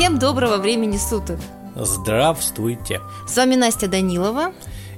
Всем 0.00 0.18
доброго 0.18 0.56
времени 0.56 0.96
суток! 0.96 1.38
Здравствуйте! 1.76 3.02
С 3.28 3.36
вами 3.36 3.54
Настя 3.54 3.86
Данилова 3.86 4.54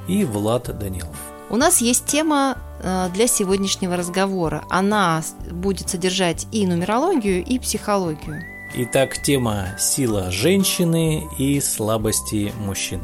и 0.06 0.24
Влад 0.24 0.78
Данилов. 0.78 1.16
У 1.50 1.56
нас 1.56 1.80
есть 1.80 2.06
тема 2.06 2.56
э, 2.80 3.08
для 3.12 3.26
сегодняшнего 3.26 3.96
разговора. 3.96 4.62
Она 4.70 5.24
будет 5.50 5.88
содержать 5.88 6.46
и 6.52 6.64
нумерологию, 6.68 7.44
и 7.44 7.58
психологию. 7.58 8.44
Итак, 8.76 9.20
тема 9.20 9.70
«Сила 9.76 10.30
женщины 10.30 11.28
и 11.36 11.60
слабости 11.60 12.52
мужчин». 12.60 13.02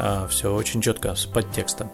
А, 0.00 0.26
Все 0.26 0.52
очень 0.52 0.82
четко, 0.82 1.14
с 1.14 1.24
подтекстом. 1.24 1.88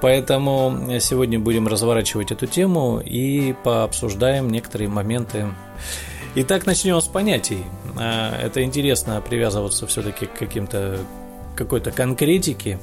Поэтому 0.00 0.96
сегодня 1.00 1.40
будем 1.40 1.66
разворачивать 1.66 2.30
эту 2.30 2.46
тему 2.46 3.00
и 3.04 3.52
пообсуждаем 3.64 4.48
некоторые 4.48 4.88
моменты. 4.88 5.48
Итак, 6.40 6.66
начнем 6.66 7.00
с 7.00 7.08
понятий. 7.08 7.64
А, 7.98 8.32
Это 8.40 8.62
интересно 8.62 9.20
привязываться 9.20 9.88
все-таки 9.88 10.26
к 10.26 10.34
каким-то 10.34 11.00
какой-то 11.56 11.90
конкретике. 11.90 12.78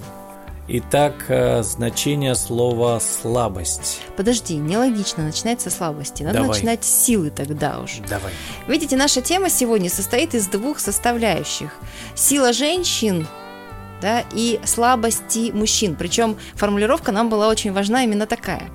Итак, 0.67 1.13
э, 1.29 1.63
значение 1.63 2.35
слова 2.35 2.99
слабость. 2.99 4.01
Подожди, 4.17 4.55
нелогично 4.57 5.23
начинать 5.23 5.61
со 5.61 5.69
слабости. 5.69 6.23
Надо 6.23 6.39
Давай. 6.39 6.49
начинать 6.49 6.83
с 6.83 7.05
силы 7.05 7.29
тогда 7.29 7.79
уж. 7.79 7.99
Давай. 8.09 8.33
Видите, 8.67 8.97
наша 8.97 9.21
тема 9.21 9.49
сегодня 9.49 9.89
состоит 9.89 10.35
из 10.35 10.47
двух 10.47 10.79
составляющих. 10.79 11.69
Сила 12.13 12.51
женщин 12.51 13.25
да, 14.01 14.23
и 14.33 14.59
слабости 14.65 15.51
мужчин. 15.51 15.95
Причем 15.95 16.37
формулировка 16.55 17.11
нам 17.11 17.29
была 17.29 17.47
очень 17.47 17.73
важна 17.73 18.03
именно 18.03 18.25
такая. 18.25 18.69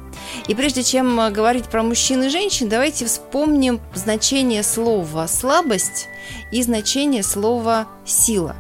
И 0.49 0.55
прежде 0.55 0.83
чем 0.83 1.21
э, 1.21 1.31
говорить 1.31 1.67
про 1.67 1.83
мужчин 1.83 2.23
и 2.25 2.29
женщин, 2.29 2.69
давайте 2.69 3.07
вспомним 3.07 3.81
значение 3.95 4.63
слова 4.63 5.27
«слабость» 5.27 6.09
и 6.53 6.63
значение 6.63 7.23
слова 7.23 7.89
«сила». 8.05 8.57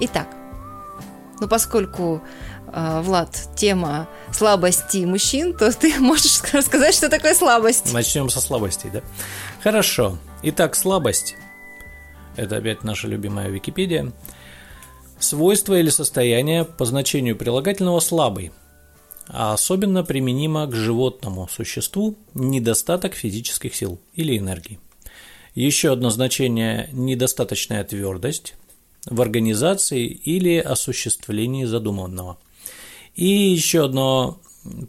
Итак, 0.00 0.28
ну 1.40 1.48
поскольку, 1.48 2.20
э, 2.72 3.00
Влад, 3.02 3.30
тема 3.56 4.08
слабости 4.32 5.04
мужчин, 5.04 5.54
то 5.56 5.72
ты 5.72 5.94
можешь 6.00 6.42
рассказать, 6.52 6.94
что 6.94 7.08
такое 7.08 7.34
слабость. 7.34 7.92
Начнем 7.92 8.28
со 8.28 8.40
слабостей, 8.40 8.90
да? 8.90 9.00
Хорошо. 9.62 10.18
Итак, 10.42 10.74
слабость. 10.74 11.36
Это 12.36 12.56
опять 12.56 12.82
наша 12.82 13.06
любимая 13.06 13.48
Википедия. 13.48 14.12
Свойство 15.18 15.78
или 15.78 15.90
состояние 15.90 16.64
по 16.64 16.84
значению 16.84 17.36
прилагательного 17.36 18.00
слабый, 18.00 18.52
а 19.26 19.54
особенно 19.54 20.04
применимо 20.04 20.66
к 20.66 20.74
животному 20.74 21.48
существу 21.48 22.16
недостаток 22.34 23.14
физических 23.14 23.74
сил 23.74 23.98
или 24.14 24.36
энергии. 24.36 24.78
Еще 25.54 25.92
одно 25.92 26.10
значение– 26.10 26.88
недостаточная 26.92 27.84
твердость 27.84 28.54
в 29.06 29.20
организации 29.20 30.06
или 30.06 30.58
осуществлении 30.58 31.64
задуманного. 31.64 32.38
И 33.14 33.26
еще 33.26 33.84
одно 33.84 34.40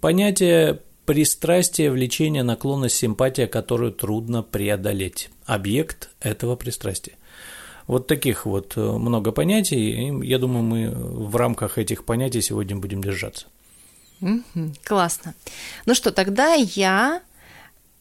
понятие– 0.01 0.81
пристрастие, 1.05 1.91
влечение, 1.91 2.41
наклонность, 2.41 2.95
симпатия, 2.95 3.45
которую 3.45 3.91
трудно 3.91 4.41
преодолеть. 4.41 5.29
Объект 5.45 6.09
этого 6.19 6.55
пристрастия. 6.55 7.13
Вот 7.87 8.07
таких 8.07 8.45
вот 8.45 8.73
э, 8.75 8.79
много 8.79 9.31
понятий, 9.31 10.09
и 10.09 10.27
я 10.27 10.39
думаю, 10.39 10.63
мы 10.63 10.91
в 10.91 11.35
рамках 11.35 11.77
этих 11.77 12.03
понятий 12.03 12.41
сегодня 12.41 12.75
будем 12.75 13.03
держаться. 13.03 13.45
Мгм, 14.21 14.73
классно. 14.83 15.35
Ну 15.85 15.93
что, 15.93 16.11
тогда 16.11 16.53
я 16.53 17.21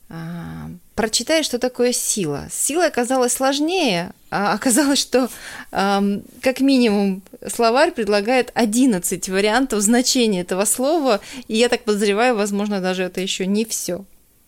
а, 0.09 0.71
прочитаю, 0.95 1.43
что 1.45 1.59
такое 1.59 1.93
сила. 1.93 2.47
Сила 2.51 2.87
оказалась 2.87 3.33
сложнее, 3.33 4.13
а 4.31 4.53
оказалось, 4.53 5.01
что 5.01 5.29
ам, 5.73 6.23
как 6.41 6.61
минимум 6.61 7.23
словарь 7.47 7.91
предлагает 7.91 8.53
11 8.55 9.29
вариантов 9.29 9.81
значения 9.81 10.43
этого 10.43 10.65
слова, 10.67 11.21
и 11.49 11.57
я 11.57 11.69
так 11.69 11.85
подозреваю, 11.85 12.37
возможно, 12.37 12.81
даже 12.81 13.03
это 13.03 13.21
еще 13.21 13.47
не 13.47 13.65
все. 13.65 14.05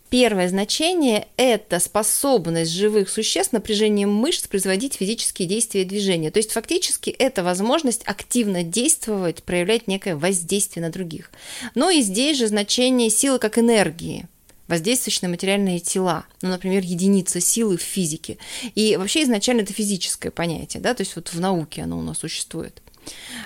Первое 0.09 0.49
значение– 0.49 1.27
это 1.37 1.81
способность 1.81 2.71
живых 2.71 3.09
существ 3.09 3.53
напряжением 3.53 4.13
мышц 4.13 4.47
производить 4.47 4.95
физические 4.95 5.49
действия 5.49 5.83
и 5.83 5.87
движения. 5.87 6.31
То 6.31 6.39
есть 6.39 6.53
фактически 6.53 7.11
это 7.11 7.43
возможность 7.43 8.03
активно 8.07 8.63
действовать, 8.63 9.43
проявлять 9.43 9.89
некое 9.89 10.15
воздействие 10.17 10.85
на 10.85 10.93
других. 10.93 11.31
Но 11.75 11.91
и 11.91 12.03
здесь 12.03 12.39
же 12.39 12.47
значение 12.47 13.11
силы 13.11 13.39
как 13.39 13.59
энергии 13.59 14.27
воздействующей 14.69 15.21
на 15.23 15.29
материальные 15.29 15.79
тела, 15.79 16.27
ну, 16.43 16.49
например, 16.49 16.83
единица 16.83 17.41
силы 17.41 17.77
в 17.77 17.83
физике. 17.83 18.39
И 18.75 18.97
вообще 18.97 19.23
изначально 19.23 19.61
это 19.61 19.73
физическое 19.73 20.31
понятие, 20.31 20.83
да, 20.83 20.95
то 20.95 21.03
есть 21.03 21.15
вот 21.17 21.33
в 21.33 21.41
науке 21.41 21.83
оно 21.83 21.99
у 21.99 22.03
нас 22.03 22.19
существует. 22.19 22.83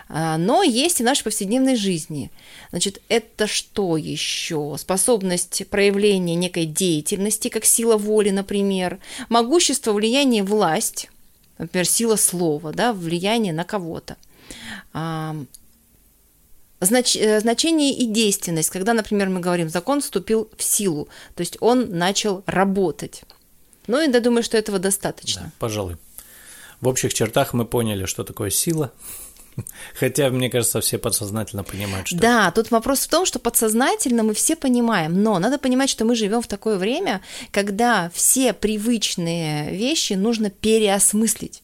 А, 0.08 0.38
Но 0.38 0.62
есть 0.62 1.00
и 1.00 1.02
в 1.02 1.06
нашей 1.06 1.24
повседневной 1.24 1.76
жизни. 1.76 2.30
Значит, 2.70 3.00
это 3.08 3.46
что 3.46 3.96
еще? 3.96 4.76
Способность 4.78 5.66
проявления 5.68 6.34
некой 6.34 6.66
деятельности, 6.66 7.48
как 7.48 7.64
сила 7.64 7.96
воли, 7.96 8.30
например, 8.30 8.98
могущество, 9.28 9.92
влияние, 9.92 10.42
власть, 10.42 11.08
например, 11.58 11.86
сила 11.86 12.16
слова, 12.16 12.72
да, 12.72 12.92
влияние 12.92 13.52
на 13.52 13.64
кого-то. 13.64 14.16
А, 14.92 15.36
Знач, 16.80 17.14
э, 17.14 17.40
значение 17.40 17.92
и 17.92 18.06
действенность, 18.06 18.70
когда, 18.70 18.94
например, 18.94 19.28
мы 19.28 19.40
говорим, 19.40 19.68
закон 19.68 20.00
вступил 20.00 20.48
в 20.56 20.62
силу, 20.62 21.08
то 21.34 21.42
есть 21.42 21.58
он 21.60 21.98
начал 21.98 22.42
работать. 22.46 23.22
Ну 23.86 24.00
и 24.00 24.10
я 24.10 24.20
думаю, 24.20 24.42
что 24.42 24.56
этого 24.56 24.78
достаточно. 24.78 25.42
Да, 25.42 25.52
пожалуй. 25.58 25.96
В 26.80 26.88
общих 26.88 27.12
чертах 27.12 27.52
мы 27.52 27.66
поняли, 27.66 28.06
что 28.06 28.24
такое 28.24 28.48
сила. 28.48 28.92
Хотя, 29.94 30.30
мне 30.30 30.50
кажется, 30.50 30.80
все 30.80 30.98
подсознательно 30.98 31.64
понимают, 31.64 32.08
что 32.08 32.16
Да, 32.16 32.50
тут 32.50 32.70
вопрос 32.70 33.00
в 33.00 33.08
том, 33.08 33.26
что 33.26 33.38
подсознательно 33.38 34.22
мы 34.22 34.34
все 34.34 34.56
понимаем, 34.56 35.22
но 35.22 35.38
надо 35.38 35.58
понимать, 35.58 35.90
что 35.90 36.04
мы 36.04 36.14
живем 36.14 36.42
в 36.42 36.46
такое 36.46 36.76
время, 36.76 37.20
когда 37.50 38.10
все 38.14 38.52
привычные 38.52 39.74
вещи 39.74 40.14
нужно 40.14 40.50
переосмыслить. 40.50 41.62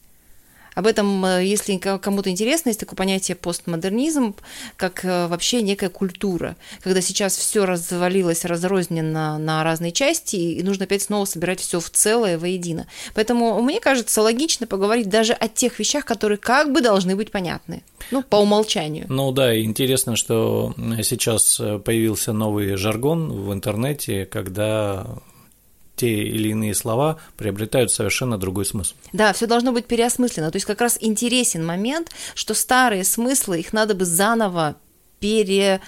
Об 0.77 0.85
этом, 0.85 1.25
э, 1.25 1.43
если 1.43 1.75
ко- 1.77 1.97
кому-то 1.97 2.29
интересно, 2.29 2.69
есть 2.69 2.79
такое 2.79 2.95
понятие 2.95 3.35
постмодернизм, 3.35 4.35
как 4.75 5.03
э, 5.03 5.25
вообще 5.25 5.63
некая 5.63 5.89
культура, 5.89 6.55
когда 6.83 7.01
сейчас 7.01 7.35
все 7.35 7.65
развалилось, 7.65 8.45
разрознено 8.45 9.39
на 9.39 9.63
разные 9.63 9.91
части, 9.91 10.35
и 10.35 10.61
нужно 10.61 10.83
опять 10.83 11.01
снова 11.01 11.25
собирать 11.25 11.61
все 11.61 11.79
в 11.79 11.89
целое, 11.89 12.37
воедино. 12.37 12.85
Поэтому 13.15 13.59
мне 13.63 13.79
кажется 13.79 14.21
логично 14.21 14.67
поговорить 14.67 15.09
даже 15.09 15.33
о 15.33 15.47
тех 15.47 15.79
вещах, 15.79 16.05
которые 16.05 16.37
как 16.37 16.71
бы 16.71 16.81
должны 16.81 17.15
быть 17.15 17.31
понятны, 17.31 17.81
ну, 18.11 18.21
по 18.21 18.35
умолчанию. 18.35 19.07
Ну 19.09 19.31
да, 19.31 19.59
интересно, 19.59 20.15
что 20.15 20.75
сейчас 21.01 21.59
появился 21.85 22.33
новый 22.33 22.75
жаргон 22.75 23.31
в 23.31 23.51
интернете, 23.51 24.25
когда 24.27 25.07
те 25.97 26.23
или 26.23 26.49
иные 26.49 26.73
слова 26.73 27.19
приобретают 27.35 27.91
совершенно 27.91 28.37
другой 28.37 28.65
смысл. 28.65 28.95
Да, 29.11 29.33
все 29.33 29.47
должно 29.47 29.73
быть 29.73 29.87
переосмысленно. 29.87 30.51
То 30.51 30.55
есть 30.55 30.65
как 30.65 30.79
раз 30.79 30.97
интересен 31.01 31.65
момент, 31.65 32.11
что 32.35 32.53
старые 32.53 33.03
смыслы, 33.03 33.59
их 33.59 33.73
надо 33.73 33.95
бы 33.95 34.05
заново 34.05 34.77
пере 35.19 35.81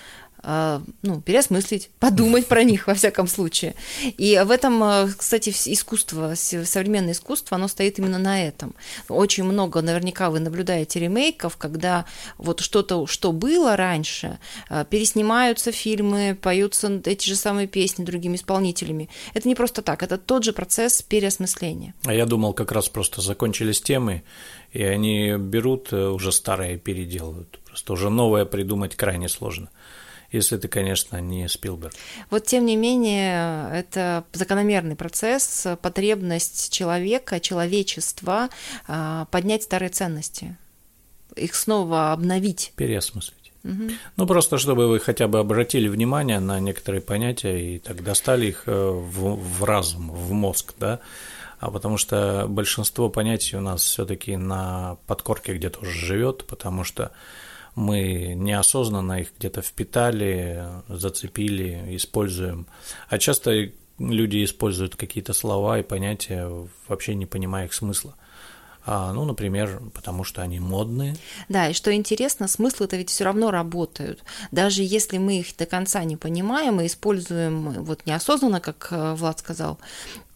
ну, 0.44 1.22
переосмыслить, 1.22 1.90
подумать 2.00 2.48
про 2.48 2.64
них 2.64 2.88
во 2.88 2.94
всяком 2.94 3.28
случае. 3.28 3.76
И 4.18 4.42
в 4.46 4.52
этом, 4.52 4.82
э, 4.84 5.08
кстати, 5.18 5.50
искусство, 5.50 6.34
современное 6.36 7.14
искусство, 7.14 7.56
оно 7.56 7.68
стоит 7.68 8.00
именно 8.00 8.18
на 8.18 8.46
этом. 8.46 8.74
Очень 9.10 9.44
много, 9.44 9.82
наверняка 9.82 10.30
вы 10.30 10.40
наблюдаете 10.40 11.00
ремейков, 11.00 11.58
когда 11.58 12.06
вот 12.38 12.62
что-то, 12.62 13.06
что 13.08 13.32
было 13.32 13.76
раньше, 13.76 14.40
э, 14.70 14.86
переснимаются 14.90 15.72
фильмы, 15.72 16.38
поются 16.42 17.02
эти 17.06 17.28
же 17.28 17.36
самые 17.36 17.68
песни 17.68 18.06
другими 18.06 18.36
исполнителями. 18.36 19.10
Это 19.34 19.48
не 19.48 19.56
просто 19.56 19.82
так, 19.82 20.04
это 20.04 20.18
тот 20.18 20.44
же 20.44 20.54
процесс 20.54 21.02
переосмысления. 21.02 21.94
А 22.06 22.14
я 22.14 22.26
думал, 22.26 22.54
как 22.54 22.72
раз 22.72 22.88
просто 22.90 23.22
закончились 23.22 23.82
темы, 23.82 24.24
и 24.72 24.84
они 24.84 25.36
берут 25.38 25.92
э, 25.92 26.08
уже 26.08 26.32
старое 26.32 26.76
и 26.76 26.78
переделывают. 26.78 27.60
Просто 27.66 27.94
уже 27.94 28.10
новое 28.10 28.46
придумать 28.46 28.96
крайне 28.96 29.30
сложно. 29.30 29.70
Если 30.32 30.58
ты, 30.58 30.68
конечно, 30.68 31.20
не 31.22 31.48
Спилберг. 31.48 31.94
Вот 32.30 32.46
тем 32.46 32.66
не 32.66 32.76
менее, 32.76 33.70
это 33.74 34.24
закономерный 34.34 34.96
процесс, 34.96 35.66
потребность 35.82 36.72
человека, 36.72 37.40
человечества 37.40 38.50
а, 38.88 39.26
поднять 39.32 39.64
старые 39.64 39.90
ценности, 39.90 40.56
их 41.36 41.56
снова 41.56 42.12
обновить. 42.12 42.74
Переосмыслить. 42.76 43.40
Ну, 43.64 44.26
просто 44.26 44.58
чтобы 44.58 44.88
вы 44.88 45.00
хотя 45.00 45.28
бы 45.28 45.40
обратили 45.40 45.90
внимание 45.90 46.40
на 46.40 46.60
некоторые 46.60 47.02
понятия 47.02 47.76
и 47.76 47.80
так 47.80 48.04
достали 48.04 48.48
их 48.48 48.64
э, 48.68 48.72
в, 48.72 49.36
в 49.36 49.64
разум, 49.64 50.12
в 50.12 50.32
мозг, 50.32 50.74
да, 50.80 51.02
а 51.60 51.70
потому 51.70 51.98
что 51.98 52.46
большинство 52.48 53.10
понятий 53.10 53.58
у 53.58 53.62
нас 53.62 53.84
все-таки 53.84 54.38
на 54.38 54.98
подкорке 55.08 55.54
где-то 55.54 55.82
уже 55.82 55.92
живет, 55.92 56.46
потому 56.46 56.86
что 56.86 57.12
мы 57.80 58.34
неосознанно 58.36 59.22
их 59.22 59.30
где-то 59.40 59.62
впитали, 59.62 60.66
зацепили, 60.90 61.96
используем. 61.96 62.68
А 63.08 63.18
часто 63.18 63.72
люди 63.98 64.44
используют 64.44 64.98
какие-то 64.98 65.32
слова 65.32 65.80
и 65.80 65.84
понятия, 65.84 66.50
вообще 66.90 67.16
не 67.16 67.26
понимая 67.26 67.66
их 67.66 67.74
смысла. 67.74 68.16
а, 68.86 69.14
ну, 69.14 69.24
например, 69.24 69.82
потому 69.94 70.26
что 70.26 70.42
они 70.42 70.60
модные. 70.60 71.16
Да, 71.48 71.70
и 71.70 71.74
что 71.74 71.94
интересно, 71.94 72.50
смыслы-то 72.50 72.98
ведь 72.98 73.10
все 73.10 73.24
равно 73.24 73.50
работают. 73.50 74.24
Даже 74.52 74.84
если 74.84 75.18
мы 75.18 75.40
их 75.40 75.56
до 75.56 75.66
конца 75.66 76.04
не 76.04 76.18
понимаем 76.18 76.82
и 76.82 76.88
используем 76.88 77.84
вот 77.84 78.06
неосознанно, 78.06 78.60
как 78.60 78.90
э, 78.92 79.14
Влад 79.14 79.40
сказал, 79.40 79.80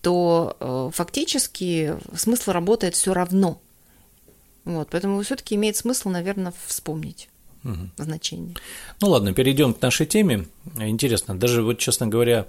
то 0.01 0.56
э, 0.60 0.90
фактически 0.94 1.98
смысл 2.16 2.51
работает 2.51 2.95
все 2.95 3.13
равно. 3.13 3.60
Вот, 4.63 4.90
поэтому 4.92 5.22
все-таки 5.24 5.56
имеет 5.56 5.75
смысл, 5.75 6.07
наверное, 6.10 6.54
вспомнить 6.68 7.28
угу. 7.63 7.89
значение. 7.98 8.56
Ну 9.01 9.10
ладно, 9.10 9.33
перейдем 9.33 9.74
к 9.74 9.81
нашей 9.81 10.06
теме. 10.06 10.48
Интересно, 10.77 11.38
даже 11.38 11.63
вот, 11.63 11.80
честно 11.80 12.07
говоря, 12.07 12.48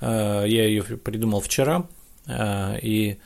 э, 0.00 0.44
я 0.46 0.66
ее 0.66 0.82
придумал 0.82 1.40
вчера, 1.40 1.86
и 2.28 3.18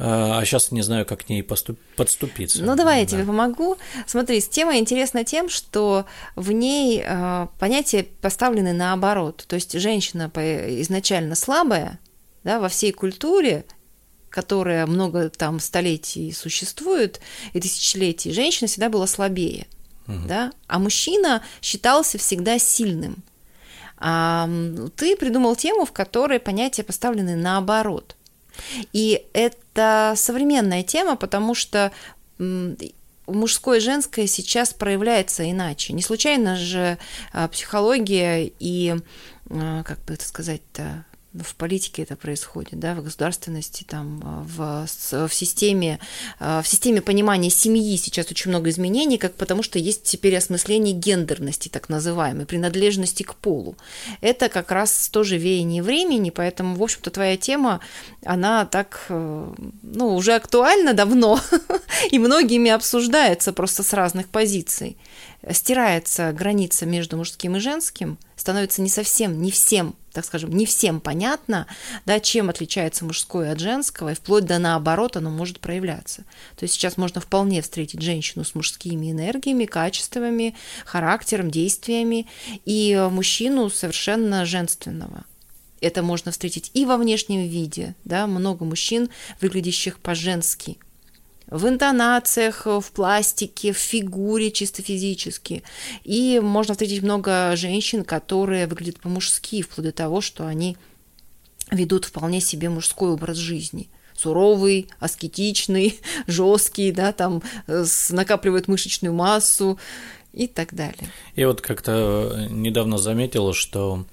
а 0.00 0.44
сейчас 0.44 0.70
не 0.70 0.82
знаю, 0.82 1.04
как 1.04 1.24
к 1.24 1.28
ней 1.28 1.42
поступ... 1.42 1.78
подступиться. 1.96 2.62
Ну, 2.62 2.76
давай 2.76 3.00
я 3.00 3.06
тебе 3.06 3.24
помогу. 3.24 3.76
Смотри, 4.06 4.40
тема 4.40 4.78
интересна 4.78 5.24
тем, 5.24 5.48
что 5.48 6.06
в 6.36 6.52
ней 6.52 7.02
э, 7.04 7.48
понятия 7.58 8.06
поставлены 8.20 8.72
наоборот. 8.72 9.44
То 9.48 9.56
есть 9.56 9.72
женщина 9.72 10.30
изначально 10.36 11.34
слабая, 11.34 11.98
да, 12.44 12.60
во 12.60 12.68
всей 12.68 12.92
культуре, 12.92 13.64
которая 14.30 14.86
много 14.86 15.30
там 15.30 15.58
столетий 15.58 16.32
существует 16.32 17.20
и 17.52 17.60
тысячелетий, 17.60 18.32
женщина 18.32 18.68
всегда 18.68 18.88
была 18.88 19.06
слабее, 19.06 19.66
угу. 20.08 20.26
да, 20.26 20.52
а 20.66 20.78
мужчина 20.78 21.42
считался 21.62 22.18
всегда 22.18 22.58
сильным. 22.58 23.22
А 23.96 24.48
ты 24.96 25.16
придумал 25.16 25.56
тему, 25.56 25.84
в 25.84 25.92
которой 25.92 26.38
понятия 26.38 26.82
поставлены 26.82 27.36
наоборот. 27.36 28.16
И 28.92 29.26
это 29.32 30.14
современная 30.16 30.82
тема, 30.82 31.16
потому 31.16 31.54
что 31.54 31.92
мужское 33.26 33.78
и 33.78 33.82
женское 33.82 34.26
сейчас 34.26 34.72
проявляется 34.72 35.48
иначе. 35.50 35.92
Не 35.92 36.02
случайно 36.02 36.56
же 36.56 36.98
а, 37.32 37.48
психология 37.48 38.50
и, 38.58 38.96
а, 39.50 39.82
как 39.82 40.02
бы 40.04 40.14
это 40.14 40.24
сказать-то, 40.24 41.04
в 41.34 41.54
политике 41.56 42.02
это 42.02 42.16
происходит, 42.16 42.78
да, 42.78 42.94
в 42.94 43.02
государственности, 43.04 43.84
там, 43.84 44.20
в, 44.46 44.86
в, 45.10 45.32
системе, 45.32 45.98
в 46.40 46.64
системе 46.64 47.02
понимания 47.02 47.50
семьи 47.50 47.96
сейчас 47.96 48.30
очень 48.30 48.50
много 48.50 48.70
изменений, 48.70 49.18
как 49.18 49.34
потому 49.34 49.62
что 49.62 49.78
есть 49.78 50.04
теперь 50.04 50.36
осмысление 50.36 50.94
гендерности, 50.94 51.68
так 51.68 51.88
называемой, 51.88 52.46
принадлежности 52.46 53.22
к 53.22 53.34
полу. 53.34 53.76
Это 54.20 54.48
как 54.48 54.70
раз 54.70 55.08
тоже 55.10 55.36
веяние 55.36 55.82
времени, 55.82 56.30
поэтому, 56.30 56.76
в 56.76 56.82
общем-то, 56.82 57.10
твоя 57.10 57.36
тема, 57.36 57.80
она 58.24 58.64
так, 58.64 59.06
э, 59.10 59.54
ну, 59.82 60.14
уже 60.14 60.34
актуальна 60.34 60.94
давно, 60.94 61.40
и 62.10 62.18
многими 62.18 62.70
обсуждается 62.70 63.52
просто 63.52 63.82
с 63.82 63.92
разных 63.92 64.28
позиций. 64.28 64.96
Стирается 65.50 66.32
граница 66.32 66.86
между 66.86 67.16
мужским 67.16 67.56
и 67.56 67.60
женским, 67.60 68.18
становится 68.36 68.82
не 68.82 68.88
совсем, 68.88 69.40
не 69.40 69.50
всем 69.50 69.94
так 70.18 70.24
скажем, 70.24 70.50
не 70.50 70.66
всем 70.66 71.00
понятно, 71.00 71.68
да, 72.04 72.18
чем 72.18 72.50
отличается 72.50 73.04
мужское 73.04 73.52
от 73.52 73.60
женского, 73.60 74.10
и 74.10 74.14
вплоть 74.14 74.46
до 74.46 74.58
наоборот 74.58 75.16
оно 75.16 75.30
может 75.30 75.60
проявляться. 75.60 76.24
То 76.56 76.64
есть 76.64 76.74
сейчас 76.74 76.96
можно 76.96 77.20
вполне 77.20 77.62
встретить 77.62 78.02
женщину 78.02 78.44
с 78.44 78.56
мужскими 78.56 79.12
энергиями, 79.12 79.64
качествами, 79.64 80.56
характером, 80.84 81.52
действиями, 81.52 82.26
и 82.64 83.08
мужчину 83.12 83.70
совершенно 83.70 84.44
женственного. 84.44 85.24
Это 85.80 86.02
можно 86.02 86.32
встретить 86.32 86.72
и 86.74 86.84
во 86.84 86.96
внешнем 86.96 87.46
виде, 87.46 87.94
да, 88.04 88.26
много 88.26 88.64
мужчин, 88.64 89.10
выглядящих 89.40 90.00
по-женски– 90.00 90.78
в 91.50 91.66
интонациях, 91.68 92.66
в 92.66 92.84
пластике, 92.92 93.72
в 93.72 93.78
фигуре 93.78 94.50
чисто 94.50 94.82
физически. 94.82 95.62
И 96.04 96.40
можно 96.40 96.74
встретить 96.74 97.02
много 97.02 97.56
женщин, 97.56 98.04
которые 98.04 98.66
выглядят 98.66 99.00
по-мужски, 99.00 99.62
вплоть 99.62 99.86
до 99.86 99.92
того, 99.92 100.20
что 100.20 100.46
они 100.46 100.76
ведут 101.70 102.04
вполне 102.04 102.40
себе 102.40 102.68
мужской 102.68 103.10
образ 103.10 103.36
жизни 103.36 103.88
суровый, 104.14 104.88
аскетичный, 104.98 106.00
жесткий, 106.26 106.90
да, 106.90 107.12
там 107.12 107.40
накапливает 108.10 108.66
мышечную 108.66 109.14
массу 109.14 109.78
и 110.32 110.48
так 110.48 110.74
далее. 110.74 111.08
Я 111.36 111.46
вот 111.46 111.60
как-то 111.60 112.48
недавно 112.50 112.98
заметила, 112.98 113.54
что 113.54 114.04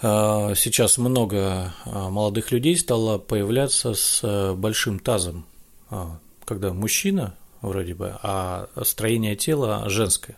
сейчас 0.00 0.98
много 0.98 1.74
молодых 1.84 2.52
людей 2.52 2.76
стало 2.76 3.18
появляться 3.18 3.94
с 3.94 4.20
э, 4.22 4.52
большим 4.52 4.98
тазом. 4.98 5.46
А, 5.90 6.18
когда 6.44 6.72
мужчина 6.72 7.34
вроде 7.62 7.94
бы, 7.94 8.14
а 8.22 8.68
строение 8.82 9.36
тела 9.36 9.88
женское. 9.88 10.36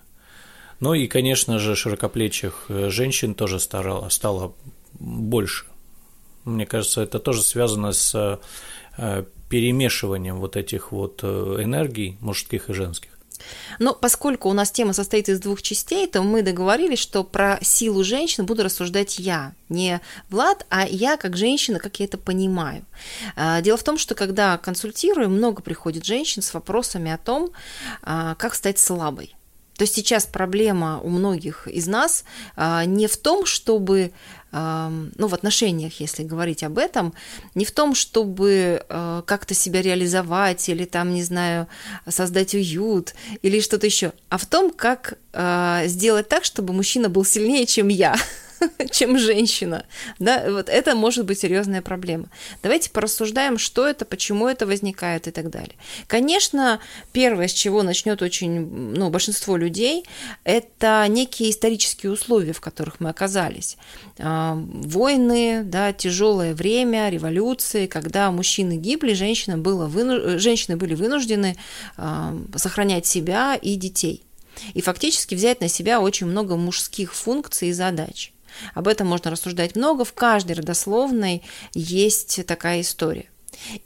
Ну 0.80 0.94
и, 0.94 1.06
конечно 1.06 1.58
же, 1.58 1.74
широкоплечих 1.74 2.66
э, 2.68 2.88
женщин 2.90 3.34
тоже 3.34 3.58
стало, 3.58 4.08
стало 4.10 4.54
больше. 4.98 5.64
Мне 6.44 6.66
кажется, 6.66 7.02
это 7.02 7.18
тоже 7.18 7.42
связано 7.42 7.92
с 7.92 8.40
э, 8.96 9.24
перемешиванием 9.48 10.36
вот 10.36 10.56
этих 10.56 10.92
вот 10.92 11.20
э, 11.22 11.26
энергий 11.60 12.16
мужских 12.20 12.70
и 12.70 12.74
женских. 12.74 13.17
Но 13.78 13.94
поскольку 13.94 14.48
у 14.48 14.52
нас 14.52 14.70
тема 14.70 14.92
состоит 14.92 15.28
из 15.28 15.40
двух 15.40 15.62
частей, 15.62 16.06
то 16.06 16.22
мы 16.22 16.42
договорились, 16.42 16.98
что 16.98 17.24
про 17.24 17.58
силу 17.62 18.04
женщин 18.04 18.46
буду 18.46 18.62
рассуждать 18.62 19.18
я. 19.18 19.52
Не 19.68 20.00
Влад, 20.30 20.66
а 20.70 20.86
я 20.86 21.16
как 21.16 21.36
женщина, 21.36 21.78
как 21.78 22.00
я 22.00 22.06
это 22.06 22.18
понимаю. 22.18 22.84
А, 23.36 23.60
дело 23.60 23.76
в 23.76 23.82
том, 23.82 23.98
что 23.98 24.14
когда 24.14 24.56
консультирую, 24.58 25.28
много 25.28 25.62
приходит 25.62 26.04
женщин 26.04 26.42
с 26.42 26.54
вопросами 26.54 27.10
о 27.10 27.18
том, 27.18 27.50
а, 28.02 28.34
как 28.36 28.54
стать 28.54 28.78
слабой. 28.78 29.34
То 29.78 29.84
есть 29.84 29.94
сейчас 29.94 30.26
проблема 30.26 31.00
у 31.00 31.08
многих 31.08 31.66
из 31.68 31.86
нас 31.86 32.24
а, 32.56 32.84
не 32.84 33.06
в 33.06 33.16
том, 33.16 33.46
чтобы 33.46 34.12
ну, 34.50 35.26
в 35.26 35.34
отношениях, 35.34 36.00
если 36.00 36.22
говорить 36.22 36.62
об 36.62 36.78
этом, 36.78 37.12
не 37.54 37.66
в 37.66 37.70
том, 37.70 37.94
чтобы 37.94 38.82
э, 38.88 39.22
как-то 39.26 39.52
себя 39.52 39.82
реализовать 39.82 40.70
или 40.70 40.86
там, 40.86 41.12
не 41.12 41.22
знаю, 41.22 41.66
создать 42.08 42.54
уют 42.54 43.12
или 43.42 43.60
что-то 43.60 43.84
еще, 43.84 44.14
а 44.30 44.38
в 44.38 44.46
том, 44.46 44.70
как 44.70 45.18
сделать 45.84 46.30
так, 46.30 46.46
чтобы 46.46 46.72
мужчина 46.72 47.10
был 47.10 47.26
сильнее, 47.26 47.66
чем 47.66 47.88
я. 47.88 48.16
чем 48.90 49.18
женщина. 49.18 49.84
Да, 50.18 50.44
вот 50.48 50.68
это 50.68 50.94
может 50.94 51.24
быть 51.24 51.38
серьезная 51.38 51.82
проблема. 51.82 52.28
Давайте 52.62 52.90
порассуждаем, 52.90 53.58
что 53.58 53.86
это, 53.86 54.04
почему 54.04 54.48
это 54.48 54.66
возникает 54.66 55.28
и 55.28 55.30
так 55.30 55.50
далее. 55.50 55.74
Конечно, 56.06 56.80
первое, 57.12 57.48
с 57.48 57.52
чего 57.52 57.82
начнет 57.82 58.22
очень, 58.22 58.60
ну, 58.60 59.10
большинство 59.10 59.56
людей, 59.56 60.04
это 60.44 61.04
некие 61.08 61.50
исторические 61.50 62.12
условия, 62.12 62.52
в 62.52 62.60
которых 62.60 63.00
мы 63.00 63.10
оказались. 63.10 63.76
А, 64.18 64.54
войны, 64.56 65.62
да, 65.64 65.92
тяжелое 65.92 66.54
время, 66.54 67.08
революции, 67.08 67.86
когда 67.86 68.30
мужчины 68.30 68.76
гибли, 68.76 69.12
женщины, 69.12 69.56
было 69.56 69.86
выну... 69.86 70.38
женщины 70.38 70.76
были 70.76 70.94
вынуждены 70.94 71.56
а, 71.96 72.36
сохранять 72.56 73.06
себя 73.06 73.54
и 73.54 73.76
детей 73.76 74.24
и 74.74 74.80
фактически 74.80 75.34
взять 75.34 75.60
на 75.60 75.68
себя 75.68 76.00
очень 76.00 76.26
много 76.26 76.56
мужских 76.56 77.14
функций 77.14 77.68
и 77.68 77.72
задач. 77.72 78.32
Об 78.74 78.88
этом 78.88 79.06
можно 79.06 79.30
рассуждать 79.30 79.76
много, 79.76 80.04
в 80.04 80.12
каждой 80.12 80.52
родословной 80.52 81.42
есть 81.74 82.44
такая 82.46 82.80
история. 82.80 83.26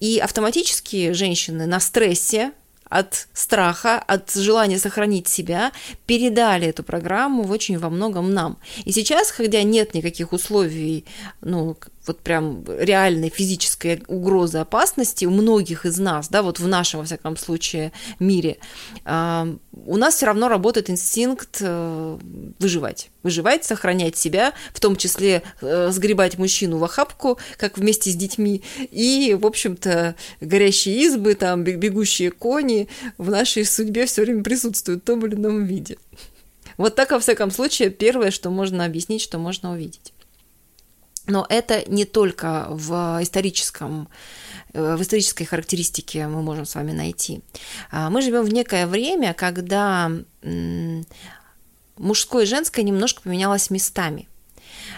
И 0.00 0.18
автоматически 0.18 1.12
женщины 1.12 1.66
на 1.66 1.80
стрессе, 1.80 2.52
от 2.92 3.26
страха, 3.32 3.98
от 3.98 4.30
желания 4.32 4.78
сохранить 4.78 5.26
себя, 5.26 5.72
передали 6.04 6.68
эту 6.68 6.82
программу 6.82 7.42
в 7.42 7.50
очень 7.50 7.78
во 7.78 7.88
многом 7.88 8.34
нам. 8.34 8.58
И 8.84 8.92
сейчас, 8.92 9.30
хотя 9.30 9.62
нет 9.62 9.94
никаких 9.94 10.32
условий, 10.32 11.06
ну, 11.40 11.74
вот 12.06 12.20
прям 12.20 12.64
реальной 12.66 13.28
физической 13.30 14.02
угрозы 14.08 14.58
опасности 14.58 15.24
у 15.24 15.30
многих 15.30 15.86
из 15.86 15.98
нас, 15.98 16.28
да, 16.28 16.42
вот 16.42 16.58
в 16.58 16.66
нашем, 16.66 17.00
во 17.00 17.06
всяком 17.06 17.36
случае, 17.36 17.92
мире, 18.18 18.58
э, 19.04 19.56
у 19.86 19.96
нас 19.96 20.16
все 20.16 20.26
равно 20.26 20.48
работает 20.48 20.90
инстинкт 20.90 21.58
э, 21.60 22.18
выживать. 22.58 23.10
Выживать, 23.22 23.64
сохранять 23.64 24.16
себя, 24.16 24.52
в 24.72 24.80
том 24.80 24.96
числе 24.96 25.42
э, 25.60 25.90
сгребать 25.90 26.38
мужчину 26.38 26.78
в 26.78 26.84
охапку, 26.84 27.38
как 27.56 27.78
вместе 27.78 28.10
с 28.10 28.16
детьми, 28.16 28.62
и, 28.90 29.36
в 29.40 29.46
общем-то, 29.46 30.16
горящие 30.40 31.02
избы, 31.04 31.34
там, 31.34 31.62
бегущие 31.62 32.30
кони 32.30 32.88
в 33.18 33.30
нашей 33.30 33.64
судьбе 33.64 34.06
все 34.06 34.22
время 34.22 34.42
присутствуют 34.42 35.02
в 35.02 35.06
том 35.06 35.24
или 35.24 35.34
ином 35.34 35.64
виде. 35.64 35.98
Вот 36.76 36.94
так, 36.94 37.10
во 37.10 37.20
всяком 37.20 37.50
случае, 37.50 37.90
первое, 37.90 38.30
что 38.30 38.50
можно 38.50 38.84
объяснить, 38.84 39.22
что 39.22 39.38
можно 39.38 39.72
увидеть. 39.72 40.12
Но 41.26 41.46
это 41.48 41.88
не 41.88 42.04
только 42.04 42.66
в 42.70 43.18
историческом 43.22 44.08
э, 44.72 44.96
в 44.96 45.02
исторической 45.02 45.44
характеристике 45.44 46.26
мы 46.26 46.42
можем 46.42 46.64
с 46.64 46.74
вами 46.74 46.92
найти. 46.92 47.42
А, 47.90 48.10
мы 48.10 48.22
живем 48.22 48.44
в 48.44 48.52
некое 48.52 48.86
время, 48.86 49.34
когда 49.34 50.10
мужское 51.96 52.44
и 52.44 52.46
женское 52.46 52.82
немножко 52.82 53.22
поменялось 53.22 53.70
местами. 53.70 54.28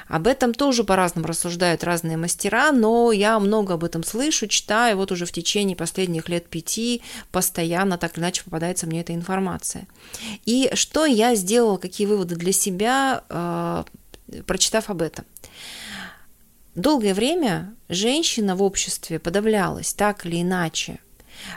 Об 0.08 0.26
этом 0.26 0.54
тоже 0.54 0.84
по-разному 0.84 1.26
рассуждают 1.26 1.84
разные 1.84 2.16
мастера, 2.16 2.72
но 2.72 3.12
я 3.12 3.38
много 3.38 3.74
об 3.74 3.84
этом 3.84 4.04
слышу, 4.04 4.46
читаю, 4.46 4.96
вот 4.96 5.12
уже 5.12 5.26
в 5.26 5.32
течение 5.32 5.76
последних 5.76 6.28
лет 6.28 6.46
пяти 6.46 7.02
постоянно 7.32 7.98
так 7.98 8.16
или 8.16 8.24
иначе 8.24 8.44
попадается 8.44 8.86
мне 8.86 9.00
эта 9.00 9.14
информация. 9.14 9.86
И 10.44 10.70
что 10.74 11.06
я 11.06 11.34
сделала, 11.34 11.78
какие 11.78 12.06
выводы 12.06 12.36
для 12.36 12.52
себя, 12.52 13.24
э, 13.28 13.84
прочитав 14.46 14.90
об 14.90 15.02
этом? 15.02 15.24
Долгое 16.74 17.14
время 17.14 17.74
женщина 17.88 18.56
в 18.56 18.62
обществе 18.62 19.18
подавлялась 19.18 19.94
так 19.94 20.26
или 20.26 20.42
иначе 20.42 20.98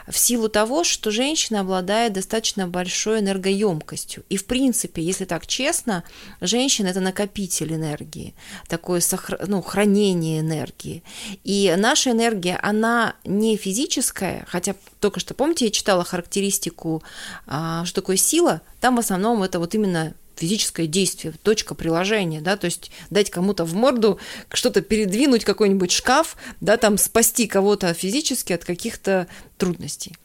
в 0.06 0.16
силу 0.16 0.48
того, 0.48 0.84
что 0.84 1.10
женщина 1.10 1.60
обладает 1.60 2.12
достаточно 2.12 2.66
большой 2.66 3.20
энергоемкостью. 3.20 4.24
И 4.28 4.36
в 4.36 4.44
принципе, 4.44 5.02
если 5.02 5.24
так 5.24 5.46
честно, 5.46 6.04
женщина 6.40 6.88
это 6.88 7.00
накопитель 7.00 7.74
энергии, 7.74 8.34
такое 8.68 9.00
сохр... 9.00 9.38
ну, 9.46 9.62
хранение 9.62 10.40
энергии. 10.40 11.02
И 11.44 11.74
наша 11.76 12.10
энергия, 12.10 12.58
она 12.62 13.14
не 13.24 13.56
физическая, 13.56 14.44
хотя 14.48 14.74
только 15.00 15.20
что, 15.20 15.34
помните, 15.34 15.66
я 15.66 15.70
читала 15.70 16.04
характеристику, 16.04 17.02
а, 17.46 17.84
что 17.84 18.00
такое 18.00 18.16
сила, 18.16 18.60
там 18.80 18.96
в 18.96 19.00
основном 19.00 19.42
это 19.42 19.58
вот 19.58 19.74
именно 19.74 20.14
физическое 20.38 20.86
действие, 20.86 21.34
точка 21.42 21.74
приложения, 21.74 22.40
да, 22.40 22.56
то 22.56 22.66
есть 22.66 22.90
дать 23.10 23.30
кому-то 23.30 23.64
в 23.64 23.74
морду 23.74 24.18
что-то 24.52 24.80
передвинуть, 24.80 25.44
какой-нибудь 25.44 25.90
шкаф, 25.90 26.36
да, 26.60 26.76
там 26.76 26.98
спасти 26.98 27.46
кого-то 27.46 27.92
физически 27.94 28.52
от 28.52 28.64
каких-то 28.64 29.26
трудностей. 29.56 30.16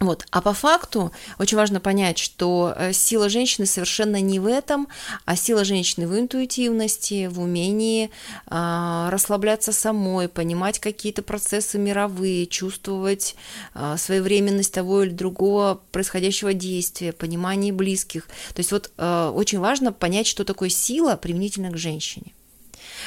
Вот. 0.00 0.26
А 0.30 0.40
по 0.40 0.54
факту 0.54 1.12
очень 1.38 1.58
важно 1.58 1.78
понять, 1.78 2.16
что 2.16 2.72
э, 2.74 2.94
сила 2.94 3.28
женщины 3.28 3.66
совершенно 3.66 4.18
не 4.18 4.38
в 4.40 4.46
этом, 4.46 4.88
а 5.26 5.36
сила 5.36 5.62
женщины 5.62 6.08
в 6.08 6.18
интуитивности, 6.18 7.26
в 7.26 7.38
умении 7.38 8.10
э, 8.46 9.08
расслабляться 9.10 9.72
самой, 9.72 10.30
понимать 10.30 10.78
какие-то 10.78 11.20
процессы 11.22 11.76
мировые, 11.76 12.46
чувствовать 12.46 13.36
э, 13.74 13.96
своевременность 13.98 14.72
того 14.72 15.02
или 15.02 15.10
другого 15.10 15.82
происходящего 15.92 16.54
действия, 16.54 17.12
понимание 17.12 17.70
близких. 17.70 18.26
То 18.54 18.60
есть 18.60 18.72
вот 18.72 18.90
э, 18.96 19.32
очень 19.34 19.58
важно 19.58 19.92
понять, 19.92 20.26
что 20.26 20.44
такое 20.44 20.70
сила 20.70 21.16
применительно 21.16 21.70
к 21.70 21.76
женщине. 21.76 22.32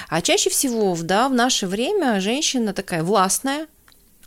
А 0.10 0.22
чаще 0.22 0.52
всего 0.52 0.96
да, 1.02 1.28
в 1.28 1.34
наше 1.34 1.66
время 1.66 2.22
женщина 2.22 2.72
такая 2.72 3.02
властная, 3.02 3.66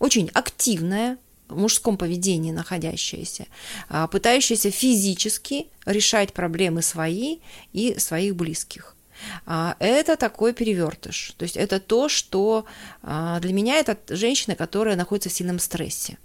очень 0.01 0.31
активная, 0.35 1.17
мужском 1.49 1.97
поведении 1.97 2.53
находящаяся, 2.53 3.47
а, 3.89 4.07
пытающаяся 4.07 4.71
физически 4.71 5.69
решать 5.85 6.33
проблемы 6.33 6.83
свои 6.83 7.39
и 7.73 7.99
своих 7.99 8.37
близких. 8.37 8.95
А, 9.47 9.77
это 9.79 10.17
такой 10.17 10.53
перевертыш. 10.53 11.35
То 11.37 11.45
есть 11.45 11.57
это 11.57 11.81
то, 11.81 12.09
что 12.09 12.67
а, 13.03 13.41
для 13.41 13.53
меня 13.53 13.77
это 13.77 13.97
женщина, 14.09 14.55
которая 14.55 14.97
находится 14.97 15.29
в 15.29 15.33
сильном 15.33 15.59
стрессе. 15.59 16.19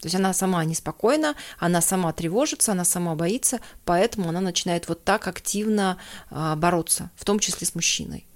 То 0.00 0.06
есть 0.06 0.16
она 0.16 0.34
сама 0.34 0.64
неспокойна, 0.66 1.34
она 1.58 1.80
сама 1.80 2.12
тревожится, 2.12 2.72
она 2.72 2.84
сама 2.84 3.14
боится, 3.14 3.60
поэтому 3.86 4.28
она 4.28 4.42
начинает 4.42 4.86
вот 4.86 5.02
так 5.02 5.26
активно 5.26 5.96
бороться, 6.30 7.10
в 7.16 7.24
том 7.24 7.38
числе 7.38 7.66
с 7.66 7.74
мужчиной. 7.74 8.26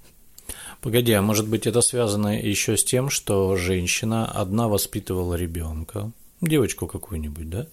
Погоди, 0.81 1.11
а 1.11 1.21
может 1.21 1.47
быть 1.47 1.67
это 1.67 1.81
связано 1.81 2.39
еще 2.39 2.77
с 2.77 2.83
тем, 2.83 3.09
что 3.09 3.55
женщина 3.55 4.25
одна 4.25 4.67
воспитывала 4.67 5.35
ребенка, 5.35 6.11
девочку 6.41 6.87
какую-нибудь, 6.87 7.49
да? 7.49 7.67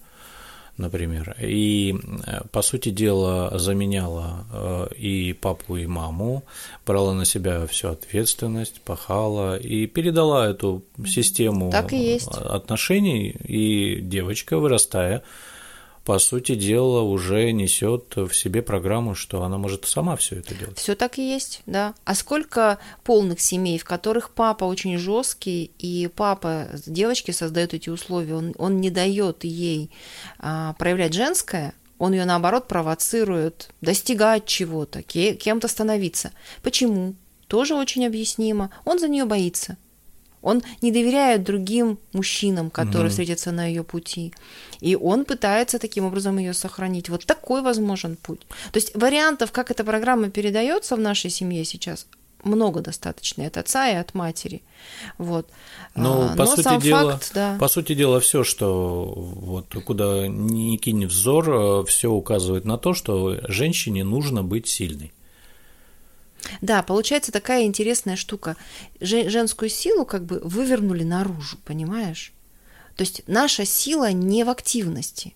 например, 0.79 1.35
и, 1.41 1.95
э, 2.27 2.41
по 2.51 2.63
сути 2.63 2.91
дела, 2.91 3.59
заменяла 3.59 4.47
э, 4.53 4.95
и 4.97 5.33
папу, 5.33 5.77
и 5.77 5.87
маму, 5.87 6.45
брала 6.87 7.15
на 7.15 7.25
себя 7.25 7.67
всю 7.67 7.89
ответственность, 7.89 8.81
пахала 8.83 9.57
и 9.57 9.87
передала 9.87 10.49
эту 10.49 10.83
систему 11.07 11.71
так 11.71 11.93
и 11.93 11.97
есть. 11.97 12.29
отношений, 12.29 13.31
и 13.31 14.01
девочка, 14.01 14.59
вырастая, 14.59 15.23
по 16.07 16.21
сути 16.21 16.55
дела, 16.55 17.01
уже 17.01 17.51
несет 17.51 18.15
в 18.15 18.33
себе 18.33 18.63
программу, 18.63 19.17
что 19.17 19.43
она 19.43 19.59
может 19.59 19.87
сама 19.87 20.15
все 20.15 20.37
это 20.37 20.55
делать. 20.55 20.79
Все 20.79 20.95
так 20.95 21.19
и 21.19 21.29
есть, 21.29 21.63
да. 21.67 21.95
А 22.05 22.15
сколько 22.15 22.79
полных 23.03 23.41
семей, 23.41 23.77
в 23.77 23.85
которых 23.85 24.31
папа 24.31 24.65
очень 24.65 24.99
жесткий, 24.99 25.73
и 25.81 26.09
папа 26.15 26.69
девочке 26.87 27.33
создает 27.33 27.75
эти 27.75 27.91
условия, 27.91 28.37
он, 28.37 28.55
он 28.57 28.81
не 28.81 28.91
дает 28.91 29.43
ей 29.43 29.91
а, 30.39 30.75
проявлять 30.75 31.13
женское, 31.13 31.75
он 31.99 32.13
ее 32.13 32.25
наоборот 32.25 32.69
провоцирует 32.69 33.71
достигать 33.81 34.47
чего-то, 34.47 35.03
кем-то 35.03 35.67
становиться. 35.67 36.31
Почему? 36.63 37.17
Тоже 37.49 37.75
очень 37.75 38.07
объяснимо. 38.07 38.71
Он 38.85 39.01
за 39.01 39.09
нее 39.09 39.25
боится. 39.25 39.77
Он 40.47 40.63
не 40.81 40.93
доверяет 40.93 41.43
другим 41.43 41.99
мужчинам, 42.13 42.71
которые 42.71 43.09
mm 43.09 43.11
встретятся 43.11 43.53
на 43.53 43.67
ее 43.67 43.83
пути. 43.83 44.33
И 44.81 44.95
он 44.95 45.25
пытается 45.25 45.79
таким 45.79 46.05
образом 46.05 46.39
ее 46.39 46.55
сохранить. 46.55 47.09
Вот 47.09 47.27
такой 47.27 47.63
возможен 47.63 48.17
путь. 48.17 48.47
То 48.73 48.79
есть 48.79 48.93
вариантов, 48.95 49.51
как 49.51 49.71
эта 49.73 49.83
программа 49.83 50.31
передается 50.31 50.95
в 50.95 51.01
нашей 51.01 51.31
семье 51.31 51.65
сейчас, 51.65 52.07
много 52.45 52.81
достаточно 52.81 53.43
и 53.43 53.47
от 53.47 53.57
отца, 53.57 53.89
и 53.91 53.95
от 53.95 54.15
матери. 54.15 54.63
Вот. 55.19 55.49
Но, 55.97 56.31
а, 56.33 56.37
по, 56.37 56.45
Но 56.45 56.47
сути 56.47 56.63
сам 56.63 56.81
дела, 56.81 57.13
факт, 57.13 57.33
да. 57.35 57.57
по 57.59 57.69
сути 57.69 57.95
дела, 57.95 58.21
все, 58.21 58.45
что 58.45 59.13
вот 59.17 59.75
куда 59.85 60.29
ни 60.29 60.77
кинь 60.77 61.07
взор, 61.07 61.51
э, 61.51 61.85
все 61.87 62.09
указывает 62.09 62.65
на 62.65 62.79
то, 62.79 62.95
что 62.95 63.41
женщине 63.49 64.05
нужно 64.05 64.45
быть 64.45 64.69
сильной. 64.69 65.13
Да, 66.61 66.83
получается 66.83 67.33
такая 67.33 67.65
интересная 67.65 68.17
штука. 68.17 68.57
Женскую 69.01 69.69
силу 69.69 70.05
как 70.05 70.25
бы 70.25 70.41
вывернули 70.43 71.05
наружу, 71.05 71.59
понимаешь? 71.65 72.33
То 72.97 73.03
есть 73.03 73.23
наша 73.27 73.65
сила 73.65 74.13
не 74.13 74.45
в 74.45 74.51
активности 74.51 75.35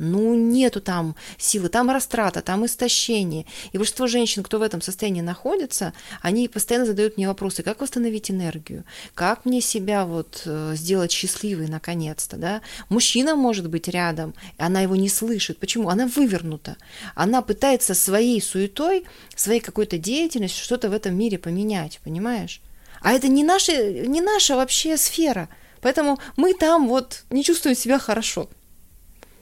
ну, 0.00 0.34
нету 0.34 0.80
там 0.80 1.14
силы, 1.36 1.68
там 1.68 1.90
растрата, 1.90 2.40
там 2.40 2.64
истощение. 2.64 3.44
И 3.72 3.78
большинство 3.78 4.06
женщин, 4.06 4.42
кто 4.42 4.58
в 4.58 4.62
этом 4.62 4.80
состоянии 4.80 5.20
находится, 5.20 5.92
они 6.22 6.48
постоянно 6.48 6.86
задают 6.86 7.18
мне 7.18 7.28
вопросы, 7.28 7.62
как 7.62 7.82
восстановить 7.82 8.30
энергию, 8.30 8.84
как 9.14 9.44
мне 9.44 9.60
себя 9.60 10.06
вот 10.06 10.42
э, 10.46 10.72
сделать 10.74 11.12
счастливой 11.12 11.68
наконец-то, 11.68 12.38
да. 12.38 12.62
Мужчина 12.88 13.36
может 13.36 13.68
быть 13.68 13.88
рядом, 13.88 14.34
она 14.56 14.80
его 14.80 14.96
не 14.96 15.10
слышит. 15.10 15.58
Почему? 15.58 15.90
Она 15.90 16.06
вывернута. 16.06 16.76
Она 17.14 17.42
пытается 17.42 17.94
своей 17.94 18.40
суетой, 18.40 19.04
своей 19.36 19.60
какой-то 19.60 19.98
деятельностью 19.98 20.64
что-то 20.64 20.88
в 20.88 20.94
этом 20.94 21.14
мире 21.14 21.38
поменять, 21.38 22.00
понимаешь? 22.02 22.62
А 23.02 23.12
это 23.12 23.28
не 23.28 23.44
наша, 23.44 24.06
не 24.06 24.22
наша 24.22 24.56
вообще 24.56 24.96
сфера. 24.96 25.50
Поэтому 25.82 26.18
мы 26.36 26.54
там 26.54 26.88
вот 26.88 27.24
не 27.28 27.44
чувствуем 27.44 27.76
себя 27.76 27.98
хорошо 27.98 28.48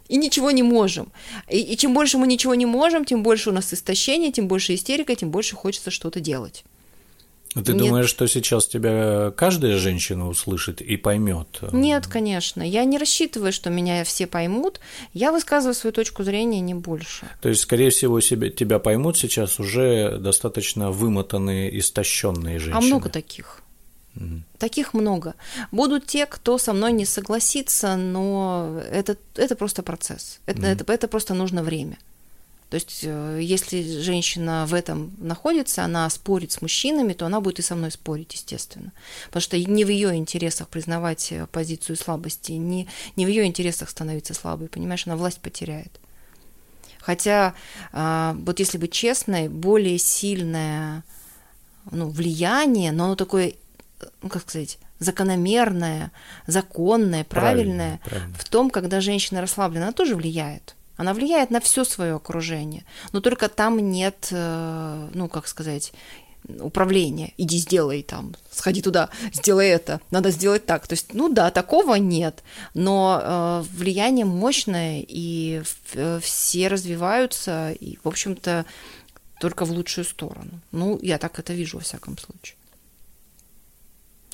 и 0.08 0.16
ничего 0.16 0.50
не 0.50 0.62
можем. 0.62 1.12
И, 1.48 1.58
и 1.58 1.76
чем 1.76 1.94
больше 1.94 2.18
мы 2.18 2.26
ничего 2.26 2.54
не 2.54 2.66
можем, 2.66 3.04
тем 3.04 3.22
больше 3.22 3.50
у 3.50 3.52
нас 3.52 3.72
истощение, 3.72 4.32
тем 4.32 4.48
больше 4.48 4.74
истерика, 4.74 5.14
тем 5.14 5.30
больше 5.30 5.56
хочется 5.56 5.90
что-то 5.90 6.20
делать. 6.20 6.64
А 7.54 7.62
ты 7.62 7.72
Нет. 7.72 7.82
думаешь, 7.82 8.08
что 8.08 8.26
сейчас 8.26 8.66
тебя 8.66 9.32
каждая 9.34 9.78
женщина 9.78 10.28
услышит 10.28 10.82
и 10.82 10.96
поймет? 10.96 11.48
Нет, 11.72 12.06
конечно. 12.06 12.62
Я 12.62 12.84
не 12.84 12.98
рассчитываю, 12.98 13.52
что 13.52 13.70
меня 13.70 14.04
все 14.04 14.26
поймут. 14.26 14.80
Я 15.14 15.32
высказываю 15.32 15.74
свою 15.74 15.92
точку 15.92 16.24
зрения 16.24 16.60
не 16.60 16.74
больше. 16.74 17.26
То 17.40 17.48
есть, 17.48 17.62
скорее 17.62 17.90
всего, 17.90 18.20
себя, 18.20 18.50
тебя 18.50 18.78
поймут 18.78 19.16
сейчас 19.16 19.58
уже 19.58 20.18
достаточно 20.18 20.90
вымотанные, 20.90 21.76
истощенные 21.78 22.58
женщины. 22.58 22.78
А 22.78 22.80
много 22.80 23.08
таких. 23.08 23.62
Таких 24.58 24.94
много. 24.94 25.34
Будут 25.70 26.06
те, 26.06 26.26
кто 26.26 26.58
со 26.58 26.72
мной 26.72 26.92
не 26.92 27.04
согласится, 27.04 27.96
но 27.96 28.80
это, 28.90 29.16
это 29.36 29.54
просто 29.54 29.82
процесс. 29.82 30.40
Это, 30.46 30.60
mm 30.60 30.72
это, 30.72 30.92
это 30.92 31.08
просто 31.08 31.34
нужно 31.34 31.62
время. 31.62 31.98
То 32.70 32.74
есть, 32.74 33.00
э, 33.02 33.38
если 33.40 33.82
женщина 34.00 34.66
в 34.66 34.74
этом 34.74 35.12
находится, 35.18 35.84
она 35.84 36.10
спорит 36.10 36.52
с 36.52 36.60
мужчинами, 36.60 37.14
то 37.14 37.24
она 37.26 37.40
будет 37.40 37.60
и 37.60 37.62
со 37.62 37.74
мной 37.74 37.90
спорить, 37.90 38.34
естественно. 38.34 38.92
Потому 39.26 39.40
что 39.40 39.58
не 39.58 39.84
в 39.84 39.88
ее 39.88 40.14
интересах 40.16 40.68
признавать 40.68 41.32
э, 41.32 41.46
позицию 41.50 41.96
слабости, 41.96 42.52
не, 42.52 42.86
не 43.16 43.24
в 43.24 43.28
ее 43.28 43.46
интересах 43.46 43.88
становиться 43.88 44.34
слабой, 44.34 44.68
понимаешь, 44.68 45.06
она 45.06 45.16
власть 45.16 45.40
потеряет. 45.40 45.98
Хотя, 47.00 47.54
а, 47.92 48.36
вот 48.38 48.58
если 48.58 48.76
быть 48.76 48.92
честной, 48.92 49.48
более 49.48 49.96
сильное 49.96 51.04
ну, 51.90 52.10
влияние, 52.10 52.92
но 52.92 53.06
оно 53.06 53.14
такое 53.14 53.54
ну, 54.22 54.28
как 54.28 54.42
сказать, 54.42 54.78
закономерное, 54.98 56.12
законное, 56.46 57.24
правильное, 57.24 57.98
правильно, 57.98 58.00
правильно. 58.04 58.34
в 58.38 58.44
том, 58.44 58.70
когда 58.70 59.00
женщина 59.00 59.40
расслаблена, 59.40 59.86
она 59.86 59.92
тоже 59.92 60.16
влияет. 60.16 60.74
Она 60.96 61.14
влияет 61.14 61.50
на 61.50 61.60
все 61.60 61.84
свое 61.84 62.16
окружение, 62.16 62.84
но 63.12 63.20
только 63.20 63.48
там 63.48 63.78
нет, 63.78 64.28
э, 64.32 65.08
ну, 65.14 65.28
как 65.28 65.46
сказать, 65.46 65.92
управления. 66.60 67.34
Иди 67.36 67.58
сделай 67.58 68.02
там, 68.02 68.34
сходи 68.50 68.82
туда, 68.82 69.08
сделай 69.32 69.68
это, 69.68 70.00
надо 70.10 70.30
сделать 70.30 70.66
так. 70.66 70.86
То 70.88 70.94
есть, 70.94 71.14
ну 71.14 71.28
да, 71.28 71.50
такого 71.50 71.94
нет, 71.94 72.42
но 72.74 73.20
э, 73.22 73.64
влияние 73.76 74.24
мощное, 74.24 75.04
и 75.06 75.62
э, 75.94 76.20
все 76.20 76.68
развиваются, 76.68 77.70
и, 77.72 77.98
в 78.02 78.08
общем-то, 78.08 78.66
только 79.40 79.64
в 79.64 79.70
лучшую 79.70 80.04
сторону. 80.04 80.60
Ну, 80.72 80.98
я 81.00 81.18
так 81.18 81.38
это 81.38 81.52
вижу 81.52 81.76
во 81.78 81.84
всяком 81.84 82.18
случае. 82.18 82.57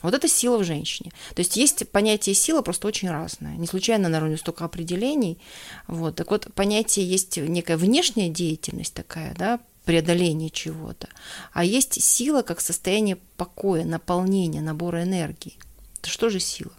Вот 0.04 0.12
это 0.12 0.28
сила 0.28 0.58
в 0.58 0.64
женщине. 0.64 1.12
То 1.34 1.40
есть 1.40 1.56
есть 1.56 1.88
понятие 1.88 2.34
сила 2.34 2.60
просто 2.60 2.86
очень 2.86 3.10
разное. 3.10 3.56
Не 3.56 3.66
случайно 3.66 4.10
на 4.10 4.20
районе 4.20 4.36
столько 4.36 4.66
определений. 4.66 5.38
Вот. 5.86 6.16
Так 6.16 6.30
вот, 6.30 6.52
понятие 6.52 7.08
есть 7.08 7.38
некая 7.38 7.78
внешняя 7.78 8.28
деятельность 8.28 8.92
такая, 8.92 9.34
да, 9.34 9.60
преодоление 9.86 10.50
чего-то. 10.50 11.08
А 11.54 11.64
есть 11.64 12.02
сила 12.02 12.42
как 12.42 12.60
состояние 12.60 13.16
покоя, 13.38 13.86
наполнения, 13.86 14.60
набора 14.60 15.04
энергии. 15.04 15.54
Это 16.00 16.10
что 16.10 16.28
же 16.28 16.38
сила? 16.38 16.72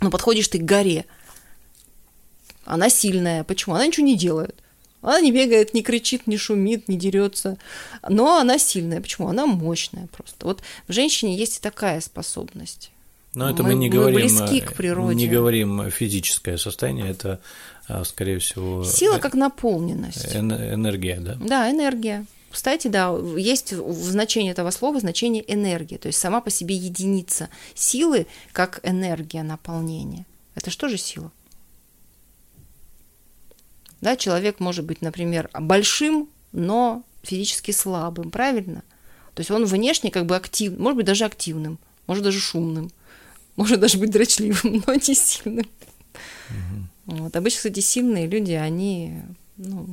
Ну, 0.00 0.08
подходишь 0.08 0.46
ты 0.46 0.58
к 0.58 0.64
горе. 0.64 1.06
Она 2.64 2.88
сильная. 2.88 3.42
Почему? 3.42 3.74
Она 3.74 3.84
ничего 3.84 4.06
не 4.06 4.16
делает. 4.16 4.61
Она 5.02 5.20
не 5.20 5.32
бегает, 5.32 5.74
не 5.74 5.82
кричит, 5.82 6.26
не 6.26 6.36
шумит, 6.36 6.88
не 6.88 6.96
дерется. 6.96 7.58
Но 8.08 8.38
она 8.38 8.58
сильная. 8.58 9.00
Почему? 9.00 9.28
Она 9.28 9.46
мощная 9.46 10.06
просто. 10.16 10.46
Вот 10.46 10.62
в 10.88 10.92
женщине 10.92 11.36
есть 11.36 11.58
и 11.58 11.60
такая 11.60 12.00
способность. 12.00 12.90
Но 13.34 13.50
это 13.50 13.62
мы, 13.62 13.70
мы 13.70 13.74
не 13.76 13.88
мы 13.88 13.94
говорим, 13.94 14.20
близки 14.20 14.60
к 14.60 14.74
природе. 14.74 15.14
не 15.14 15.26
говорим 15.26 15.90
физическое 15.90 16.58
состояние, 16.58 17.10
это, 17.10 17.40
а, 17.88 18.04
скорее 18.04 18.38
всего... 18.38 18.84
Сила 18.84 19.18
как 19.18 19.34
наполненность. 19.34 20.36
Энергия, 20.36 21.18
да? 21.18 21.36
Да, 21.40 21.70
энергия. 21.70 22.26
Кстати, 22.50 22.88
да, 22.88 23.16
есть 23.38 23.72
в 23.72 23.94
значении 23.94 24.50
этого 24.50 24.70
слова 24.70 25.00
значение 25.00 25.42
энергии, 25.50 25.96
то 25.96 26.08
есть 26.08 26.18
сама 26.18 26.42
по 26.42 26.50
себе 26.50 26.76
единица 26.76 27.48
силы 27.74 28.26
как 28.52 28.80
энергия 28.82 29.42
наполнения. 29.42 30.26
Это 30.54 30.70
что 30.70 30.88
же 30.88 30.98
сила? 30.98 31.32
Да, 34.02 34.16
человек 34.16 34.58
может 34.60 34.84
быть, 34.84 35.00
например, 35.00 35.48
большим, 35.54 36.28
но 36.50 37.04
физически 37.22 37.70
слабым, 37.70 38.30
правильно? 38.30 38.82
То 39.34 39.40
есть 39.40 39.50
он 39.50 39.64
внешне 39.64 40.10
как 40.10 40.26
бы 40.26 40.36
актив, 40.36 40.76
может 40.76 40.96
быть 40.96 41.06
даже 41.06 41.24
активным, 41.24 41.78
может 42.06 42.24
даже 42.24 42.40
шумным, 42.40 42.90
может 43.56 43.80
даже 43.80 43.96
быть 43.98 44.10
дрочливым, 44.10 44.82
но 44.86 44.94
не 44.94 45.14
сильным. 45.14 45.66
Угу. 46.50 47.16
Вот. 47.16 47.36
Обычно, 47.36 47.58
кстати, 47.58 47.80
сильные 47.80 48.26
люди, 48.26 48.52
они 48.52 49.22
ну, 49.56 49.86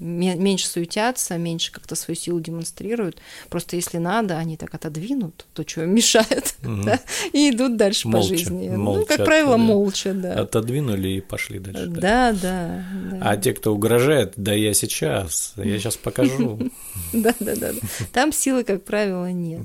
меньше 0.00 0.66
суетятся, 0.66 1.36
меньше 1.36 1.70
как-то 1.70 1.94
свою 1.94 2.16
силу 2.16 2.40
демонстрируют. 2.40 3.18
Просто 3.50 3.76
если 3.76 3.98
надо, 3.98 4.38
они 4.38 4.56
так 4.56 4.74
отодвинут 4.74 5.46
то, 5.52 5.68
что 5.68 5.82
им 5.82 5.94
мешает, 5.94 6.54
угу. 6.62 6.82
да, 6.82 7.00
и 7.32 7.50
идут 7.50 7.76
дальше 7.76 8.08
молча, 8.08 8.28
по 8.28 8.36
жизни. 8.36 8.68
Молча, 8.70 9.00
ну, 9.00 9.06
как 9.06 9.24
правило, 9.24 9.56
молча, 9.56 10.14
да. 10.14 10.34
Отодвинули 10.34 11.08
и 11.10 11.20
пошли 11.20 11.58
дальше. 11.58 11.86
Да, 11.88 12.32
да, 12.32 12.84
да. 13.10 13.18
А 13.20 13.36
те, 13.36 13.52
кто 13.52 13.74
угрожает, 13.74 14.32
да 14.36 14.54
я 14.54 14.72
сейчас, 14.74 15.54
я 15.56 15.78
сейчас 15.78 15.96
покажу. 15.96 16.58
Да, 17.12 17.34
да, 17.40 17.56
да. 17.56 17.70
Там 18.12 18.32
силы, 18.32 18.64
как 18.64 18.84
правило, 18.84 19.30
нет. 19.30 19.62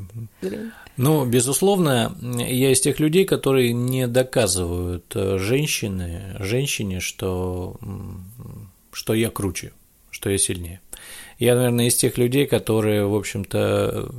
Ну, 0.97 1.25
безусловно, 1.25 2.15
я 2.21 2.71
из 2.71 2.81
тех 2.81 2.99
людей, 2.99 3.25
которые 3.25 3.71
не 3.73 4.07
доказывают 4.07 5.05
э, 5.15 5.37
женщине, 5.37 6.35
женщине, 6.39 6.99
что 6.99 7.79
что 8.97 9.13
я 9.13 9.29
круче, 9.29 9.73
что 10.09 10.31
я 10.31 10.39
сильнее. 10.39 10.81
Я, 11.37 11.53
наверное, 11.53 11.85
из 11.85 11.95
тех 11.95 12.17
людей, 12.17 12.47
которые, 12.47 13.05
в 13.05 13.13
общем-то, 13.13 14.09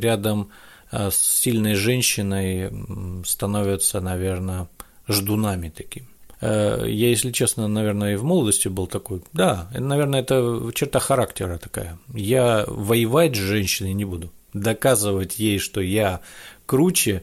рядом 0.00 0.48
а, 0.90 1.10
с 1.10 1.18
сильной 1.18 1.74
женщиной 1.74 2.72
становятся, 3.26 4.00
наверное, 4.00 4.68
ждунами 5.06 5.68
такими. 5.68 6.08
Э, 6.40 6.82
я, 6.86 7.08
если 7.10 7.30
честно, 7.30 7.68
наверное, 7.68 8.14
и 8.14 8.16
в 8.16 8.24
молодости 8.24 8.68
был 8.68 8.86
такой. 8.86 9.20
Да, 9.34 9.68
наверное, 9.74 10.20
это 10.20 10.70
черта 10.74 10.98
характера 10.98 11.58
такая. 11.58 11.98
Я 12.14 12.64
воевать 12.66 13.36
с 13.36 13.38
женщиной 13.38 13.92
не 13.92 14.06
буду. 14.06 14.32
Доказывать 14.54 15.38
ей, 15.38 15.58
что 15.58 15.82
я 15.82 16.22
круче, 16.64 17.22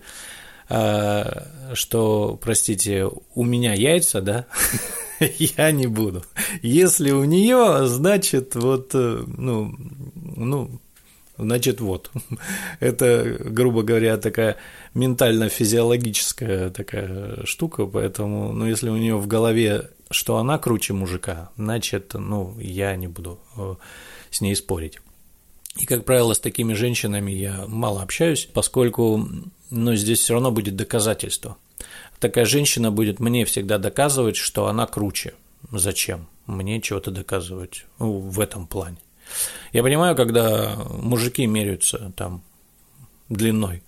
что, 0.69 2.39
простите, 2.41 3.09
у 3.33 3.43
меня 3.43 3.73
яйца, 3.73 4.21
да, 4.21 4.45
я 5.19 5.71
не 5.71 5.87
буду. 5.87 6.23
Если 6.61 7.11
у 7.11 7.23
нее, 7.23 7.87
значит, 7.87 8.55
вот, 8.55 8.91
э, 8.93 9.23
ну, 9.25 9.75
ну, 10.15 10.79
значит, 11.37 11.81
вот. 11.81 12.11
Это, 12.79 13.37
грубо 13.39 13.83
говоря, 13.83 14.17
такая 14.17 14.57
ментально-физиологическая 14.93 16.69
такая 16.69 17.45
штука, 17.45 17.85
поэтому, 17.85 18.53
ну, 18.53 18.65
если 18.65 18.89
у 18.89 18.97
нее 18.97 19.17
в 19.17 19.27
голове, 19.27 19.89
что 20.11 20.37
она 20.37 20.57
круче 20.57 20.93
мужика, 20.93 21.49
значит, 21.57 22.13
ну, 22.13 22.55
я 22.59 22.95
не 22.95 23.07
буду 23.07 23.39
э, 23.57 23.75
с 24.31 24.41
ней 24.41 24.55
спорить. 24.55 24.99
И, 25.79 25.85
как 25.85 26.05
правило, 26.05 26.33
с 26.33 26.39
такими 26.39 26.73
женщинами 26.73 27.31
я 27.31 27.65
мало 27.67 28.03
общаюсь, 28.03 28.47
поскольку, 28.53 29.27
ну, 29.71 29.95
здесь 29.95 30.19
все 30.19 30.33
равно 30.33 30.51
будет 30.51 30.75
доказательство– 30.75 31.57
такая 32.19 32.45
женщина 32.45 32.91
будет 32.91 33.19
мне 33.19 33.45
всегда 33.45 33.77
доказывать, 33.77 34.35
что 34.35 34.67
она 34.67 34.85
круче. 34.85 35.33
Зачем 35.71 36.27
мне 36.45 36.81
чего-то 36.81 37.11
доказывать 37.11 37.85
ну, 37.97 38.19
в 38.19 38.39
этом 38.39 38.67
плане? 38.67 38.97
Я 39.73 39.83
понимаю, 39.83 40.15
когда 40.15 40.75
мужики 40.89 41.45
меряются 41.45 42.11
там 42.15 42.43
длиной, 43.29 43.83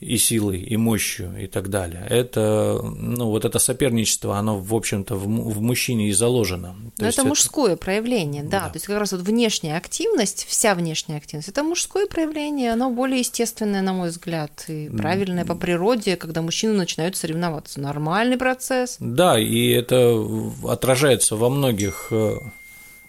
и 0.00 0.16
силой, 0.16 0.60
и 0.60 0.76
мощью, 0.76 1.34
и 1.42 1.48
так 1.48 1.70
далее. 1.70 2.06
Это, 2.08 2.80
ну, 2.82 3.26
вот 3.30 3.44
это 3.44 3.58
соперничество, 3.58 4.36
оно, 4.38 4.56
в 4.58 4.72
общем-то, 4.72 5.16
в, 5.16 5.24
в 5.24 5.60
мужчине 5.60 6.08
и 6.08 6.12
заложено. 6.12 6.76
То 6.96 7.02
Но 7.02 7.08
это 7.08 7.24
мужское 7.24 7.74
проявление, 7.74 8.44
да. 8.44 8.60
да. 8.60 8.68
То 8.68 8.76
есть 8.76 8.86
как 8.86 8.98
раз 8.98 9.10
вот 9.10 9.22
внешняя 9.22 9.76
активность, 9.76 10.46
вся 10.48 10.76
внешняя 10.76 11.16
активность, 11.16 11.48
это 11.48 11.64
мужское 11.64 12.06
проявление, 12.06 12.72
оно 12.72 12.90
более 12.90 13.18
естественное, 13.18 13.82
на 13.82 13.92
мой 13.92 14.10
взгляд, 14.10 14.64
и 14.68 14.88
правильное 14.88 15.44
по 15.44 15.56
природе, 15.56 16.16
когда 16.16 16.42
мужчины 16.42 16.74
начинают 16.74 17.16
соревноваться. 17.16 17.80
Нормальный 17.80 18.36
процесс. 18.36 18.98
Да, 19.00 19.38
и 19.38 19.68
это 19.70 20.24
отражается 20.64 21.34
во 21.34 21.48
многих... 21.48 22.08
Э, 22.12 22.36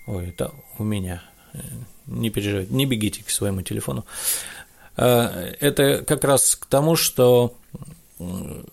ой, 0.08 0.30
это 0.30 0.52
у 0.80 0.84
меня. 0.84 1.22
Э, 1.54 1.60
не 2.08 2.32
переживайте, 2.32 2.74
не 2.74 2.88
бегите 2.88 3.24
к 3.24 3.30
своему 3.30 3.62
телефону. 3.62 4.06
Э, 5.00 5.54
это 5.60 6.04
как 6.06 6.24
раз 6.24 6.56
к 6.56 6.66
тому, 6.66 6.96
что 6.96 7.54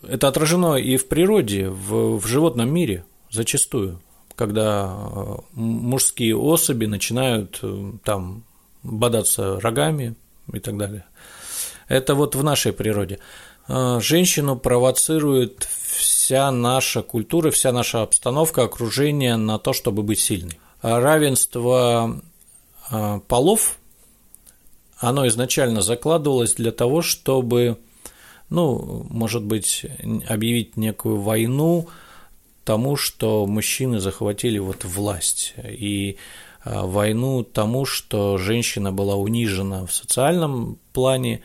это 0.02 0.26
отражено 0.26 0.74
и 0.74 0.96
в 0.96 1.06
природе, 1.06 1.68
в, 1.68 2.18
в 2.18 2.26
животном 2.26 2.72
мире 2.72 3.04
зачастую, 3.30 4.00
когда 4.34 4.92
э, 4.92 5.36
мужские 5.52 6.36
особи 6.36 6.86
начинают 6.86 7.60
э, 7.62 7.92
там 8.02 8.42
бодаться 8.82 9.60
рогами 9.60 10.16
и 10.52 10.58
так 10.58 10.76
далее. 10.76 11.04
Это 11.88 12.16
вот 12.16 12.34
в 12.34 12.42
нашей 12.42 12.72
природе. 12.72 13.20
Женщину 13.68 14.56
провоцирует 14.56 15.68
вся 15.96 16.52
наша 16.52 17.02
культура, 17.02 17.50
вся 17.50 17.72
наша 17.72 18.02
обстановка, 18.02 18.62
окружение 18.62 19.36
на 19.36 19.58
то, 19.58 19.72
чтобы 19.72 20.04
быть 20.04 20.20
сильной. 20.20 20.58
Равенство 20.82 22.20
полов 23.26 23.78
оно 24.98 25.26
изначально 25.28 25.82
закладывалось 25.82 26.54
для 26.54 26.72
того, 26.72 27.02
чтобы, 27.02 27.78
ну, 28.48 29.06
может 29.11 29.42
быть, 29.44 29.87
объявить 30.28 30.76
некую 30.76 31.20
войну 31.20 31.88
тому, 32.64 32.96
что 32.96 33.46
мужчины 33.46 34.00
захватили 34.00 34.59
вот 34.59 34.85
власть, 34.85 35.54
и 35.64 36.16
а, 36.64 36.85
войну 36.85 37.44
тому, 37.44 37.85
что 37.85 38.38
женщина 38.38 38.90
была 38.90 39.14
унижена 39.14 39.87
в 39.87 39.92
социальном 39.92 40.78
плане, 40.92 41.42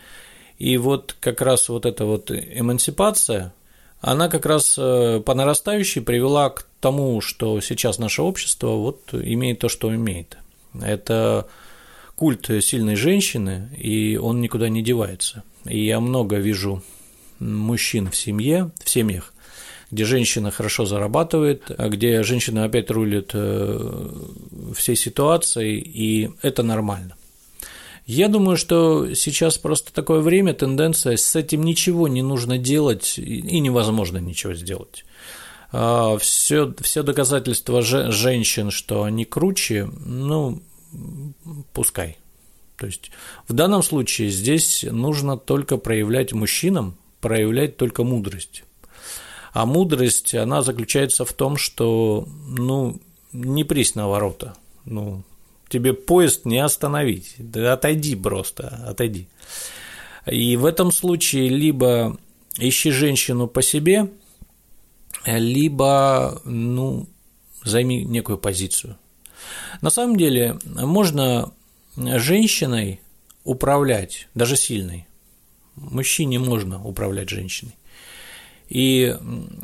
и 0.58 0.78
вот 0.78 1.16
как 1.20 1.42
раз 1.42 1.70
вот 1.70 1.86
эта 1.86 2.06
вот 2.06 2.32
эмансипация, 2.32 3.54
она 4.00 4.30
как 4.30 4.48
раз 4.48 4.76
э, 4.80 5.22
по 5.24 5.36
нарастающей 5.36 6.02
привела 6.02 6.50
к 6.50 6.66
тому, 6.80 7.22
что 7.22 7.62
сейчас 7.62 8.00
наше 8.00 8.24
общество 8.24 8.70
вот 8.70 9.14
имеет 9.14 9.60
то, 9.60 9.70
что 9.70 9.94
имеет. 9.94 10.38
Это 10.82 11.48
культ 12.22 12.52
сильной 12.62 12.96
женщины, 12.96 13.70
и 13.76 14.16
он 14.16 14.42
никуда 14.42 14.70
не 14.70 14.84
девается. 14.84 15.42
И 15.66 15.84
я 15.84 16.00
много 16.00 16.36
вижу 16.36 16.84
мужчин 17.40 18.12
в 18.12 18.16
семье, 18.16 18.70
в 18.84 18.88
семьях, 18.88 19.34
где 19.90 20.06
женщина 20.06 20.52
хорошо 20.52 20.86
зарабатывает, 20.86 21.72
а 21.76 21.90
где 21.90 22.22
женщина 22.22 22.66
опять 22.66 22.92
рулит 22.92 23.32
э, 23.34 24.10
всей 24.78 24.96
ситуацией, 24.96 25.80
и 25.80 26.30
это 26.44 26.62
нормально. 26.62 27.16
Я 28.06 28.28
думаю, 28.28 28.56
что 28.56 29.16
сейчас 29.16 29.58
просто 29.58 29.92
такое 29.92 30.20
время, 30.20 30.54
тенденция, 30.54 31.18
с 31.18 31.36
этим 31.36 31.64
ничего 31.64 32.08
не 32.08 32.22
нужно 32.22 32.60
делать 32.60 33.18
и 33.18 33.60
невозможно 33.60 34.20
ничего 34.20 34.54
сделать. 34.54 35.06
Все, 35.72 36.66
а, 36.66 36.74
все 36.84 37.02
доказательства 37.02 37.82
женщин, 37.82 38.70
что 38.70 39.06
они 39.06 39.26
круче, 39.26 39.90
ну, 40.06 40.62
пускай. 41.74 42.18
То 42.78 42.88
есть 42.88 43.12
в 43.48 43.54
данном 43.54 43.84
случае 43.84 44.30
здесь 44.30 44.84
нужно 44.90 45.38
только 45.38 45.78
проявлять 45.78 46.34
мужчинам, 46.34 46.98
проявлять 47.20 47.78
только 47.78 48.04
мудрость. 48.04 48.64
А 49.54 49.66
мудрость, 49.66 50.34
она 50.34 50.62
заключается 50.62 51.26
в 51.26 51.34
том, 51.34 51.58
что, 51.58 52.28
ну, 52.48 53.00
не 53.34 53.64
прись 53.64 53.96
на 53.96 54.08
ворота. 54.08 54.56
Ну, 54.86 55.24
тебе 55.70 55.94
поезд 55.94 56.46
не 56.46 56.60
остановить. 56.60 57.36
Да 57.38 57.74
отойди 57.74 58.16
просто, 58.16 58.84
отойди. 58.88 59.28
И 60.26 60.56
в 60.56 60.66
этом 60.66 60.92
случае 60.92 61.50
либо 61.50 62.18
ищи 62.58 62.92
женщину 62.92 63.48
по 63.48 63.62
себе, 63.62 64.10
либо, 65.26 66.42
ну, 66.46 67.08
займи 67.64 68.04
некую 68.04 68.38
позицию. 68.38 68.98
На 69.82 69.90
самом 69.90 70.16
деле 70.16 70.60
можно 70.66 71.52
женщиной 71.96 73.02
управлять, 73.44 74.28
даже 74.36 74.56
сильной. 74.56 75.08
Мужчине 75.76 76.40
можно 76.40 76.84
управлять 76.84 77.30
женщиной. 77.30 77.76
И 78.70 79.14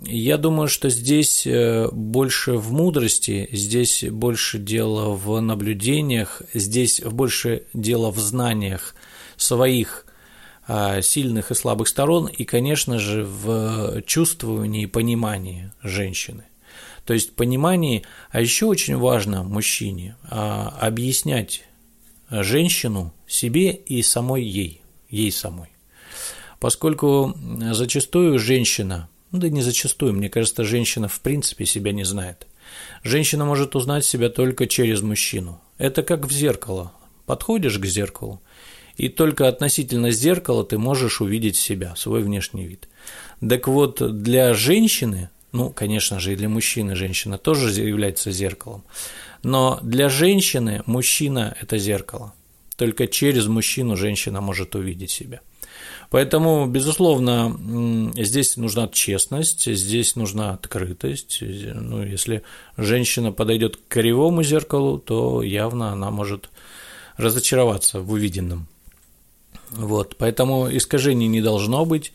я 0.03 0.37
думаю, 0.37 0.67
что 0.67 0.89
здесь 0.89 1.47
э, 1.47 1.87
больше 1.93 2.53
в 2.53 2.73
мудрости, 2.73 3.47
здесь 3.53 4.03
больше 4.03 4.57
дело 4.59 5.15
в 5.15 5.39
наблюдениях, 5.39 6.41
здесь 6.53 6.99
больше 6.99 7.63
дело 7.73 8.11
в 8.11 8.19
знаниях 8.19 8.95
своих 9.37 10.05
а, 10.67 11.01
сильных 11.01 11.51
и 11.51 11.55
слабых 11.55 11.87
сторон 11.87 12.27
и, 12.27 12.43
конечно 12.43 12.99
же, 12.99 13.23
в 13.23 14.01
чувствовании 14.01 14.83
и 14.83 14.87
понимании 14.87 15.71
женщины. 15.81 16.43
То 17.07 17.13
есть 17.13 17.35
понимании, 17.35 18.03
а 18.31 18.41
еще 18.41 18.65
очень 18.65 18.97
важно 18.97 19.41
мужчине 19.43 20.17
а, 20.23 20.77
объяснять 20.81 21.63
женщину 22.29 23.13
себе 23.25 23.71
и 23.71 24.01
самой 24.01 24.43
ей, 24.43 24.81
ей 25.09 25.31
самой. 25.31 25.69
Поскольку 26.59 27.33
зачастую 27.71 28.37
женщина, 28.39 29.07
ну 29.31 29.39
да 29.39 29.47
не 29.47 29.61
зачастую, 29.61 30.15
мне 30.15 30.29
кажется, 30.29 30.65
женщина 30.65 31.07
в 31.07 31.21
принципе 31.21 31.65
себя 31.65 31.93
не 31.93 32.03
знает. 32.03 32.45
Женщина 33.03 33.45
может 33.45 33.77
узнать 33.77 34.03
себя 34.03 34.27
только 34.27 34.67
через 34.67 35.01
мужчину. 35.01 35.61
Это 35.77 36.03
как 36.03 36.27
в 36.27 36.31
зеркало. 36.33 36.91
Подходишь 37.25 37.79
к 37.79 37.85
зеркалу, 37.85 38.41
и 38.97 39.07
только 39.07 39.47
относительно 39.47 40.11
зеркала 40.11 40.65
ты 40.65 40.77
можешь 40.77 41.21
увидеть 41.21 41.55
себя, 41.55 41.95
свой 41.95 42.21
внешний 42.21 42.67
вид. 42.67 42.89
Так 43.39 43.69
вот, 43.69 44.01
для 44.21 44.53
женщины, 44.53 45.29
ну, 45.51 45.69
конечно 45.69 46.19
же, 46.19 46.33
и 46.33 46.35
для 46.35 46.49
мужчины 46.49 46.95
женщина 46.95 47.37
тоже 47.37 47.69
является 47.81 48.31
зеркалом, 48.31 48.83
но 49.43 49.79
для 49.81 50.09
женщины 50.09 50.83
мужчина– 50.85 51.55
это 51.61 51.77
зеркало. 51.77 52.33
Только 52.75 53.07
через 53.07 53.47
мужчину 53.47 53.95
женщина 53.95 54.39
может 54.39 54.75
увидеть 54.75 55.09
себя. 55.09 55.41
Поэтому, 56.09 56.67
безусловно, 56.67 58.13
здесь 58.15 58.55
нужна 58.55 58.87
честность, 58.87 59.65
здесь 59.65 60.15
нужна 60.15 60.53
открытость. 60.53 61.39
Ну, 61.41 62.03
если 62.03 62.43
женщина 62.77 63.31
подойдет 63.31 63.77
к 63.77 63.87
кривому 63.89 64.43
зеркалу, 64.43 64.99
то 64.99 65.41
явно 65.41 65.91
она 65.91 66.11
может 66.11 66.49
разочароваться 67.17 67.99
в 67.99 68.11
увиденном. 68.11 68.67
Вот, 69.69 70.15
поэтому 70.17 70.69
искажений 70.75 71.27
не 71.27 71.41
должно 71.41 71.85
быть. 71.85 72.13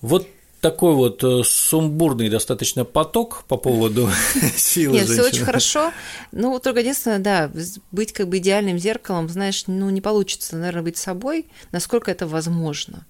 Вот 0.00 0.26
такой 0.60 0.94
вот 0.94 1.22
э, 1.22 1.42
сумбурный 1.44 2.28
достаточно 2.28 2.84
поток 2.84 3.44
по 3.48 3.56
поводу 3.56 4.10
силы 4.56 4.94
Нет, 4.94 5.06
женщины. 5.06 5.24
все 5.28 5.34
очень 5.36 5.44
хорошо. 5.44 5.92
Ну, 6.32 6.58
только 6.58 6.80
единственное, 6.80 7.18
да, 7.18 7.50
быть 7.92 8.12
как 8.12 8.28
бы 8.28 8.38
идеальным 8.38 8.78
зеркалом, 8.78 9.28
знаешь, 9.28 9.64
ну, 9.66 9.90
не 9.90 10.00
получится, 10.00 10.56
наверное, 10.56 10.82
быть 10.82 10.96
собой, 10.96 11.46
насколько 11.72 12.10
это 12.10 12.26
возможно. 12.26 13.06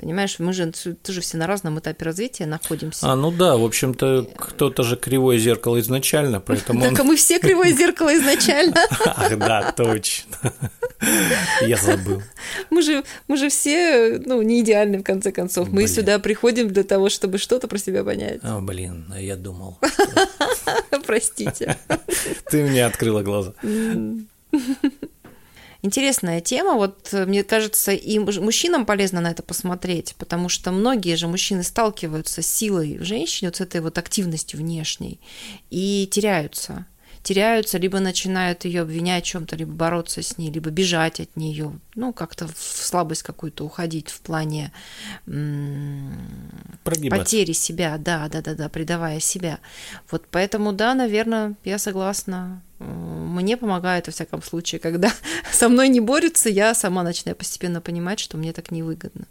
Понимаешь, 0.00 0.38
мы 0.38 0.54
же 0.54 0.72
тоже 1.02 1.20
все 1.20 1.36
на 1.36 1.46
разном 1.46 1.78
этапе 1.78 2.06
развития 2.06 2.46
находимся. 2.46 3.06
А, 3.06 3.16
ну 3.16 3.30
да, 3.30 3.58
в 3.58 3.64
общем-то, 3.64 4.26
кто-то 4.34 4.82
же 4.82 4.96
кривое 4.96 5.36
зеркало 5.36 5.78
изначально, 5.80 6.40
поэтому... 6.40 6.80
Так, 6.80 7.00
а 7.00 7.04
мы 7.04 7.16
все 7.16 7.38
кривое 7.38 7.72
зеркало 7.72 8.16
изначально. 8.16 8.80
Ах, 9.04 9.36
да, 9.36 9.72
точно. 9.72 10.36
Я 11.60 11.76
забыл. 11.76 12.22
Мы 12.70 12.80
же, 12.80 13.04
мы 13.28 13.36
же 13.36 13.50
все, 13.50 14.18
ну, 14.24 14.40
не 14.40 14.60
идеальны, 14.60 15.00
в 15.00 15.02
конце 15.02 15.32
концов. 15.32 15.68
Мы 15.70 15.86
сюда 15.86 16.18
приходим 16.18 16.68
для 16.68 16.84
того, 16.84 17.10
чтобы 17.10 17.36
что-то 17.36 17.68
про 17.68 17.76
себя 17.76 18.02
понять. 18.02 18.40
О, 18.42 18.60
блин, 18.60 19.12
я 19.18 19.36
думал. 19.36 19.78
Простите. 21.06 21.76
Ты 22.50 22.64
мне 22.64 22.86
открыла 22.86 23.22
глаза. 23.22 23.52
Интересная 25.82 26.40
тема. 26.40 26.74
Вот 26.74 27.08
э, 27.12 27.24
мне 27.24 27.42
кажется, 27.42 27.92
и 27.92 28.18
мужчинам 28.18 28.84
полезно 28.84 29.20
на 29.20 29.30
это 29.30 29.42
посмотреть, 29.42 30.14
потому 30.18 30.48
что 30.48 30.72
многие 30.72 31.16
же 31.16 31.26
мужчины 31.26 31.62
сталкиваются 31.62 32.42
с 32.42 32.46
силой 32.46 32.98
в 32.98 33.04
женщине, 33.04 33.48
вот 33.48 33.56
с 33.56 33.60
этой 33.60 33.80
вот 33.80 33.96
активностью 33.96 34.60
внешней, 34.60 35.20
и 35.70 36.08
теряются 36.10 36.86
теряются, 37.22 37.78
либо 37.78 38.00
начинают 38.00 38.64
ее 38.64 38.82
обвинять 38.82 39.24
в 39.24 39.28
чем-то, 39.28 39.56
либо 39.56 39.72
бороться 39.72 40.22
с 40.22 40.38
ней, 40.38 40.50
либо 40.50 40.70
бежать 40.70 41.20
от 41.20 41.36
нее, 41.36 41.78
ну, 41.94 42.12
как-то 42.12 42.46
в 42.46 42.58
слабость 42.58 43.22
какую-то 43.22 43.64
уходить 43.64 44.08
в 44.08 44.20
плане 44.20 44.72
потери 47.10 47.52
себя, 47.52 47.98
да, 47.98 48.28
да, 48.28 48.40
да, 48.40 48.54
да, 48.54 48.68
предавая 48.68 49.20
себя. 49.20 49.58
Вот 50.10 50.24
поэтому, 50.30 50.72
да, 50.72 50.94
наверное, 50.94 51.56
я 51.64 51.78
согласна. 51.78 52.62
Мне 52.80 53.58
помогает, 53.58 54.06
во 54.06 54.12
всяком 54.12 54.42
случае, 54.42 54.78
когда 54.80 55.12
со 55.52 55.68
мной 55.68 55.88
не 55.88 56.00
борются, 56.00 56.48
я 56.48 56.74
сама 56.74 57.02
начинаю 57.02 57.36
постепенно 57.36 57.80
понимать, 57.80 58.18
что 58.18 58.36
мне 58.36 58.52
так 58.52 58.70
невыгодно. 58.70 59.26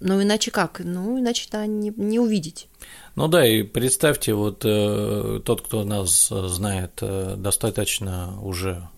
Ну, 0.00 0.22
иначе 0.22 0.50
как? 0.50 0.80
Ну, 0.82 1.18
иначе, 1.18 1.48
да, 1.50 1.66
не, 1.66 1.92
не 1.96 2.18
увидеть. 2.18 2.68
Ну 3.16 3.28
да, 3.28 3.46
и 3.46 3.62
представьте, 3.62 4.32
вот 4.34 4.64
э, 4.64 5.40
тот, 5.44 5.62
кто 5.62 5.84
нас 5.84 6.28
знает 6.28 6.98
э, 7.00 7.34
достаточно 7.36 8.40
уже 8.40 8.88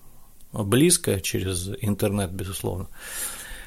близко 0.53 1.21
через 1.21 1.71
интернет, 1.81 2.31
безусловно, 2.31 2.89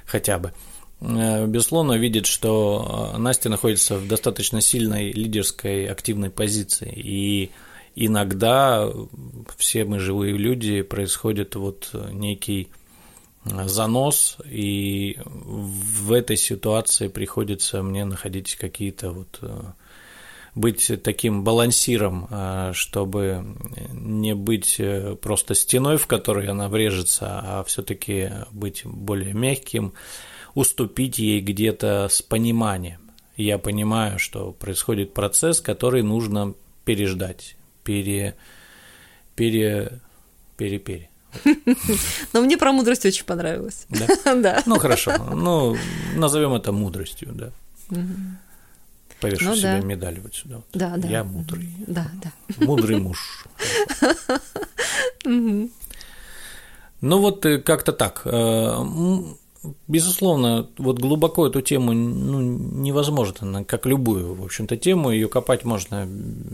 хотя 0.05 0.37
бы, 0.39 0.53
э, 1.01 1.45
безусловно, 1.45 1.93
видит, 1.93 2.25
что 2.25 3.11
э, 3.15 3.17
Настя 3.17 3.49
находится 3.49 3.97
в 3.97 4.07
достаточно 4.07 4.61
сильной 4.61 5.11
лидерской 5.11 5.87
активной 5.87 6.29
позиции, 6.29 6.91
и 6.95 7.51
иногда 8.05 8.89
все 9.57 9.85
мы 9.85 9.99
живые 9.99 10.37
люди, 10.37 10.81
происходит 10.81 11.55
вот 11.55 11.91
некий 12.11 12.69
занос, 13.45 14.37
и 14.45 15.17
в 15.25 16.11
этой 16.11 16.37
ситуации 16.37 17.07
приходится 17.07 17.83
мне 17.83 18.05
находить 18.05 18.55
какие-то 18.55 19.11
вот 19.11 19.39
э, 19.41 19.61
быть 20.55 20.91
таким 21.03 21.43
балансиром, 21.43 22.27
э, 22.29 22.71
чтобы 22.73 23.55
не 23.93 24.35
быть 24.35 24.75
э, 24.79 25.15
просто 25.15 25.55
стеной, 25.55 25.97
в 25.97 26.07
которой 26.07 26.47
она 26.47 26.67
врежется, 26.67 27.39
а 27.43 27.63
все-таки 27.63 28.31
быть 28.51 28.81
более 28.85 29.33
мягким, 29.33 29.93
уступить 30.53 31.17
ей 31.19 31.41
где-то 31.41 32.07
с 32.09 32.21
пониманием. 32.21 33.11
Я 33.37 33.57
понимаю, 33.57 34.19
что 34.19 34.51
происходит 34.51 35.13
процесс, 35.13 35.61
который 35.61 36.03
нужно 36.03 36.55
переждать, 36.83 37.55
пере, 37.89 38.35
пере, 39.35 39.99
пере, 40.57 40.77
пере. 40.77 41.09
Но 42.33 42.41
мне 42.41 42.55
про 42.55 42.71
мудрость 42.71 43.05
очень 43.05 43.25
понравилось. 43.25 43.87
Да? 43.89 44.35
да. 44.35 44.63
Ну 44.67 44.77
хорошо. 44.77 45.17
Ну, 45.17 45.75
назовем 46.15 46.53
это 46.53 46.71
мудростью, 46.71 47.29
да. 47.33 47.51
Повешу 49.19 49.45
ну, 49.45 49.55
себе 49.55 49.79
да. 49.79 49.79
медаль 49.79 50.19
вот 50.19 50.35
сюда. 50.35 50.57
Вот. 50.57 50.65
Да, 50.73 50.97
да. 50.97 51.07
Я 51.07 51.23
мудрый. 51.23 51.73
Да, 51.87 52.11
да. 52.23 52.31
Мудрый 52.65 52.99
муж. 52.99 53.45
Ну 57.01 57.19
вот 57.19 57.45
э, 57.45 57.59
как-то 57.59 57.93
так. 57.93 58.23
Безусловно, 59.87 60.67
вот 60.77 60.99
глубоко 60.99 61.47
эту 61.47 61.61
тему 61.61 61.93
ну, 61.93 62.41
невозможно, 62.41 63.63
как 63.63 63.85
любую, 63.85 64.35
в 64.35 64.43
общем-то, 64.43 64.77
тему, 64.77 65.11
ее 65.11 65.27
копать 65.27 65.65
можно, 65.65 66.07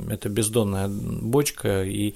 это 0.09 0.29
бездонная 0.29 0.87
бочка, 0.87 1.83
и 1.83 2.15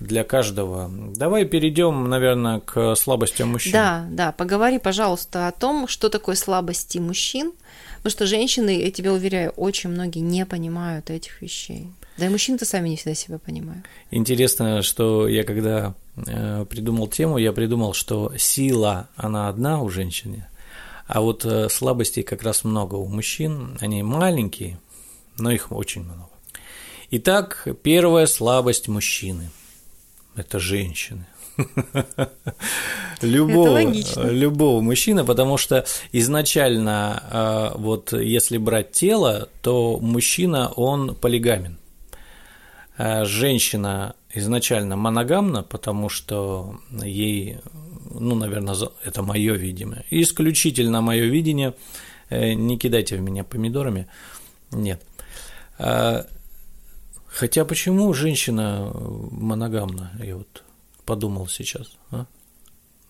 для 0.00 0.24
каждого. 0.24 0.90
Давай 1.16 1.44
перейдем, 1.44 2.08
наверное, 2.08 2.60
к 2.60 2.94
слабостям 2.94 3.48
мужчин. 3.48 3.72
Да, 3.72 4.06
да, 4.10 4.32
поговори, 4.32 4.78
пожалуйста, 4.78 5.48
о 5.48 5.52
том, 5.52 5.88
что 5.88 6.08
такое 6.08 6.36
слабости 6.36 6.98
мужчин, 6.98 7.52
потому 7.98 8.10
что 8.10 8.26
женщины, 8.26 8.80
я 8.80 8.90
тебя 8.90 9.12
уверяю, 9.12 9.50
очень 9.50 9.90
многие 9.90 10.20
не 10.20 10.46
понимают 10.46 11.10
этих 11.10 11.42
вещей. 11.42 11.88
Да 12.18 12.26
и 12.26 12.28
мужчины-то 12.28 12.64
сами 12.64 12.88
не 12.88 12.96
всегда 12.96 13.14
себя 13.14 13.38
понимают. 13.38 13.86
Интересно, 14.10 14.82
что 14.82 15.28
я 15.28 15.44
когда 15.44 15.94
э, 16.16 16.66
придумал 16.68 17.06
тему, 17.06 17.38
я 17.38 17.52
придумал, 17.52 17.94
что 17.94 18.32
сила, 18.36 19.08
она 19.16 19.48
одна 19.48 19.80
у 19.80 19.88
женщины, 19.88 20.46
а 21.06 21.20
вот 21.20 21.44
э, 21.44 21.68
слабостей 21.68 22.24
как 22.24 22.42
раз 22.42 22.64
много 22.64 22.96
у 22.96 23.06
мужчин, 23.06 23.78
они 23.80 24.02
маленькие, 24.02 24.80
но 25.38 25.52
их 25.52 25.70
очень 25.70 26.02
много. 26.02 26.28
Итак, 27.10 27.66
первая 27.82 28.26
слабость 28.26 28.88
мужчины– 28.88 29.50
это 30.36 30.58
женщины. 30.58 31.26
любого, 33.22 33.80
любого 34.30 34.80
мужчины, 34.80 35.24
потому 35.24 35.56
что 35.56 35.84
изначально, 36.12 37.22
а, 37.30 37.72
вот 37.76 38.12
если 38.12 38.58
брать 38.58 38.92
тело, 38.92 39.48
то 39.62 39.98
мужчина, 40.00 40.68
он 40.68 41.14
полигамен. 41.14 41.78
А 42.98 43.24
женщина 43.24 44.16
изначально 44.34 44.96
моногамна, 44.96 45.62
потому 45.62 46.08
что 46.08 46.80
ей, 46.90 47.58
ну, 48.10 48.34
наверное, 48.34 48.74
это 49.04 49.22
мое 49.22 49.54
видение, 49.54 50.04
исключительно 50.10 51.00
мое 51.00 51.26
видение, 51.26 51.74
э, 52.28 52.54
не 52.54 52.76
кидайте 52.76 53.16
в 53.16 53.20
меня 53.20 53.44
помидорами, 53.44 54.08
нет. 54.72 55.00
А, 55.78 56.26
хотя 57.28 57.64
почему 57.64 58.12
женщина 58.14 58.90
моногамна, 58.92 60.10
я 60.20 60.36
вот 60.36 60.64
подумал 61.04 61.46
сейчас, 61.46 61.96
а? 62.10 62.26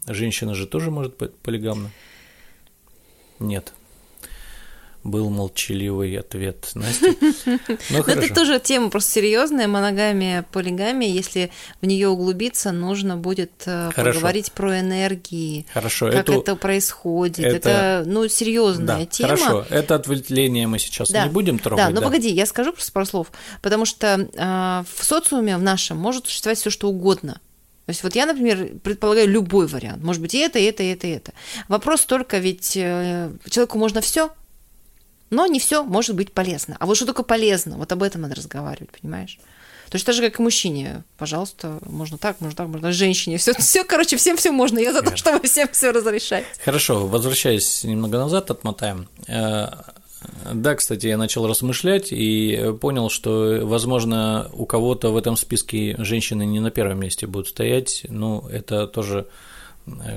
Женщина 0.07 0.55
же 0.55 0.67
тоже 0.67 0.91
может 0.91 1.17
быть 1.17 1.35
полигамна? 1.37 1.91
Нет 3.39 3.73
был 5.05 5.31
молчаливый 5.31 6.19
ответ 6.19 6.71
Насти. 6.75 7.17
Ну, 7.91 8.01
это 8.01 8.35
тоже 8.35 8.61
тема 8.61 8.91
просто 8.91 9.13
серьезная, 9.13 9.69
моногамия, 9.69 10.45
полигамия. 10.53 11.09
Если 11.09 11.51
в 11.81 11.87
нее 11.87 12.09
углубиться, 12.09 12.73
нужно 12.73 13.17
будет 13.17 13.53
э, 13.67 13.91
Хорошо. 13.95 14.19
поговорить 14.19 14.53
про 14.53 14.81
энергии. 14.81 15.67
Хорошо. 15.73 16.07
Как 16.07 16.21
эту... 16.21 16.41
это 16.41 16.57
происходит. 16.57 17.39
Это, 17.41 17.69
это 17.69 18.03
ну, 18.07 18.29
серьезная 18.29 18.87
да. 19.01 19.07
тема. 19.07 19.37
Хорошо, 19.37 19.67
это 19.71 19.95
отвлечение 19.95 20.67
мы 20.67 20.79
сейчас 20.79 21.11
да. 21.11 21.25
не 21.25 21.31
будем 21.31 21.59
трогать. 21.59 21.87
Да, 21.87 21.91
но 21.91 22.01
да. 22.01 22.07
погоди, 22.07 22.31
я 22.31 22.47
скажу 22.47 22.73
просто 22.73 22.93
пару 22.93 23.07
слов. 23.07 23.33
Потому 23.63 23.85
что 23.85 24.07
э, 24.33 24.85
в 24.97 25.05
социуме, 25.05 25.57
в 25.57 25.63
нашем, 25.63 25.97
может 25.97 26.27
существовать 26.27 26.59
все 26.59 26.71
что 26.71 26.89
угодно. 26.89 27.41
То 27.89 27.93
есть 27.93 28.03
вот 28.03 28.15
я, 28.15 28.27
например, 28.27 28.69
предполагаю 28.83 29.27
любой 29.29 29.67
вариант. 29.67 30.05
Может 30.05 30.21
быть 30.21 30.35
и 30.35 30.39
это, 30.39 30.59
и 30.59 30.65
это, 30.65 30.83
и 30.83 30.89
это, 30.89 31.07
и 31.07 31.11
это. 31.11 31.33
Вопрос 31.69 32.05
только 32.05 32.37
ведь 32.37 32.77
э, 32.77 33.31
человеку 33.49 33.79
можно 33.79 34.03
все, 34.03 34.31
но 35.31 35.47
не 35.47 35.61
все 35.61 35.83
может 35.85 36.17
быть 36.17 36.33
полезно. 36.33 36.77
А 36.81 36.87
вот 36.87 36.97
что 36.97 37.07
только 37.07 37.23
полезно, 37.23 37.77
вот 37.77 37.93
об 37.93 38.03
этом 38.03 38.23
надо 38.23 38.35
разговаривать, 38.35 38.91
понимаешь? 39.01 39.39
То 39.91 39.97
есть 39.97 40.05
так 40.05 40.15
же, 40.15 40.23
как 40.23 40.39
и 40.39 40.43
мужчине. 40.43 41.03
Пожалуйста, 41.17 41.79
можно 41.87 42.19
так, 42.19 42.41
можно 42.41 42.57
так, 42.57 42.69
можно 42.69 42.93
женщине. 42.93 43.39
Все, 43.39 43.55
все 43.55 43.85
короче, 43.85 44.17
всем 44.17 44.37
все 44.37 44.51
можно. 44.51 44.79
Я 44.79 44.93
за 44.93 45.03
то, 45.03 45.17
чтобы 45.17 45.47
всем 45.47 45.69
все 45.73 45.93
разрешать. 45.93 46.45
Хорошо, 46.63 47.07
возвращаясь 47.07 47.85
немного 47.85 48.19
назад, 48.19 48.51
отмотаем. 48.51 49.09
Э, 49.27 49.69
да, 50.53 50.75
кстати, 50.75 51.07
я 51.07 51.17
начал 51.17 51.47
размышлять 51.47 52.09
и 52.11 52.75
понял, 52.81 53.09
что, 53.09 53.61
возможно, 53.63 54.51
у 54.53 54.67
кого-то 54.67 55.11
в 55.11 55.17
этом 55.17 55.37
списке 55.37 55.97
женщины 55.99 56.45
не 56.45 56.61
на 56.61 56.71
первом 56.71 57.01
месте 57.01 57.27
будут 57.27 57.49
стоять. 57.49 58.05
Ну, 58.09 58.47
это 58.49 58.87
тоже 58.87 59.27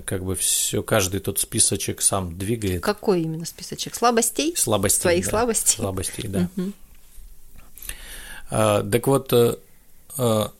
как 0.06 0.24
бы 0.24 0.36
все, 0.36 0.84
каждый 0.84 1.20
тот 1.20 1.40
списочек 1.40 2.02
сам 2.02 2.38
двигает. 2.38 2.84
Какой 2.84 3.22
именно 3.22 3.46
списочек? 3.46 3.96
Слабостей? 3.96 4.56
Слабостей. 4.56 5.02
Своих 5.02 5.26
да. 5.26 5.30
слабостей? 5.30 5.76
Слабостей, 5.76 6.28
да. 6.28 6.50
Угу. 6.58 6.72
А, 8.52 8.84
так 8.84 9.08
вот, 9.08 9.34
а, 10.18 10.52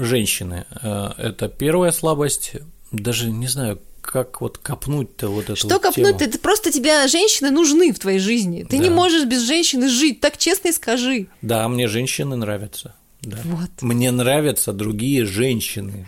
женщины 0.00 0.66
а,– 0.70 1.14
это 1.18 1.48
первая 1.48 1.92
слабость, 1.92 2.52
даже 2.90 3.30
не 3.30 3.46
знаю, 3.46 3.80
как 4.00 4.40
вот 4.40 4.56
копнуть-то 4.56 5.28
вот 5.28 5.44
эту 5.44 5.56
Что 5.56 5.68
вот 5.68 5.82
копнуть? 5.82 6.18
Тему. 6.18 6.30
Это 6.30 6.38
просто 6.38 6.72
тебе 6.72 7.06
женщины 7.08 7.50
нужны 7.50 7.92
в 7.92 7.98
твоей 7.98 8.18
жизни. 8.18 8.64
Ты 8.64 8.78
да. 8.78 8.84
не 8.84 8.90
можешь 8.90 9.26
без 9.26 9.42
женщины 9.42 9.88
жить, 9.88 10.20
так 10.20 10.38
честно 10.38 10.68
и 10.68 10.72
скажи. 10.72 11.26
Да, 11.42 11.68
мне 11.68 11.88
женщины 11.88 12.34
нравятся. 12.34 12.94
Да. 13.20 13.38
Вот. 13.44 13.70
Мне 13.82 14.10
нравятся 14.10 14.72
другие 14.72 15.26
женщины. 15.26 16.06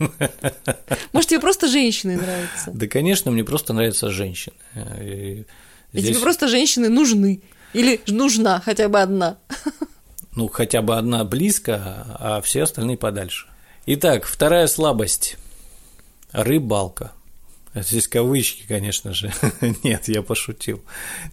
Может, 1.12 1.30
тебе 1.30 1.40
просто 1.40 1.68
женщины 1.68 2.16
нравятся? 2.16 2.70
Да, 2.72 2.86
конечно, 2.86 3.30
мне 3.30 3.44
просто 3.44 3.72
нравятся 3.72 4.10
женщины. 4.10 4.54
И, 5.00 5.44
здесь... 5.92 6.08
тебе 6.08 6.20
просто 6.20 6.48
женщины 6.48 6.88
нужны. 6.88 7.42
Или 7.72 8.00
нужна 8.06 8.60
хотя 8.60 8.88
бы 8.88 9.00
одна. 9.00 9.38
Ну, 10.36 10.46
хотя 10.46 10.80
бы 10.80 10.96
одна 10.96 11.24
близко, 11.24 12.06
а 12.18 12.40
все 12.40 12.62
остальные 12.62 12.96
подальше. 12.96 13.48
Итак, 13.86 14.26
вторая 14.26 14.68
слабость– 14.68 15.36
рыбалка. 16.32 17.10
Здесь 17.74 18.06
кавычки, 18.06 18.64
конечно 18.66 19.12
же. 19.12 19.32
Нет, 19.82 20.06
я 20.06 20.22
пошутил. 20.22 20.82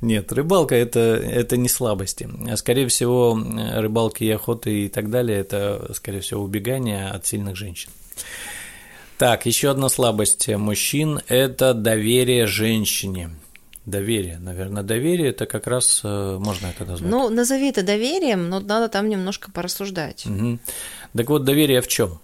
Нет, 0.01 0.31
рыбалка 0.31 0.73
это, 0.73 0.99
это 0.99 1.57
не 1.57 1.69
слабости. 1.69 2.27
Скорее 2.55 2.87
всего, 2.87 3.39
рыбалки 3.75 4.23
и 4.23 4.31
охоты 4.31 4.85
и 4.85 4.89
так 4.89 5.11
далее– 5.11 5.37
это, 5.39 5.91
скорее 5.93 6.21
всего, 6.21 6.43
убегание 6.43 7.07
от 7.07 7.25
сильных 7.25 7.55
женщин. 7.55 7.91
Так, 9.17 9.47
еще 9.47 9.71
одна 9.71 9.89
слабость 9.89 10.47
мужчин– 10.47 11.21
это 11.27 11.73
доверие 11.73 12.45
женщине. 12.45 13.31
Доверие, 13.85 14.37
наверное, 14.37 14.83
доверие 14.83 15.29
это 15.29 15.45
как 15.45 15.65
раз 15.65 16.01
э, 16.03 16.37
можно 16.39 16.67
это 16.67 16.85
назвать. 16.85 17.09
Ну, 17.09 17.29
назови 17.29 17.69
это 17.69 17.83
доверием, 17.83 18.49
но 18.49 18.59
надо 18.59 18.89
там 18.89 19.07
немножко 19.07 19.49
порассуждать. 19.49 20.25
Угу. 20.25 20.59
Так 21.15 21.29
вот, 21.29 21.45
доверие 21.45 21.81
в 21.81 21.87
чем? 21.87 22.19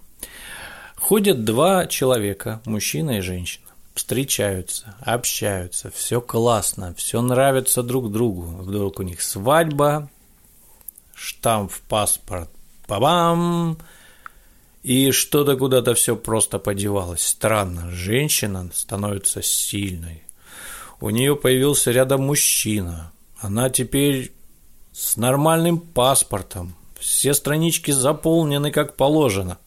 Ходят 0.94 1.44
два 1.44 1.86
человека, 1.86 2.60
мужчина 2.66 3.18
и 3.18 3.20
женщина, 3.20 3.64
встречаются, 3.94 4.94
общаются, 5.00 5.90
все 5.90 6.20
классно, 6.20 6.94
все 6.96 7.22
нравится 7.22 7.82
друг 7.82 8.12
другу. 8.12 8.42
Вдруг 8.42 9.00
у 9.00 9.02
них 9.02 9.22
свадьба, 9.22 10.10
штамп 11.14 11.72
в 11.72 11.80
паспорт, 11.80 12.50
па-бам, 12.86 13.78
и 14.84 15.12
что-то 15.12 15.56
куда-то 15.56 15.94
все 15.94 16.14
просто 16.14 16.58
подевалось. 16.58 17.26
Странно, 17.26 17.90
женщина 17.90 18.70
становится 18.74 19.40
сильной. 19.40 20.22
У 21.00 21.08
нее 21.08 21.36
появился 21.36 21.90
рядом 21.90 22.26
мужчина. 22.26 23.10
Она 23.38 23.70
теперь 23.70 24.32
с 24.92 25.16
нормальным 25.16 25.80
паспортом. 25.80 26.76
Все 27.00 27.32
странички 27.32 27.92
заполнены 27.92 28.70
как 28.70 28.94
положено. 28.94 29.58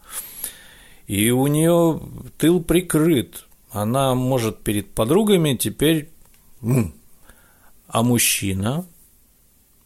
И 1.07 1.31
у 1.31 1.47
нее 1.47 1.99
тыл 2.37 2.61
прикрыт. 2.61 3.45
Она 3.71 4.13
может 4.13 4.59
перед 4.59 4.93
подругами 4.93 5.55
теперь... 5.55 6.11
А 7.87 8.03
мужчина 8.03 8.85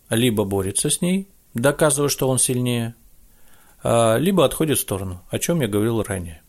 либо 0.10 0.44
борется 0.44 0.89
с 0.89 1.02
ней, 1.02 1.30
доказывая, 1.54 2.10
что 2.10 2.28
он 2.28 2.39
сильнее, 2.39 2.96
либо 3.84 4.46
отходит 4.46 4.78
в 4.78 4.82
сторону, 4.82 5.24
о 5.30 5.39
чем 5.39 5.62
я 5.62 5.67
говорил 5.67 6.04
ранее. 6.04 6.41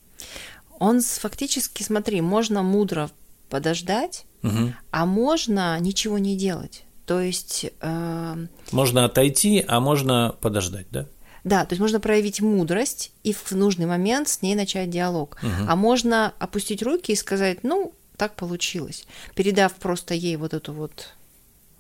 Он 0.79 1.01
фактически, 1.01 1.83
смотри, 1.83 2.21
можно 2.21 2.63
мудро 2.63 3.11
подождать, 3.49 4.25
угу. 4.43 4.73
а 4.91 5.07
можно 5.07 5.79
ничего 5.79 6.19
не 6.19 6.37
делать. 6.37 6.85
То 7.07 7.21
есть... 7.21 7.67
Э... 7.81 8.47
Можно 8.71 9.05
отойти, 9.05 9.65
а 9.67 9.81
можно 9.81 10.35
подождать, 10.41 10.87
да? 10.91 11.07
Да, 11.45 11.65
то 11.65 11.73
есть 11.73 11.81
можно 11.81 12.01
проявить 12.01 12.41
мудрость 12.41 13.13
и 13.25 13.33
в 13.33 13.53
нужный 13.53 13.87
момент 13.87 14.29
с 14.29 14.43
ней 14.43 14.55
начать 14.55 14.91
диалог. 14.91 15.39
Угу. 15.43 15.67
А 15.69 15.77
можно 15.77 16.33
опустить 16.39 16.83
руки 16.83 17.13
и 17.13 17.17
сказать, 17.17 17.65
ну, 17.65 17.95
так 18.17 18.37
получилось, 18.37 19.07
передав 19.35 19.75
просто 19.75 20.15
ей 20.15 20.37
вот 20.37 20.55
эту 20.55 20.73
вот 20.73 21.15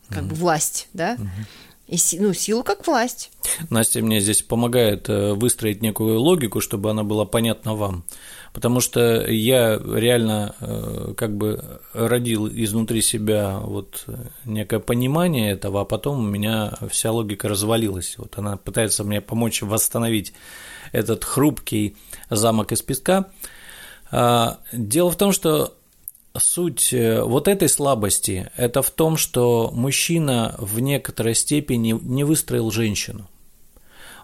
как 0.08 0.22
угу. 0.22 0.30
бы 0.30 0.34
власть, 0.34 0.88
да, 0.92 1.16
угу. 1.18 1.28
И 1.92 1.98
ну, 2.18 2.32
силу 2.32 2.62
как 2.62 2.86
власть. 2.86 3.30
Настя 3.68 4.00
мне 4.00 4.18
здесь 4.20 4.40
помогает 4.40 5.10
э, 5.10 5.34
выстроить 5.34 5.82
некую 5.82 6.18
логику, 6.18 6.62
чтобы 6.62 6.90
она 6.90 7.04
была 7.04 7.26
понятна 7.26 7.74
вам. 7.74 8.04
Потому 8.54 8.80
что 8.80 9.30
я 9.30 9.76
реально 9.76 10.54
э, 10.60 11.12
как 11.14 11.36
бы 11.36 11.80
родил 11.92 12.48
изнутри 12.48 13.02
себя 13.02 13.58
вот 13.62 14.06
некое 14.46 14.80
понимание 14.80 15.52
этого, 15.52 15.82
а 15.82 15.84
потом 15.84 16.20
у 16.20 16.26
меня 16.26 16.72
вся 16.90 17.12
логика 17.12 17.46
развалилась. 17.46 18.14
Вот 18.16 18.38
она 18.38 18.56
пытается 18.56 19.04
мне 19.04 19.20
помочь 19.20 19.60
восстановить 19.60 20.32
этот 20.92 21.24
хрупкий 21.24 21.98
замок 22.30 22.72
из 22.72 22.80
песка. 22.80 23.30
А, 24.10 24.60
дело 24.72 25.10
в 25.10 25.16
том, 25.16 25.32
что 25.32 25.74
суть 26.38 26.92
э, 26.92 27.22
вот 27.22 27.48
этой 27.48 27.68
слабости– 27.68 28.50
это 28.56 28.82
в 28.82 28.90
том, 28.90 29.16
что 29.16 29.70
мужчина 29.72 30.54
в 30.58 30.80
некоторой 30.80 31.34
степени 31.34 31.98
не 32.00 32.24
выстроил 32.24 32.70
женщину. 32.70 33.28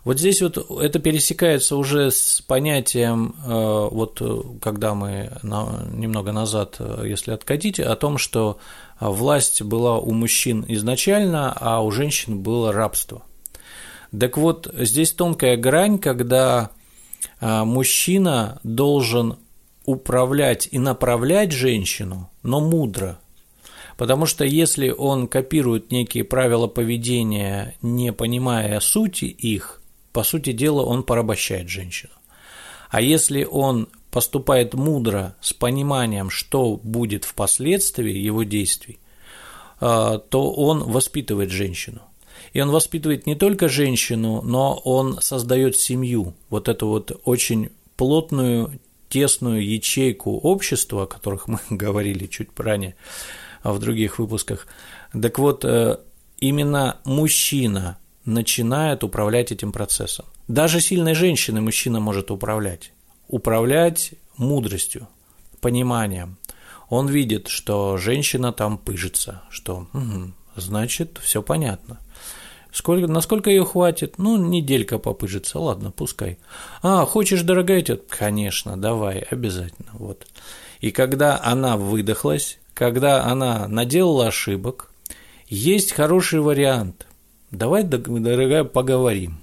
Вот 0.05 0.19
здесь 0.19 0.41
вот 0.41 0.57
это 0.81 1.01
пересекается 1.01 1.77
уже 1.77 2.11
с 2.11 2.41
понятием, 2.47 3.35
э, 3.45 3.89
вот 3.91 4.23
когда 4.63 4.95
мы 4.95 5.33
немного 5.43 6.33
назад, 6.33 6.77
э, 6.79 7.05
если 7.07 7.33
откатить, 7.33 7.79
о 7.81 7.95
том, 7.97 8.17
что 8.17 8.59
власть 9.01 9.63
была 9.63 9.99
у 9.99 10.13
мужчин 10.13 10.65
изначально, 10.69 11.53
а 11.53 11.83
у 11.83 11.91
женщин 11.91 12.41
было 12.41 12.73
рабство. 12.73 13.23
Так 14.19 14.39
вот, 14.39 14.73
здесь 14.75 15.13
тонкая 15.13 15.57
грань, 15.59 15.99
когда 15.99 16.71
мужчина 17.41 18.59
должен 18.63 19.37
управлять 19.89 20.69
и 20.71 20.79
направлять 20.79 21.51
женщину, 21.51 22.31
но 22.43 22.61
мудро. 22.61 23.19
Потому 23.97 24.27
что 24.27 24.45
если 24.45 24.91
он 24.91 25.27
копирует 25.27 25.91
некие 25.91 26.25
правила 26.25 26.67
поведения, 26.67 27.75
не 27.81 28.13
понимая 28.13 28.81
сути 28.81 29.25
их, 29.25 29.81
по 30.13 30.25
сути 30.25 30.53
дела 30.53 30.83
он 30.83 31.05
порабощает 31.05 31.71
женщину. 31.71 32.13
А 32.91 33.01
если 33.01 33.45
он 33.45 33.89
поступает 34.11 34.75
мудро 34.75 35.35
с 35.41 35.55
пониманием, 35.55 36.29
что 36.29 36.77
будет 36.77 37.25
впоследствии 37.25 38.15
его 38.15 38.43
действий, 38.43 38.99
э, 39.81 40.21
то 40.29 40.53
он 40.53 40.85
воспитывает 40.85 41.51
женщину. 41.51 42.03
И 42.53 42.61
он 42.61 42.71
воспитывает 42.71 43.27
не 43.27 43.37
только 43.37 43.69
женщину, 43.69 44.43
но 44.43 44.75
он 44.85 45.19
создает 45.23 45.77
семью, 45.77 46.35
вот 46.51 46.69
эту 46.69 46.89
вот 46.89 47.21
очень 47.25 47.71
плотную, 47.97 48.79
тесную 49.09 49.67
ячейку 49.67 50.39
общества, 50.39 51.05
о 51.05 51.07
которых 51.07 51.49
мы 51.49 51.59
говорили 51.71 52.27
чуть 52.27 52.49
ранее 52.57 52.97
в 53.65 53.79
других 53.79 54.19
выпусках. 54.19 54.67
Так 55.21 55.39
вот, 55.39 55.65
э, 55.65 55.99
именно 56.39 56.99
мужчина 57.05 57.99
начинает 58.25 59.03
управлять 59.05 59.53
этим 59.53 59.73
процессом. 59.73 60.27
Даже 60.49 60.81
сильной 60.81 61.15
женщиной 61.15 61.61
мужчина 61.61 62.01
может 62.01 62.31
управлять. 62.31 62.93
Управлять 63.27 64.13
мудростью, 64.37 65.09
пониманием. 65.61 66.39
Он 66.89 67.07
видит, 67.09 67.49
что 67.49 67.99
женщина 67.99 68.53
там 68.53 68.79
пыжится, 68.79 69.43
что 69.51 69.89
угу, 69.93 70.33
значит 70.57 71.19
все 71.23 71.43
понятно. 71.43 71.99
Сколько, 72.79 73.09
насколько 73.09 73.51
ее 73.51 73.65
хватит? 73.65 74.19
Ну, 74.19 74.37
неделька 74.37 75.01
попыжится, 75.01 75.59
ладно, 75.59 75.91
пускай. 75.91 76.39
А, 76.81 77.05
хочешь, 77.07 77.43
дорогая 77.43 77.83
тетя? 77.83 78.01
Конечно, 78.09 78.81
давай, 78.81 79.19
обязательно, 79.19 79.91
вот. 79.95 80.29
И 80.81 80.93
когда 80.93 81.43
она 81.43 81.77
выдохлась, 81.77 82.61
когда 82.75 83.25
она 83.25 83.67
наделала 83.67 84.29
ошибок, 84.29 84.93
есть 85.49 85.91
хороший 85.91 86.39
вариант. 86.39 87.09
Давай, 87.51 87.83
дорогая, 87.83 88.63
поговорим. 88.63 89.41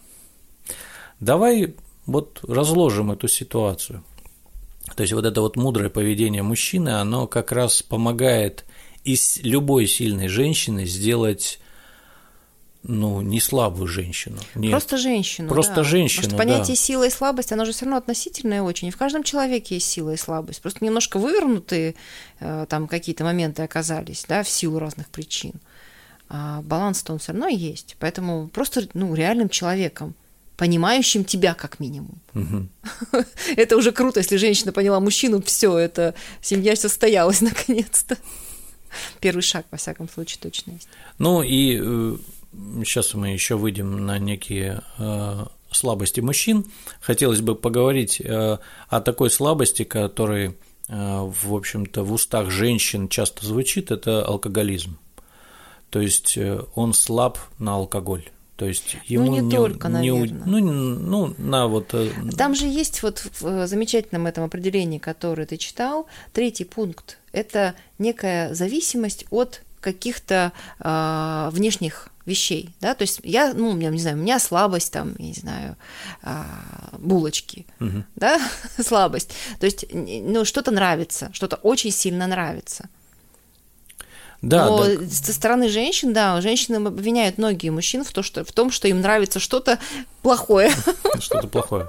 Давай 1.20 1.76
вот 2.06 2.40
разложим 2.48 3.12
эту 3.12 3.28
ситуацию. 3.28 4.02
То 4.96 5.02
есть 5.02 5.12
вот 5.12 5.26
это 5.26 5.42
вот 5.42 5.58
мудрое 5.58 5.90
поведение 5.90 6.42
мужчины, 6.42 7.02
оно 7.02 7.28
как 7.28 7.52
раз 7.52 7.84
помогает 7.84 8.64
из 9.04 9.40
любой 9.44 9.88
сильной 9.88 10.30
женщины 10.30 10.86
сделать 10.86 11.60
ну, 12.88 13.22
не 13.22 13.40
слабую 13.40 13.88
женщину. 13.88 14.38
Нет. 14.54 14.72
Просто 14.72 14.98
женщину. 14.98 15.50
Просто 15.50 15.76
да. 15.76 15.84
женщину. 15.84 16.24
Потому 16.24 16.42
что 16.42 16.48
понятие 16.48 16.76
да. 16.76 16.82
сила 16.82 17.04
и 17.06 17.10
слабость, 17.10 17.52
оно 17.52 17.66
же 17.66 17.72
все 17.72 17.86
равно 17.86 17.98
относительное 17.98 18.62
очень. 18.62 18.90
И 18.90 18.92
в 18.92 18.98
каждом 18.98 19.24
человеке 19.24 19.76
есть 19.76 19.88
сила 19.88 20.12
и 20.12 20.18
слабость. 20.18 20.62
Просто 20.62 20.86
немножко 20.86 21.18
вывернутые 21.18 21.96
э, 22.40 22.66
там 22.70 22.88
какие-то 22.88 23.24
моменты 23.24 23.64
оказались, 23.64 24.26
да, 24.28 24.44
в 24.44 24.50
силу 24.50 24.80
разных 24.80 25.10
причин. 25.10 25.54
А 26.30 26.62
баланс-то 26.62 27.14
он 27.14 27.20
все 27.20 27.32
равно 27.32 27.48
есть. 27.48 27.96
Поэтому 28.00 28.48
просто 28.50 28.88
ну, 28.94 29.16
реальным 29.16 29.50
человеком, 29.50 30.14
понимающим 30.58 31.26
тебя 31.26 31.54
как 31.54 31.80
минимум. 31.80 32.20
Угу. 32.34 32.68
это 33.58 33.78
уже 33.78 33.92
круто, 33.92 34.20
если 34.20 34.38
женщина 34.38 34.72
поняла 34.72 35.00
мужчину, 35.00 35.42
все, 35.42 35.78
это 35.78 36.14
семья 36.42 36.76
состоялась 36.76 37.42
наконец-то. 37.42 38.18
Первый 39.20 39.42
шаг, 39.42 39.66
во 39.72 39.78
всяком 39.78 40.08
случае, 40.08 40.40
точно 40.42 40.72
есть. 40.72 40.88
Ну 41.18 41.44
и 41.44 41.80
э, 41.82 42.18
сейчас 42.84 43.14
мы 43.14 43.30
еще 43.30 43.56
выйдем 43.56 44.06
на 44.06 44.20
некие 44.20 44.82
э, 44.98 45.46
слабости 45.72 46.20
мужчин. 46.20 46.66
Хотелось 47.02 47.42
бы 47.42 47.56
поговорить 47.56 48.22
э, 48.22 48.58
о 48.88 49.02
такой 49.02 49.30
слабости, 49.30 49.84
которая, 49.84 50.56
в 50.88 51.54
общем-то, 51.56 52.04
в 52.04 52.14
устах 52.14 52.52
женщин 52.52 53.10
часто 53.10 53.46
звучит, 53.46 53.90
это 53.90 54.24
алкоголизм. 54.24 55.00
То 55.90 56.00
есть 56.00 56.38
он 56.76 56.94
слаб 56.94 57.40
на 57.58 57.76
алкоголь. 57.76 58.30
То 58.56 58.66
есть 58.66 58.96
ему 59.06 59.26
ну, 59.26 59.32
не, 59.34 59.40
не 59.40 59.56
только, 59.56 59.90
наверное. 59.90 60.30
Не, 60.30 60.62
ну, 60.62 60.96
ну, 60.96 61.36
на 61.38 61.68
вот... 61.68 61.94
Там 62.38 62.56
же 62.56 62.68
есть 62.68 63.04
вот 63.04 63.28
в 63.40 63.68
замечательном 63.68 64.28
этом 64.28 64.46
определении, 64.46 64.98
которое 64.98 65.46
ты 65.46 65.58
читал, 65.58 66.08
третий 66.32 66.64
пункт. 66.64 67.18
Это 67.34 67.76
некая 67.98 68.54
зависимость 68.54 69.26
от 69.30 69.62
каких-то 69.82 70.54
э, 70.80 71.50
внешних 71.52 72.10
вещей, 72.26 72.70
да, 72.82 72.96
то 72.96 73.04
есть 73.04 73.20
я, 73.24 73.54
ну, 73.54 73.78
я 73.80 73.90
не 73.90 74.00
знаю, 74.00 74.18
у 74.18 74.22
меня 74.22 74.40
слабость 74.40 74.92
там, 74.92 75.16
я 75.20 75.26
не 75.26 75.34
знаю, 75.34 75.78
э, 76.24 76.44
булочки, 76.98 77.66
угу. 77.80 78.04
да, 78.16 78.40
слабость, 78.80 79.34
то 79.60 79.66
есть, 79.66 79.86
ну, 79.92 80.46
что-то 80.46 80.72
нравится, 80.72 81.30
что-то 81.34 81.58
очень 81.58 81.92
сильно 81.92 82.28
нравится. 82.28 82.90
Да, 84.42 84.68
Но 84.68 84.86
да. 84.86 85.08
со 85.10 85.34
стороны 85.34 85.70
женщин, 85.70 86.14
да, 86.14 86.40
женщины 86.42 86.76
обвиняют 86.76 87.38
многие 87.38 87.70
мужчин 87.70 88.04
в, 88.04 88.12
то, 88.12 88.22
что, 88.22 88.44
в 88.44 88.52
том, 88.52 88.70
что 88.70 88.88
им 88.88 89.02
нравится 89.02 89.40
что-то 89.40 89.80
плохое. 90.22 90.72
Что-то 91.20 91.48
плохое. 91.48 91.88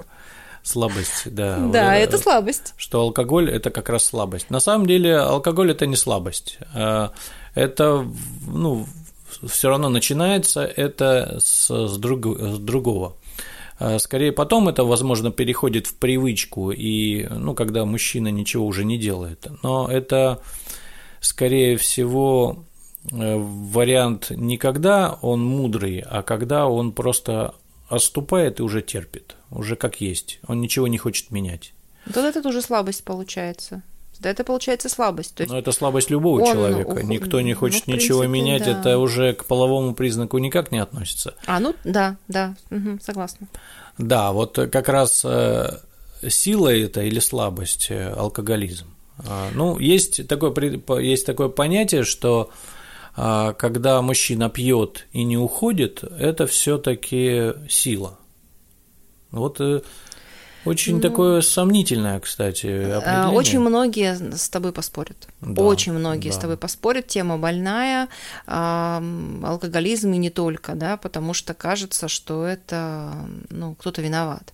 Слабость, 0.63 1.31
да. 1.31 1.57
Да, 1.59 1.95
это 1.95 2.17
слабость. 2.17 2.73
Что 2.75 3.01
алкоголь– 3.01 3.49
это 3.51 3.69
как 3.69 3.89
раз 3.89 4.05
слабость. 4.05 4.49
На 4.49 4.59
самом 4.59 4.87
деле 4.87 5.17
алкоголь– 5.17 5.71
это 5.73 5.85
не 5.85 5.95
слабость. 5.95 6.57
А, 6.73 7.13
это, 7.53 8.05
ну, 8.45 8.85
все 9.47 9.69
равно 9.69 9.89
начинается 9.89 10.61
это 10.63 11.39
с, 11.39 11.69
с, 11.69 11.97
друг, 11.97 12.25
с 12.39 12.57
другого. 12.59 13.15
А, 13.79 13.99
скорее 13.99 14.31
потом 14.31 14.69
это, 14.69 14.83
возможно, 14.83 15.31
переходит 15.31 15.87
в 15.87 15.95
привычку, 15.95 16.71
и, 16.71 17.27
ну, 17.29 17.53
когда 17.53 17.85
мужчина 17.85 18.29
ничего 18.29 18.65
уже 18.65 18.83
не 18.83 18.97
делает. 18.97 19.47
Но 19.63 19.87
это, 19.87 20.41
скорее 21.19 21.77
всего, 21.77 22.65
э, 23.11 23.35
вариант 23.37 24.31
не 24.31 24.57
когда 24.57 25.17
он 25.21 25.43
мудрый, 25.43 25.99
а 25.99 26.23
когда 26.23 26.67
он 26.67 26.91
просто 26.91 27.53
отступает 27.87 28.59
и 28.59 28.63
уже 28.63 28.81
терпит, 28.81 29.35
уже 29.51 29.75
как 29.75 30.01
есть. 30.01 30.39
Он 30.47 30.59
ничего 30.59 30.87
не 30.87 30.97
хочет 30.97 31.31
менять. 31.31 31.73
Вот 32.05 32.17
это 32.17 32.41
тоже 32.41 32.61
слабость 32.61 33.03
получается. 33.03 33.83
Да, 34.19 34.29
это 34.29 34.43
получается 34.43 34.89
слабость. 34.89 35.35
То 35.35 35.43
есть 35.43 35.51
Но 35.51 35.59
это 35.59 35.71
слабость 35.71 36.09
любого 36.09 36.41
он, 36.41 36.51
человека. 36.51 37.03
Никто 37.03 37.41
не 37.41 37.53
хочет 37.53 37.87
ну, 37.87 37.93
ничего 37.93 38.21
принципе, 38.21 38.41
менять, 38.41 38.65
да. 38.65 38.79
это 38.79 38.97
уже 38.99 39.33
к 39.33 39.45
половому 39.45 39.93
признаку 39.93 40.37
никак 40.37 40.71
не 40.71 40.79
относится. 40.79 41.35
А, 41.45 41.59
ну 41.59 41.75
да, 41.83 42.17
да, 42.27 42.55
угу, 42.71 42.99
согласна. 43.01 43.47
Да, 43.97 44.31
вот 44.31 44.55
как 44.71 44.89
раз 44.89 45.23
э, 45.25 45.79
сила 46.27 46.75
это 46.75 47.01
или 47.01 47.19
слабость, 47.19 47.87
э, 47.89 48.09
алкоголизм. 48.09 48.87
А, 49.25 49.49
ну, 49.53 49.79
есть 49.79 50.27
такое, 50.27 50.53
есть 50.99 51.25
такое 51.25 51.49
понятие, 51.49 52.03
что 52.03 52.51
а, 53.15 53.53
когда 53.53 54.01
мужчина 54.03 54.49
пьет 54.49 55.07
и 55.11 55.23
не 55.23 55.37
уходит, 55.37 56.03
это 56.03 56.45
все-таки 56.45 57.53
сила. 57.67 58.19
Вот 59.31 59.59
э, 59.59 59.81
очень 60.67 60.95
ну, 60.95 61.01
такое 61.01 61.41
сомнительное, 61.41 62.19
кстати, 62.19 62.67
а, 62.67 62.97
определение. 62.97 63.37
Очень 63.37 63.59
многие 63.59 64.35
с 64.35 64.49
тобой 64.49 64.71
поспорят. 64.71 65.27
Да, 65.41 65.61
очень 65.61 65.93
многие 65.93 66.29
да. 66.29 66.35
с 66.35 66.37
тобой 66.37 66.57
поспорят. 66.57 67.07
Тема 67.07 67.37
больная, 67.37 68.09
алкоголизм 68.45 70.13
и 70.13 70.17
не 70.17 70.29
только, 70.29 70.75
да, 70.75 70.97
потому 70.97 71.33
что 71.33 71.53
кажется, 71.53 72.07
что 72.07 72.45
это 72.45 73.13
ну, 73.49 73.75
кто-то 73.75 74.01
виноват. 74.01 74.53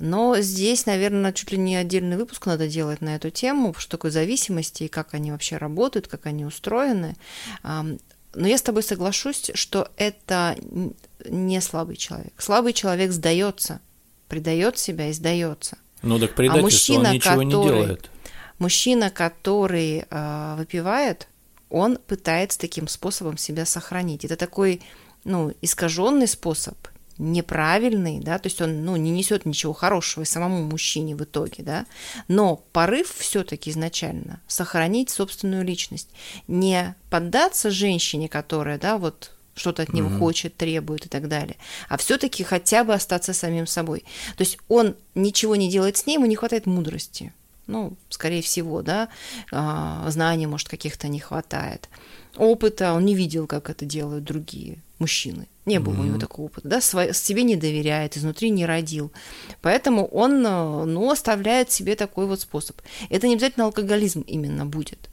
Но 0.00 0.36
здесь, 0.40 0.86
наверное, 0.86 1.32
чуть 1.32 1.52
ли 1.52 1.58
не 1.58 1.76
отдельный 1.76 2.16
выпуск 2.16 2.46
надо 2.46 2.66
делать 2.66 3.00
на 3.00 3.14
эту 3.14 3.30
тему, 3.30 3.74
что 3.78 3.92
такое 3.92 4.10
зависимости 4.10 4.84
и 4.84 4.88
как 4.88 5.14
они 5.14 5.30
вообще 5.30 5.56
работают, 5.56 6.08
как 6.08 6.26
они 6.26 6.44
устроены. 6.44 7.16
Но 7.62 8.48
я 8.48 8.58
с 8.58 8.62
тобой 8.62 8.82
соглашусь, 8.82 9.52
что 9.54 9.88
это 9.96 10.56
не 11.24 11.60
слабый 11.60 11.96
человек. 11.96 12.34
Слабый 12.38 12.72
человек 12.72 13.12
сдается 13.12 13.80
предает 14.28 14.78
себя 14.78 15.08
и 15.08 15.12
сдается. 15.12 15.78
Ну 16.02 16.18
так 16.18 16.34
предательство, 16.34 16.60
а 16.60 16.98
мужчина, 16.98 17.08
он 17.08 17.14
ничего 17.14 17.32
который, 17.32 17.44
не 17.44 17.50
делает. 17.50 18.10
Мужчина, 18.58 19.10
который 19.10 20.04
э, 20.08 20.54
выпивает, 20.56 21.28
он 21.70 21.98
пытается 22.06 22.58
таким 22.58 22.88
способом 22.88 23.36
себя 23.36 23.66
сохранить. 23.66 24.24
Это 24.24 24.36
такой, 24.36 24.80
ну, 25.24 25.52
искаженный 25.60 26.28
способ, 26.28 26.76
неправильный, 27.18 28.20
да, 28.20 28.38
то 28.38 28.46
есть 28.48 28.60
он, 28.60 28.84
ну, 28.84 28.96
не 28.96 29.10
несет 29.10 29.46
ничего 29.46 29.72
хорошего 29.72 30.24
и 30.24 30.26
самому 30.26 30.64
мужчине 30.64 31.14
в 31.16 31.22
итоге, 31.22 31.62
да, 31.62 31.86
но 32.28 32.56
порыв 32.72 33.08
все-таки 33.16 33.70
изначально 33.70 34.40
сохранить 34.46 35.10
собственную 35.10 35.64
личность, 35.64 36.10
не 36.48 36.94
поддаться 37.10 37.70
женщине, 37.70 38.28
которая, 38.28 38.78
да, 38.78 38.98
вот 38.98 39.32
что-то 39.54 39.82
от 39.82 39.92
него 39.92 40.08
mm-hmm. 40.08 40.18
хочет, 40.18 40.56
требует 40.56 41.06
и 41.06 41.08
так 41.08 41.28
далее, 41.28 41.56
а 41.88 41.96
все-таки 41.96 42.44
хотя 42.44 42.84
бы 42.84 42.94
остаться 42.94 43.32
самим 43.32 43.66
собой. 43.66 44.04
То 44.36 44.42
есть 44.42 44.58
он 44.68 44.96
ничего 45.14 45.56
не 45.56 45.70
делает 45.70 45.96
с 45.96 46.06
ней, 46.06 46.14
ему 46.14 46.26
не 46.26 46.36
хватает 46.36 46.66
мудрости. 46.66 47.32
Ну, 47.66 47.96
скорее 48.10 48.42
всего, 48.42 48.82
да, 48.82 49.08
а, 49.50 50.06
знаний, 50.10 50.46
может, 50.46 50.68
каких-то 50.68 51.08
не 51.08 51.18
хватает. 51.18 51.88
Опыта 52.36 52.92
он 52.92 53.06
не 53.06 53.14
видел, 53.14 53.46
как 53.46 53.70
это 53.70 53.86
делают 53.86 54.24
другие 54.24 54.82
мужчины. 54.98 55.48
Не 55.64 55.80
было 55.80 55.94
mm-hmm. 55.94 56.00
у 56.00 56.04
него 56.04 56.18
такого 56.18 56.46
опыта, 56.46 56.68
да, 56.68 56.78
Сво- 56.78 57.14
себе 57.14 57.42
не 57.42 57.56
доверяет, 57.56 58.18
изнутри 58.18 58.50
не 58.50 58.66
родил. 58.66 59.12
Поэтому 59.62 60.06
он, 60.06 60.42
ну, 60.42 61.10
оставляет 61.10 61.70
себе 61.70 61.96
такой 61.96 62.26
вот 62.26 62.40
способ. 62.40 62.82
Это 63.08 63.28
не 63.28 63.34
обязательно 63.34 63.64
алкоголизм 63.64 64.20
именно 64.22 64.66
будет. 64.66 65.08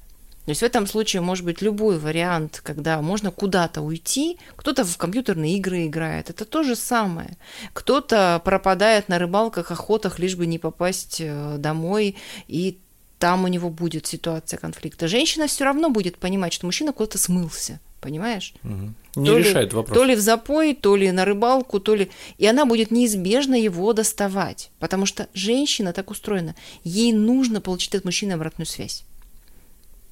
То 0.45 0.49
есть 0.49 0.61
в 0.61 0.65
этом 0.65 0.87
случае 0.87 1.21
может 1.21 1.45
быть 1.45 1.61
любой 1.61 1.99
вариант, 1.99 2.61
когда 2.63 2.99
можно 3.01 3.29
куда-то 3.29 3.81
уйти, 3.81 4.39
кто-то 4.55 4.83
в 4.83 4.97
компьютерные 4.97 5.57
игры 5.57 5.85
играет, 5.85 6.31
это 6.31 6.45
то 6.45 6.63
же 6.63 6.75
самое. 6.75 7.37
Кто-то 7.73 8.41
пропадает 8.43 9.07
на 9.07 9.19
рыбалках, 9.19 9.71
охотах, 9.71 10.17
лишь 10.17 10.35
бы 10.35 10.47
не 10.47 10.57
попасть 10.57 11.17
э, 11.19 11.57
домой, 11.59 12.15
и 12.47 12.79
там 13.19 13.43
у 13.43 13.47
него 13.47 13.69
будет 13.69 14.07
ситуация 14.07 14.57
конфликта. 14.57 15.07
Женщина 15.07 15.45
все 15.45 15.63
равно 15.63 15.91
будет 15.91 16.17
понимать, 16.17 16.53
что 16.53 16.65
мужчина 16.65 16.91
куда-то 16.91 17.19
смылся. 17.19 17.79
понимаешь? 17.99 18.55
Мгм. 18.63 18.95
Не 19.15 19.29
то 19.29 19.37
решает 19.37 19.71
ли, 19.71 19.75
вопрос. 19.75 19.95
То 19.95 20.03
ли 20.03 20.15
в 20.15 20.21
запой, 20.21 20.73
то 20.73 20.95
ли 20.95 21.11
на 21.11 21.23
рыбалку, 21.23 21.79
то 21.79 21.93
ли... 21.93 22.09
И 22.39 22.47
она 22.47 22.65
будет 22.65 22.89
неизбежно 22.89 23.53
его 23.53 23.93
доставать, 23.93 24.71
потому 24.79 25.05
что 25.05 25.27
женщина 25.35 25.93
так 25.93 26.09
устроена. 26.09 26.55
Ей 26.83 27.13
нужно 27.13 27.61
получить 27.61 27.93
от 27.93 28.05
мужчины 28.05 28.31
обратную 28.31 28.65
связь 28.65 29.05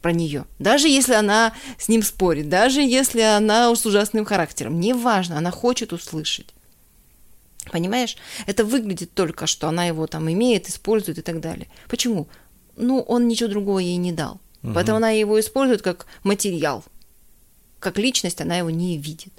про 0.01 0.11
нее. 0.13 0.45
Даже 0.59 0.87
если 0.87 1.13
она 1.13 1.53
с 1.77 1.89
ним 1.89 2.03
спорит, 2.03 2.49
даже 2.49 2.81
если 2.81 3.21
она 3.21 3.75
с 3.75 3.85
ужасным 3.85 4.25
характером, 4.25 4.79
неважно, 4.79 5.37
она 5.37 5.51
хочет 5.51 5.93
услышать. 5.93 6.47
Понимаешь? 7.71 8.17
Это 8.47 8.63
выглядит 8.63 9.13
только, 9.13 9.45
что 9.45 9.67
она 9.67 9.85
его 9.85 10.07
там 10.07 10.31
имеет, 10.31 10.69
использует 10.69 11.17
и 11.17 11.21
так 11.21 11.39
далее. 11.39 11.67
Почему? 11.87 12.27
Ну, 12.75 13.01
он 13.01 13.27
ничего 13.27 13.49
другого 13.49 13.79
ей 13.79 13.97
не 13.97 14.11
дал. 14.11 14.39
Мгм. 14.61 14.73
Поэтому 14.73 14.97
она 14.97 15.09
его 15.09 15.39
использует 15.39 15.81
как 15.81 16.05
материал. 16.23 16.83
Как 17.79 17.97
личность 17.97 18.41
она 18.41 18.57
его 18.57 18.69
не 18.69 18.97
видит. 18.97 19.31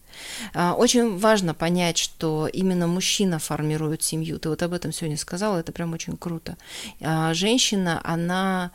А, 0.54 0.74
Очень 0.74 1.18
важно 1.18 1.52
понять, 1.54 1.98
что 1.98 2.48
именно 2.50 2.86
мужчина 2.86 3.38
формирует 3.38 4.02
семью. 4.02 4.38
Ты 4.38 4.48
вот 4.48 4.62
об 4.62 4.72
этом 4.72 4.92
сегодня 4.92 5.18
сказала, 5.18 5.58
это 5.58 5.72
прям 5.72 5.92
очень 5.92 6.16
круто. 6.16 6.56
А 7.00 7.34
Женщина, 7.34 8.00
она 8.04 8.70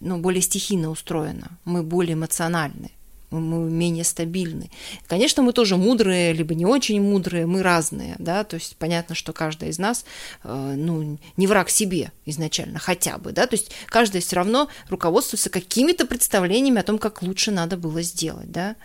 ну, 0.00 0.18
более 0.18 0.42
стихийно 0.42 0.90
устроена, 0.90 1.58
мы 1.64 1.82
более 1.82 2.14
эмоциональны, 2.14 2.90
мы 3.30 3.70
менее 3.70 4.04
стабильны. 4.04 4.70
Конечно, 5.06 5.42
мы 5.42 5.52
тоже 5.52 5.76
мудрые, 5.76 6.32
либо 6.32 6.54
не 6.54 6.66
очень 6.66 7.00
мудрые, 7.00 7.46
мы 7.46 7.62
разные, 7.62 8.16
да, 8.18 8.44
то 8.44 8.56
есть 8.56 8.76
понятно, 8.76 9.14
что 9.14 9.32
каждая 9.32 9.70
из 9.70 9.78
нас, 9.78 10.04
э, 10.42 10.74
ну, 10.76 11.18
не 11.36 11.46
враг 11.46 11.70
себе 11.70 12.12
изначально, 12.26 12.78
хотя 12.78 13.18
бы, 13.18 13.32
да, 13.32 13.46
то 13.46 13.54
есть 13.54 13.70
каждая 13.86 14.20
все 14.20 14.36
равно 14.36 14.68
руководствуется 14.88 15.50
какими-то 15.50 16.06
представлениями 16.06 16.80
о 16.80 16.84
том, 16.84 16.98
как 16.98 17.22
лучше 17.22 17.50
надо 17.50 17.76
было 17.76 18.02
сделать, 18.02 18.50
да, 18.50 18.76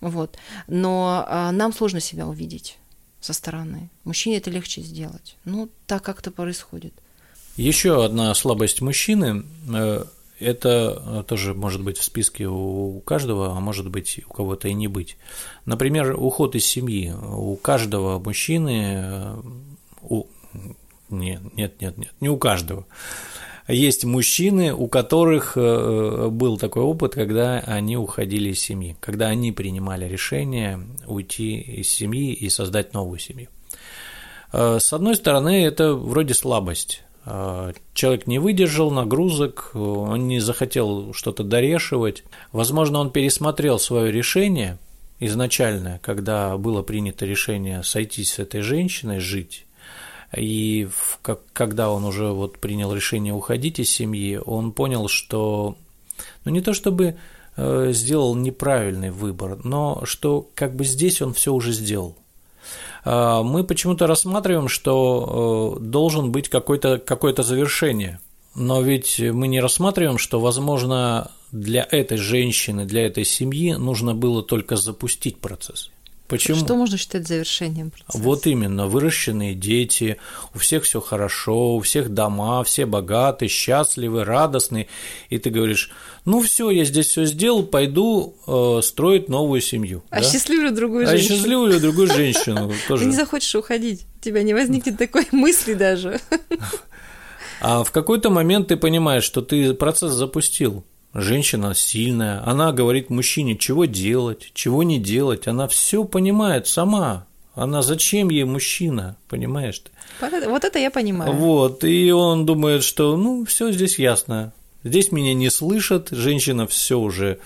вот. 0.00 0.38
Но 0.66 1.24
а, 1.28 1.52
нам 1.52 1.72
сложно 1.72 2.00
себя 2.00 2.26
увидеть 2.26 2.78
со 3.20 3.32
стороны. 3.32 3.90
Мужчине 4.04 4.38
это 4.38 4.50
легче 4.50 4.80
сделать. 4.80 5.36
Ну, 5.44 5.68
так 5.86 6.02
как-то 6.02 6.30
происходит. 6.30 6.94
Еще 7.60 8.02
одна 8.02 8.32
слабость 8.32 8.80
мужчины 8.80 9.44
э,– 9.70 10.04
это 10.40 11.22
тоже 11.28 11.52
может 11.52 11.82
быть 11.82 11.98
в 11.98 12.04
списке 12.04 12.46
у 12.48 13.00
каждого, 13.00 13.54
а 13.54 13.60
может 13.60 13.90
быть 13.90 14.18
у 14.26 14.32
кого-то 14.32 14.68
и 14.68 14.72
не 14.72 14.88
быть. 14.88 15.18
Например, 15.66 16.16
уход 16.18 16.54
из 16.54 16.64
семьи. 16.64 17.12
У 17.12 17.56
каждого 17.56 18.18
мужчины, 18.18 19.02
э, 19.04 19.42
у, 20.00 20.24
нет, 21.10 21.42
нет, 21.54 21.78
нет, 21.82 21.98
нет, 21.98 22.12
не 22.22 22.30
у 22.30 22.38
каждого. 22.38 22.86
Есть 23.68 24.06
мужчины, 24.06 24.72
у 24.72 24.88
которых 24.88 25.52
э, 25.56 26.28
был 26.30 26.56
такой 26.56 26.82
опыт, 26.82 27.12
когда 27.12 27.58
они 27.58 27.98
уходили 27.98 28.52
из 28.52 28.60
семьи, 28.60 28.96
когда 29.00 29.26
они 29.26 29.52
принимали 29.52 30.06
решение 30.06 30.80
уйти 31.06 31.60
из 31.60 31.90
семьи 31.90 32.32
и 32.32 32.48
создать 32.48 32.94
новую 32.94 33.18
семью. 33.18 33.48
С 34.50 34.94
одной 34.94 35.14
стороны, 35.14 35.62
это 35.62 35.92
вроде 35.92 36.32
слабость. 36.32 37.02
Э, 37.26 37.72
Человек 37.94 38.26
не 38.26 38.38
выдержал 38.38 38.90
нагрузок, 38.90 39.72
он 39.74 40.26
не 40.28 40.40
захотел 40.40 41.12
что-то 41.12 41.44
дорешивать. 41.44 42.24
Возможно, 42.52 42.98
он 43.00 43.10
пересмотрел 43.10 43.78
свое 43.78 44.10
решение 44.10 44.78
изначальное, 45.18 45.98
когда 46.02 46.56
было 46.56 46.82
принято 46.82 47.26
решение 47.26 47.82
сойтись 47.82 48.32
с 48.34 48.38
этой 48.38 48.62
женщиной, 48.62 49.20
жить. 49.20 49.66
И 50.34 50.88
в- 50.90 51.18
как- 51.22 51.42
когда 51.52 51.90
он 51.90 52.04
уже 52.04 52.28
вот 52.28 52.58
принял 52.58 52.94
решение 52.94 53.34
уходить 53.34 53.80
из 53.80 53.90
семьи, 53.90 54.36
он 54.42 54.72
понял, 54.72 55.08
что 55.08 55.76
ну 56.44 56.52
не 56.52 56.60
то 56.60 56.72
чтобы 56.72 57.16
э, 57.56 57.90
сделал 57.92 58.34
неправильный 58.36 59.10
выбор, 59.10 59.58
но 59.64 60.02
что 60.04 60.48
как 60.54 60.74
бы 60.76 60.84
здесь 60.84 61.20
он 61.20 61.34
все 61.34 61.52
уже 61.52 61.72
сделал. 61.72 62.16
А, 63.04 63.42
Мы 63.42 63.64
почему-то 63.64 64.06
рассматриваем, 64.06 64.68
что 64.68 65.76
э, 65.78 65.84
должен 65.84 66.32
быть 66.32 66.48
какое-то 66.48 66.98
какое 66.98 67.34
завершение. 67.36 68.20
Но 68.54 68.82
ведь 68.82 69.20
мы 69.20 69.46
не 69.48 69.60
рассматриваем, 69.60 70.18
что, 70.18 70.40
возможно, 70.40 71.30
для 71.52 71.86
этой 71.88 72.18
женщины, 72.18 72.84
для 72.84 73.06
этой 73.06 73.24
семьи 73.24 73.74
нужно 73.74 74.14
было 74.14 74.42
только 74.42 74.76
запустить 74.76 75.38
процесс. 75.38 75.90
Почему? 76.30 76.58
Что 76.58 76.76
можно 76.76 76.96
считать 76.96 77.26
завершением 77.26 77.90
процесса? 77.90 78.18
Вот 78.22 78.46
именно, 78.46 78.86
выращенные 78.86 79.54
дети, 79.54 80.16
у 80.54 80.58
всех 80.58 80.84
все 80.84 81.00
хорошо, 81.00 81.74
у 81.76 81.80
всех 81.80 82.08
дома, 82.10 82.62
все 82.62 82.86
богаты, 82.86 83.48
счастливы, 83.48 84.24
радостные, 84.24 84.86
и 85.28 85.38
ты 85.38 85.50
говоришь, 85.50 85.90
ну 86.24 86.40
все, 86.40 86.70
я 86.70 86.84
здесь 86.84 87.08
все 87.08 87.24
сделал, 87.24 87.64
пойду 87.64 88.36
э, 88.46 88.80
строить 88.82 89.28
новую 89.28 89.60
семью. 89.60 90.04
А 90.10 90.20
да? 90.20 90.30
счастливлю 90.30 90.70
другую 90.70 91.06
А 91.08 91.10
женщину. 91.10 91.36
счастливую 91.36 91.80
другую 91.80 92.06
женщину 92.06 92.68
Ты 92.70 92.76
тоже. 92.88 93.06
не 93.06 93.16
захочешь 93.16 93.54
уходить, 93.56 94.06
у 94.18 94.22
тебя 94.24 94.44
не 94.44 94.54
возникнет 94.54 94.96
такой 94.98 95.26
мысли 95.32 95.74
даже. 95.74 96.20
А 97.62 97.84
в 97.84 97.90
какой-то 97.92 98.30
момент 98.30 98.68
ты 98.68 98.76
понимаешь, 98.78 99.22
что 99.24 99.42
ты 99.42 99.74
процесс 99.74 100.12
запустил. 100.12 100.82
Женщина 101.12 101.74
сильная, 101.74 102.40
она 102.46 102.70
говорит 102.72 103.10
мужчине, 103.10 103.56
чего 103.56 103.84
делать, 103.84 104.50
чего 104.54 104.82
не 104.84 104.98
делать, 105.00 105.48
она 105.48 105.66
все 105.66 106.04
понимает 106.04 106.68
сама. 106.68 107.26
Она 107.54 107.82
зачем 107.82 108.28
ей 108.30 108.44
мужчина, 108.44 109.16
понимаешь 109.28 109.80
ты? 109.80 109.90
Вот 110.20 110.32
это- 110.32 110.48
Вот 110.48 110.64
это 110.64 110.78
я 110.78 110.90
понимаю. 110.90 111.32
Вот, 111.32 111.82
и 111.82 112.12
он 112.12 112.46
думает, 112.46 112.84
что 112.84 113.16
ну 113.16 113.44
все 113.44 113.72
здесь 113.72 113.98
ясно. 113.98 114.52
Здесь 114.84 115.10
меня 115.10 115.34
не 115.34 115.50
слышат, 115.50 116.08
женщина 116.12 116.66
все 116.68 116.98
уже, 116.98 117.40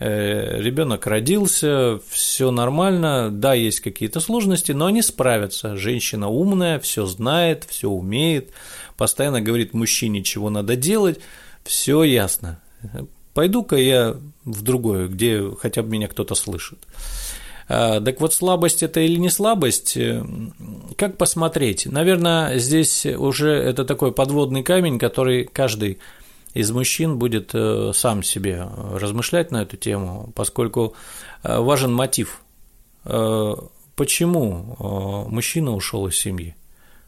э, 0.00 0.60
ребенок 0.60 1.06
родился, 1.06 2.00
все 2.10 2.50
нормально, 2.50 3.30
да, 3.30 3.54
есть 3.54 3.78
какие-то 3.80 4.18
сложности, 4.18 4.72
но 4.72 4.86
они 4.86 5.02
справятся. 5.02 5.76
Женщина 5.76 6.28
умная, 6.28 6.80
все 6.80 7.06
знает, 7.06 7.64
все 7.68 7.88
умеет, 7.88 8.50
постоянно 8.96 9.40
говорит 9.40 9.72
мужчине, 9.72 10.24
чего 10.24 10.50
надо 10.50 10.74
делать, 10.74 11.20
все 11.62 12.02
ясно. 12.02 12.60
Пойду-ка 13.34 13.76
я 13.76 14.16
в 14.44 14.62
другое, 14.62 15.08
где 15.08 15.42
хотя 15.58 15.82
бы 15.82 15.90
меня 15.90 16.08
кто-то 16.08 16.34
слышит. 16.34 16.78
А, 17.68 18.00
Так 18.00 18.20
вот, 18.20 18.34
слабость 18.34 18.82
это 18.82 19.00
или 19.00 19.16
не 19.16 19.30
слабость, 19.30 19.96
э, 19.96 20.24
как 20.96 21.16
посмотреть? 21.16 21.86
Наверное, 21.86 22.58
здесь 22.58 23.06
уже 23.06 23.50
это 23.52 23.84
такой 23.84 24.12
подводный 24.12 24.62
камень, 24.62 24.98
который 24.98 25.44
каждый 25.44 25.98
из 26.52 26.70
мужчин 26.70 27.18
будет 27.18 27.50
э, 27.54 27.92
сам 27.94 28.22
себе 28.22 28.68
размышлять 28.92 29.50
на 29.50 29.62
эту 29.62 29.76
тему, 29.76 30.32
поскольку 30.34 30.94
э, 31.42 31.58
важен 31.58 31.92
мотив. 31.92 32.40
Почему 33.96 35.26
мужчина 35.28 35.72
ушел 35.72 36.06
из 36.06 36.16
семьи? 36.16 36.56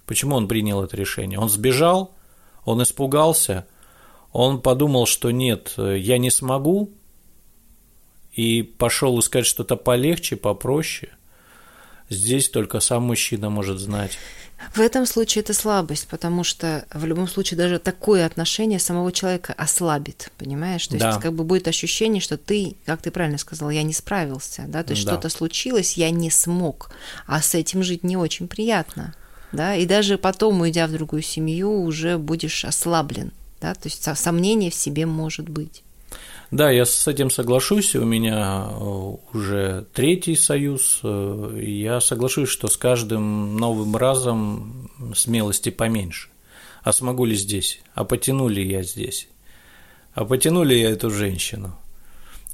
Почему 0.04 0.36
он 0.36 0.46
принял 0.46 0.82
это 0.82 0.94
решение? 0.94 1.38
Он 1.38 1.48
сбежал, 1.48 2.14
он 2.66 2.82
испугался, 2.82 3.66
он 4.36 4.60
подумал, 4.60 5.06
что 5.06 5.30
нет, 5.30 5.72
э, 5.78 5.96
я 5.98 6.18
не 6.18 6.30
смогу, 6.30 6.90
и 8.34 8.62
пошел 8.62 9.18
искать 9.18 9.46
что-то 9.46 9.76
полегче, 9.76 10.36
попроще. 10.36 11.10
Здесь 12.10 12.50
только 12.50 12.80
сам 12.80 13.04
мужчина 13.04 13.48
может 13.48 13.78
знать. 13.78 14.18
В 14.74 14.80
этом 14.80 15.06
случае 15.06 15.42
это 15.42 15.54
слабость, 15.54 16.06
потому 16.08 16.44
что 16.44 16.84
в 16.92 17.06
любом 17.06 17.28
случае 17.28 17.56
даже 17.56 17.78
такое 17.78 18.26
отношение 18.26 18.78
самого 18.78 19.10
человека 19.10 19.54
ослабит, 19.56 20.30
понимаешь? 20.36 20.86
То 20.86 20.98
Да. 20.98 21.08
есть 21.08 21.20
как 21.20 21.32
бы 21.32 21.44
будет 21.44 21.66
ощущение, 21.66 22.20
что 22.20 22.36
ты, 22.36 22.76
как 22.84 23.00
ты 23.00 23.10
правильно 23.10 23.38
сказал, 23.38 23.70
я 23.70 23.82
не 23.82 23.92
справился, 23.94 24.64
да, 24.68 24.82
то 24.82 24.92
есть 24.92 25.04
Да. 25.06 25.12
что-то 25.12 25.30
случилось, 25.30 25.96
я 25.96 26.10
не 26.10 26.30
смог, 26.30 26.90
а 27.26 27.40
с 27.40 27.54
этим 27.54 27.82
жить 27.82 28.04
не 28.04 28.16
очень 28.18 28.48
приятно, 28.48 29.14
да, 29.52 29.74
и 29.76 29.86
даже 29.86 30.18
потом, 30.18 30.60
уйдя 30.60 30.86
в 30.86 30.92
другую 30.92 31.22
семью, 31.22 31.82
уже 31.82 32.18
будешь 32.18 32.64
ослаблен, 32.64 33.32
да, 33.60 33.74
то 33.74 33.82
есть 33.84 34.02
со- 34.02 34.14
сомнение 34.14 34.70
в 34.70 34.74
себе 34.74 35.06
может 35.06 35.48
быть. 35.48 35.82
Да, 36.52 36.70
я 36.70 36.84
с 36.86 37.08
этим 37.08 37.30
соглашусь. 37.30 37.96
У 37.96 38.04
меня 38.04 38.68
э, 38.70 39.16
уже 39.36 39.86
третий 39.92 40.36
союз. 40.36 41.00
э, 41.02 41.60
Я 41.62 42.00
соглашусь, 42.00 42.48
что 42.48 42.68
с 42.68 42.76
каждым 42.76 43.56
новым 43.56 43.96
разом 43.96 44.90
смелости 45.16 45.70
поменьше. 45.70 46.28
А 46.82 46.92
смогу 46.92 47.24
ли 47.24 47.34
здесь? 47.34 47.80
А 47.94 48.04
потяну 48.04 48.46
ли 48.48 48.64
я 48.64 48.84
здесь? 48.84 49.28
А 50.14 50.24
потяну 50.24 50.62
ли 50.62 50.80
я 50.80 50.90
эту 50.90 51.10
женщину? 51.10 51.76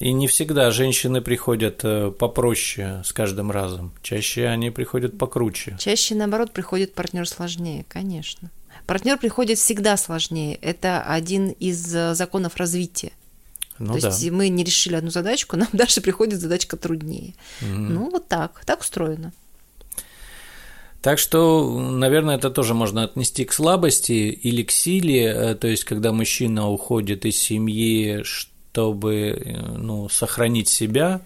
И 0.01 0.11
не 0.13 0.27
всегда 0.27 0.71
женщины 0.71 1.21
приходят 1.21 1.81
э, 1.85 2.11
попроще 2.11 3.03
с 3.05 3.13
каждым 3.13 3.51
разом. 3.51 3.93
Чаще 4.03 4.47
они 4.49 4.71
приходят 4.71 5.19
покруче. 5.19 5.77
Чаще, 5.79 6.15
наоборот, 6.15 6.53
приходит 6.53 6.95
партнер 6.95 7.29
сложнее, 7.29 7.85
конечно. 7.89 8.51
Партнер 8.93 9.17
приходит 9.17 9.57
всегда 9.57 9.97
сложнее. 9.97 10.55
Это 10.57 11.01
один 11.01 11.49
из 11.49 11.95
э, 11.95 12.15
законов 12.15 12.57
развития. 12.57 13.13
Ну 13.79 13.95
То 13.95 14.03
да. 14.03 14.09
есть 14.09 14.31
мы 14.31 14.51
не 14.51 14.65
решили 14.65 14.97
одну 14.97 15.09
задачку, 15.09 15.57
нам 15.57 15.69
дальше 15.73 16.03
приходит 16.03 16.41
задачка 16.41 16.77
труднее. 16.77 17.33
Ну, 17.63 18.11
вот 18.11 18.29
так, 18.29 18.63
так 18.67 18.83
устроено. 18.83 19.33
Так 21.01 21.19
что, 21.19 21.81
наверное, 21.81 22.37
это 22.37 22.51
тоже 22.51 22.75
можно 22.75 23.05
отнести 23.05 23.47
к 23.47 23.55
слабости 23.55 24.13
или 24.13 24.63
к 24.63 24.71
силе, 24.71 25.25
э, 25.25 25.55
то 25.55 25.69
есть 25.69 25.85
когда 25.85 26.13
мужчина 26.13 26.69
уходит 26.69 27.25
из 27.25 27.39
семьи, 27.39 28.23
чтобы 28.25 29.15
э, 29.15 29.59
ну, 29.75 30.11
сохранить 30.11 30.69
себя, 30.69 31.23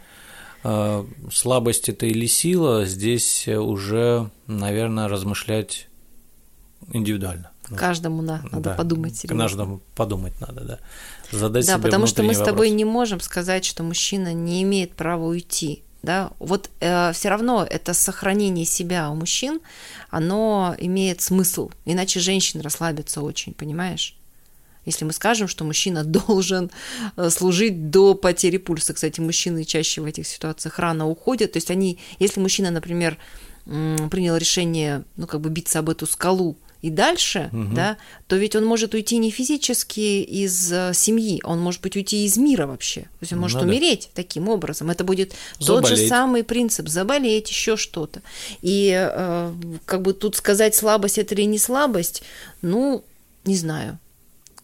слабость 1.32 1.88
это 1.88 2.06
или 2.06 2.26
сила, 2.26 2.86
здесь 2.86 3.48
уже, 3.48 4.30
наверное, 4.46 5.08
размышлять 5.08 5.88
индивидуально. 6.92 7.50
Каждому 7.74 8.22
да, 8.22 8.42
надо 8.52 8.60
да, 8.60 8.74
подумать. 8.74 9.16
Серьезно. 9.16 9.42
Каждому 9.42 9.80
подумать 9.94 10.40
надо, 10.40 10.60
да. 10.60 10.78
Задать 11.32 11.66
да, 11.66 11.74
себе 11.74 11.82
потому 11.82 12.06
что 12.06 12.22
мы 12.22 12.34
с 12.34 12.38
тобой 12.38 12.70
не 12.70 12.84
можем 12.84 13.20
сказать, 13.20 13.64
что 13.64 13.82
мужчина 13.82 14.32
не 14.32 14.62
имеет 14.62 14.92
права 14.94 15.24
уйти. 15.24 15.82
Да? 16.02 16.30
Вот 16.38 16.70
э, 16.80 17.12
все 17.12 17.28
равно 17.28 17.66
это 17.68 17.92
сохранение 17.92 18.64
себя 18.64 19.10
у 19.10 19.16
мужчин, 19.16 19.60
оно 20.08 20.76
имеет 20.78 21.20
смысл, 21.20 21.70
иначе 21.84 22.20
женщины 22.20 22.62
расслабятся 22.62 23.22
очень, 23.22 23.54
понимаешь? 23.54 24.16
Если 24.84 25.04
мы 25.04 25.12
скажем, 25.12 25.48
что 25.48 25.64
мужчина 25.64 26.04
должен 26.28 26.70
э, 27.16 27.28
служить 27.30 27.90
до 27.90 28.14
потери 28.14 28.58
пульса, 28.58 28.94
кстати, 28.94 29.20
мужчины 29.20 29.64
чаще 29.64 30.00
в 30.00 30.04
этих 30.04 30.28
ситуациях 30.28 30.78
рано 30.78 31.08
уходят, 31.08 31.52
то 31.52 31.56
есть 31.56 31.72
они, 31.72 31.98
если 32.20 32.40
мужчина, 32.40 32.70
например, 32.70 33.18
принял 33.64 34.36
решение, 34.36 35.02
ну, 35.16 35.26
как 35.26 35.40
бы 35.40 35.50
биться 35.50 35.80
об 35.80 35.90
эту 35.90 36.06
скалу, 36.06 36.56
и 36.82 36.90
дальше, 36.90 37.50
угу. 37.52 37.74
да, 37.74 37.96
то 38.26 38.36
ведь 38.36 38.54
он 38.54 38.64
может 38.64 38.94
уйти 38.94 39.18
не 39.18 39.30
физически 39.30 40.22
из 40.22 40.72
э, 40.72 40.92
семьи, 40.94 41.40
он 41.44 41.60
может 41.60 41.80
быть 41.80 41.96
уйти 41.96 42.24
из 42.24 42.36
мира 42.36 42.66
вообще. 42.66 43.02
То 43.02 43.22
есть 43.22 43.32
он 43.32 43.40
может 43.40 43.56
Надо. 43.56 43.68
умереть 43.68 44.10
таким 44.14 44.48
образом. 44.48 44.90
Это 44.90 45.04
будет 45.04 45.34
заболеть. 45.58 45.88
тот 45.88 45.88
же 45.88 46.08
самый 46.08 46.44
принцип 46.44 46.88
заболеть, 46.88 47.48
еще 47.50 47.76
что-то. 47.76 48.22
И 48.62 48.92
э, 48.94 49.52
как 49.84 50.02
бы 50.02 50.12
тут 50.12 50.36
сказать 50.36 50.74
слабость 50.74 51.18
это 51.18 51.34
или 51.34 51.42
не 51.42 51.58
слабость, 51.58 52.22
ну, 52.62 53.04
не 53.44 53.56
знаю 53.56 53.98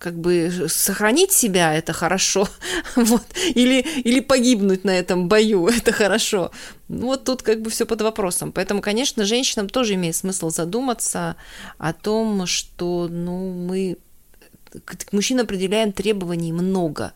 как 0.02 0.18
бы 0.18 0.50
сохранить 0.68 1.30
себя 1.30 1.72
это 1.72 1.92
хорошо, 1.92 2.48
вот, 2.96 3.24
или, 3.54 3.80
или 4.02 4.18
погибнуть 4.18 4.82
на 4.82 4.90
этом 4.90 5.28
бою 5.28 5.68
это 5.68 5.92
хорошо. 5.92 6.50
Вот 6.88 7.24
тут 7.24 7.42
как 7.42 7.62
бы 7.62 7.70
все 7.70 7.86
под 7.86 8.02
вопросом. 8.02 8.50
Поэтому, 8.50 8.82
конечно, 8.82 9.24
женщинам 9.24 9.68
тоже 9.68 9.94
имеет 9.94 10.16
смысл 10.16 10.50
задуматься 10.50 11.36
о 11.78 11.92
том, 11.92 12.46
что 12.46 13.06
ну, 13.08 13.52
мы 13.52 13.96
к 14.84 15.12
мужчинам 15.12 15.44
определяем 15.44 15.92
требований 15.92 16.52
много, 16.52 17.12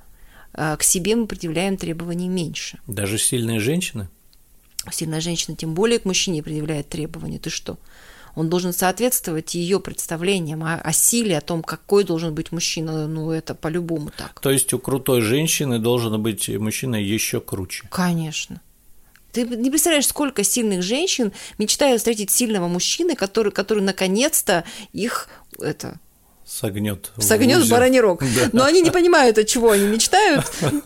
а 0.52 0.76
к 0.76 0.84
себе 0.84 1.16
мы 1.16 1.26
предъявляем 1.26 1.76
требований 1.76 2.28
меньше. 2.28 2.78
Даже 2.86 3.18
сильные 3.18 3.58
женщины? 3.58 4.08
Сильная 4.92 5.20
женщина 5.20 5.56
тем 5.56 5.74
более 5.74 5.98
к 5.98 6.04
мужчине 6.04 6.44
предъявляет 6.44 6.88
требования. 6.88 7.40
Ты 7.40 7.50
что? 7.50 7.78
Он 8.36 8.50
должен 8.50 8.72
соответствовать 8.72 9.54
ее 9.54 9.80
представлениям 9.80 10.62
о, 10.62 10.74
о 10.74 10.92
силе, 10.92 11.38
о 11.38 11.40
том, 11.40 11.62
какой 11.62 12.04
должен 12.04 12.34
быть 12.34 12.52
мужчина, 12.52 13.08
ну 13.08 13.32
это 13.32 13.54
по-любому 13.54 14.12
так. 14.16 14.38
То 14.40 14.50
есть 14.50 14.72
у 14.72 14.78
крутой 14.78 15.22
женщины 15.22 15.78
должен 15.78 16.22
быть 16.22 16.48
мужчина 16.48 16.96
еще 16.96 17.40
круче. 17.40 17.88
Конечно. 17.90 18.60
Ты 19.32 19.44
не 19.44 19.70
представляешь, 19.70 20.06
сколько 20.06 20.44
сильных 20.44 20.82
женщин 20.82 21.32
мечтают 21.58 22.00
встретить 22.00 22.30
сильного 22.30 22.68
мужчины, 22.68 23.16
который, 23.16 23.52
который 23.52 23.82
наконец-то 23.82 24.64
их 24.92 25.28
это 25.58 25.98
согнет. 26.56 27.12
Согнет 27.18 27.62
в 27.62 27.70
бараний 27.70 28.00
рог. 28.00 28.22
Да. 28.22 28.48
Но 28.52 28.64
они 28.64 28.80
не 28.80 28.90
понимают, 28.90 29.38
от 29.38 29.46
чего 29.46 29.70
они 29.72 29.86
мечтают. 29.86 30.44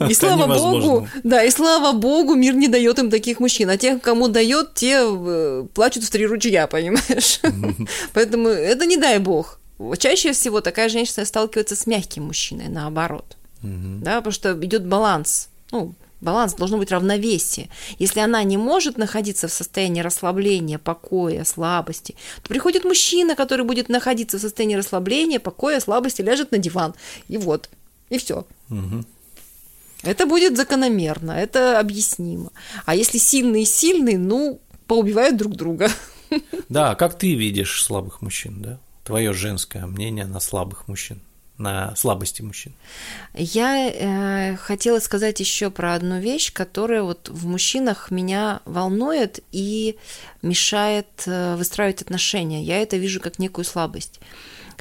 И 0.09 0.14
слава 0.14 0.47
богу, 0.47 1.09
да, 1.23 1.45
и 1.45 1.51
слава 1.51 1.93
богу, 1.93 2.35
мир 2.35 2.55
не 2.55 2.68
дает 2.68 2.99
им 2.99 3.11
таких 3.11 3.41
мужчин. 3.41 3.71
А 3.71 3.77
тех, 3.77 4.01
кому 4.03 4.29
дает, 4.29 4.75
те 4.75 5.03
э, 5.03 5.66
плачут 5.73 6.05
в 6.05 6.11
три 6.11 6.27
ручья, 6.27 6.66
понимаешь? 6.66 7.41
Поэтому 8.12 8.49
это 8.49 8.87
не 8.87 8.97
дай 8.97 9.18
бог. 9.18 9.61
Чаще 9.99 10.33
всего 10.33 10.61
такая 10.61 10.89
женщина 10.89 11.25
сталкивается 11.25 11.77
с 11.77 11.87
мягким 11.87 12.25
мужчиной, 12.25 12.68
наоборот. 12.68 13.37
Да, 13.62 14.16
потому 14.16 14.33
что 14.33 14.53
идет 14.64 14.87
баланс. 14.87 15.49
Ну, 15.71 15.95
Баланс 16.21 16.55
должно 16.55 16.79
быть 16.79 16.91
равновесие. 16.91 17.71
Если 17.99 18.21
она 18.21 18.43
не 18.43 18.57
может 18.57 18.99
находиться 18.99 19.49
в 19.49 19.53
состоянии 19.53 20.03
расслабления, 20.03 20.79
покоя, 20.79 21.45
слабости, 21.45 22.14
то 22.43 22.49
приходит 22.49 22.85
мужчина, 22.85 23.35
который 23.35 23.64
будет 23.64 23.89
находиться 23.89 24.39
в 24.39 24.41
состоянии 24.41 24.77
расслабления, 24.77 25.41
покоя, 25.41 25.81
слабости, 25.81 26.23
ляжет 26.23 26.53
на 26.53 26.59
диван. 26.59 26.95
И 27.29 27.39
вот, 27.39 27.71
и 28.11 28.18
все. 28.18 28.47
Угу. 28.68 29.05
Это 30.03 30.27
будет 30.27 30.57
закономерно, 30.57 31.33
это 31.33 31.79
объяснимо. 31.79 32.53
А 32.85 32.95
если 32.95 33.18
сильный 33.18 33.64
сильный, 33.64 34.16
ну, 34.16 34.61
поубивают 34.87 35.37
друг 35.37 35.57
друга. 35.57 35.91
Да, 36.68 36.95
как 36.95 37.18
ты 37.18 37.35
видишь 37.35 37.83
слабых 37.83 38.23
мужчин, 38.23 38.62
да? 38.62 38.79
Твое 39.05 39.33
женское 39.33 39.87
мнение 39.87 40.27
на 40.27 40.39
слабых 40.39 40.87
мужчин 40.87 41.21
на 41.61 41.95
слабости 41.95 42.43
мужчин. 42.43 42.73
Я 43.35 43.91
э, 43.91 44.57
хотела 44.57 44.99
сказать 44.99 45.39
еще 45.41 45.71
про 45.71 45.95
одну 45.95 46.19
вещь, 46.19 46.53
которая 46.53 47.03
вот 47.03 47.29
в 47.29 47.47
мужчинах 47.47 48.11
меня 48.11 48.61
волнует 48.65 49.41
и 49.53 49.97
мешает 50.43 51.07
э, 51.27 51.57
выстраивать 51.57 52.03
отношения. 52.03 52.63
Я 52.63 52.79
это 52.79 52.97
вижу 52.97 53.21
как 53.21 53.39
некую 53.39 53.65
слабость 53.65 54.21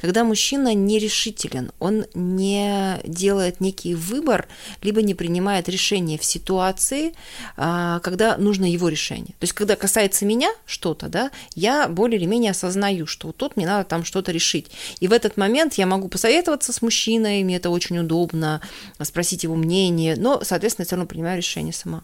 когда 0.00 0.24
мужчина 0.24 0.72
нерешителен, 0.72 1.72
он 1.78 2.06
не 2.14 2.98
делает 3.04 3.60
некий 3.60 3.94
выбор, 3.94 4.48
либо 4.80 5.02
не 5.02 5.14
принимает 5.14 5.68
решение 5.68 6.18
в 6.18 6.24
ситуации, 6.24 7.12
а, 7.58 8.00
когда 8.00 8.38
нужно 8.38 8.64
его 8.64 8.88
решение. 8.88 9.34
То 9.38 9.42
есть, 9.42 9.52
когда 9.52 9.76
касается 9.76 10.24
меня 10.24 10.50
что-то, 10.64 11.08
да, 11.08 11.30
я 11.54 11.86
более 11.86 12.18
или 12.18 12.24
менее 12.24 12.52
осознаю, 12.52 13.06
что 13.06 13.26
вот 13.26 13.36
тут 13.36 13.56
мне 13.56 13.66
надо 13.66 13.84
там 13.86 14.04
что-то 14.04 14.32
решить. 14.32 14.70
И 15.00 15.06
в 15.06 15.12
этот 15.12 15.36
момент 15.36 15.74
я 15.74 15.84
могу 15.84 16.08
посоветоваться 16.08 16.72
с 16.72 16.80
мужчиной, 16.80 17.44
мне 17.44 17.56
это 17.56 17.68
очень 17.68 17.98
удобно, 17.98 18.62
спросить 19.02 19.42
его 19.42 19.54
мнение, 19.54 20.16
но, 20.16 20.42
соответственно, 20.42 20.84
я 20.84 20.86
все 20.86 20.96
равно 20.96 21.08
принимаю 21.08 21.36
решение 21.36 21.74
сама. 21.74 22.02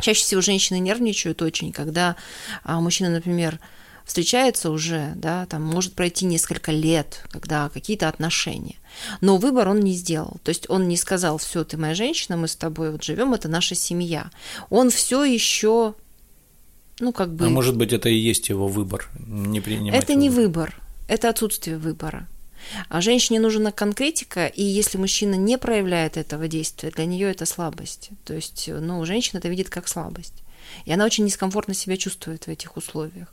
Чаще 0.00 0.22
всего 0.22 0.40
женщины 0.40 0.78
нервничают 0.78 1.42
очень, 1.42 1.72
когда 1.72 2.14
а, 2.62 2.80
мужчина, 2.80 3.10
например, 3.10 3.58
встречается 4.08 4.70
уже, 4.70 5.12
да, 5.16 5.44
там 5.46 5.62
может 5.62 5.92
пройти 5.92 6.24
несколько 6.24 6.72
лет, 6.72 7.22
когда 7.30 7.68
какие-то 7.68 8.08
отношения. 8.08 8.76
Но 9.20 9.36
выбор 9.36 9.68
он 9.68 9.80
не 9.80 9.92
сделал. 9.92 10.38
То 10.42 10.48
есть 10.48 10.68
он 10.70 10.88
не 10.88 10.96
сказал, 10.96 11.36
все, 11.36 11.62
ты 11.62 11.76
моя 11.76 11.94
женщина, 11.94 12.38
мы 12.38 12.48
с 12.48 12.56
тобой 12.56 12.90
вот 12.90 13.04
живем, 13.04 13.34
это 13.34 13.48
наша 13.48 13.74
семья. 13.74 14.30
Он 14.70 14.88
все 14.88 15.24
еще, 15.24 15.94
ну 17.00 17.12
как 17.12 17.34
бы. 17.34 17.46
А 17.46 17.50
может 17.50 17.76
быть 17.76 17.92
это 17.92 18.08
и 18.08 18.14
есть 18.14 18.48
его 18.48 18.66
выбор, 18.66 19.06
не 19.18 19.60
принимать. 19.60 20.02
Это 20.02 20.14
не 20.14 20.30
выбор, 20.30 20.80
это 21.06 21.28
отсутствие 21.28 21.76
выбора. 21.76 22.26
А 22.88 23.02
женщине 23.02 23.40
нужна 23.40 23.72
конкретика, 23.72 24.46
и 24.46 24.64
если 24.64 24.96
мужчина 24.96 25.34
не 25.34 25.58
проявляет 25.58 26.16
этого 26.16 26.48
действия, 26.48 26.90
для 26.90 27.04
нее 27.04 27.30
это 27.30 27.44
слабость. 27.44 28.08
То 28.24 28.34
есть, 28.34 28.68
ну, 28.68 29.04
женщина 29.04 29.38
это 29.38 29.48
видит 29.48 29.68
как 29.68 29.86
слабость. 29.86 30.42
И 30.86 30.92
она 30.92 31.04
очень 31.04 31.26
дискомфортно 31.26 31.74
себя 31.74 31.98
чувствует 31.98 32.46
в 32.46 32.48
этих 32.48 32.76
условиях. 32.76 33.28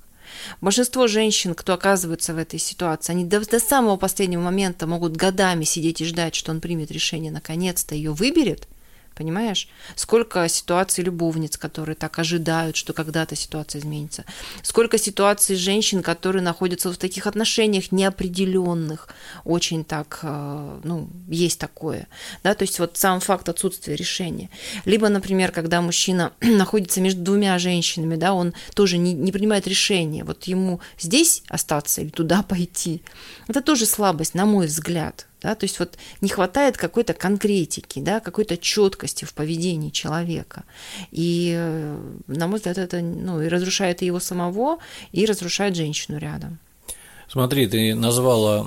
Большинство 0.62 1.08
женщин, 1.08 1.54
кто 1.54 1.74
оказывается 1.74 2.34
в 2.34 2.38
этой 2.38 2.60
ситуации, 2.60 3.14
они 3.14 3.26
до, 3.26 3.40
до 3.40 3.60
самого 3.60 3.98
последнего 3.98 4.42
момента 4.42 4.88
могут 4.88 5.16
годами 5.16 5.64
сидеть 5.64 6.02
и 6.02 6.06
ждать, 6.06 6.36
что 6.36 6.52
он 6.52 6.62
примет 6.62 6.92
решение, 6.92 7.32
наконец-то 7.32 7.96
ее 7.96 8.12
выберет, 8.12 8.68
Понимаешь? 9.16 9.70
Сколько 9.95 10.47
ситуаций 10.49 11.01
любовниц, 11.03 11.57
которые 11.57 11.95
так 11.95 12.20
ожидают, 12.20 12.76
что 12.76 12.91
когда-то 12.91 13.36
ситуация 13.36 13.80
изменится. 13.80 14.26
Сколько 14.61 14.97
ситуаций 14.97 15.55
женщин, 15.55 16.03
которые 16.03 16.41
находятся 16.41 16.91
в 16.91 16.97
таких 16.97 17.26
отношениях 17.26 17.93
неопределенных. 17.93 19.07
Очень 19.45 19.86
так, 19.86 20.20
э, 20.24 20.80
ну, 20.84 21.09
есть 21.30 21.59
такое. 21.59 22.07
Да? 22.43 22.55
То 22.55 22.63
есть 22.63 22.78
вот 22.80 22.97
сам 22.97 23.22
факт 23.22 23.47
отсутствия 23.47 23.95
решения. 23.95 24.49
Либо, 24.84 25.07
например, 25.07 25.53
когда 25.53 25.82
мужчина 25.82 26.34
находится 26.41 26.99
между 26.99 27.22
двумя 27.22 27.57
женщинами, 27.57 28.18
да, 28.18 28.34
он 28.34 28.53
тоже 28.74 28.97
не, 28.97 29.13
не 29.13 29.32
принимает 29.32 29.66
решения. 29.66 30.26
Вот 30.26 30.43
ему 30.43 30.82
здесь 30.99 31.41
остаться 31.47 32.01
или 32.01 32.09
туда 32.09 32.43
пойти. 32.43 33.01
Это 33.47 33.61
тоже 33.61 33.86
слабость, 33.86 34.34
на 34.34 34.45
мой 34.45 34.68
взгляд. 34.68 35.26
Да? 35.46 35.54
То 35.54 35.66
есть 35.66 35.78
вот 35.78 35.98
не 36.22 36.30
хватает 36.30 36.76
какой-то 36.76 37.14
конкретики, 37.14 38.00
да, 38.00 38.20
какой-то 38.20 38.58
четкости 38.58 39.26
в 39.26 39.34
поведении 39.36 39.91
человека. 39.91 40.64
И, 41.12 41.54
э, 41.56 41.98
на 42.26 42.48
мой 42.48 42.58
взгляд, 42.58 42.80
это 42.80 43.00
ну, 43.02 43.41
и 43.43 43.48
разрушает 43.48 44.02
его 44.02 44.20
самого, 44.20 44.80
и 45.12 45.24
разрушает 45.26 45.76
женщину 45.76 46.18
рядом. 46.18 46.58
Смотри, 47.30 47.68
ты 47.68 47.93
назвала 47.93 48.66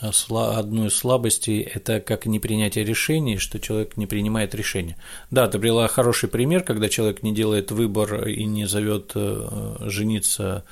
одну 0.00 0.86
из 0.86 0.94
слабостей– 0.94 1.60
это 1.74 2.00
как 2.00 2.24
непринятие 2.24 2.84
решений, 2.84 3.36
что 3.36 3.58
человек 3.58 3.98
не 3.98 4.06
принимает 4.06 4.54
решения. 4.54 4.96
Да, 5.30 5.48
ты 5.48 5.58
привела 5.58 5.86
хороший 5.86 6.30
пример, 6.30 6.62
когда 6.62 6.88
человек 6.88 7.22
не 7.22 7.34
делает 7.34 7.70
выбор 7.70 8.26
и 8.26 8.44
не 8.44 8.66
зовет 8.66 9.12
э, 9.14 9.76
жениться 9.80 10.64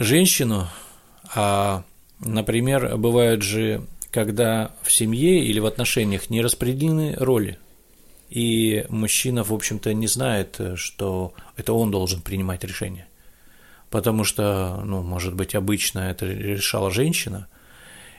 женщину, 0.00 0.68
а, 1.32 1.84
например, 2.18 2.96
бывают 2.96 3.42
же 3.42 3.86
когда 4.10 4.72
в 4.82 4.92
семье 4.92 5.44
или 5.44 5.58
в 5.58 5.66
отношениях 5.66 6.30
не 6.30 6.40
распределены 6.40 7.14
роли, 7.16 7.58
и 8.28 8.84
мужчина, 8.88 9.44
в 9.44 9.52
общем-то, 9.52 9.92
не 9.94 10.06
знает, 10.06 10.60
что 10.74 11.32
это 11.56 11.72
он 11.72 11.90
должен 11.90 12.20
принимать 12.20 12.64
решение. 12.64 13.06
Потому 13.90 14.24
что, 14.24 14.82
ну, 14.84 15.02
может 15.02 15.34
быть, 15.34 15.54
обычно 15.54 16.10
это 16.10 16.26
решала 16.26 16.90
женщина, 16.90 17.46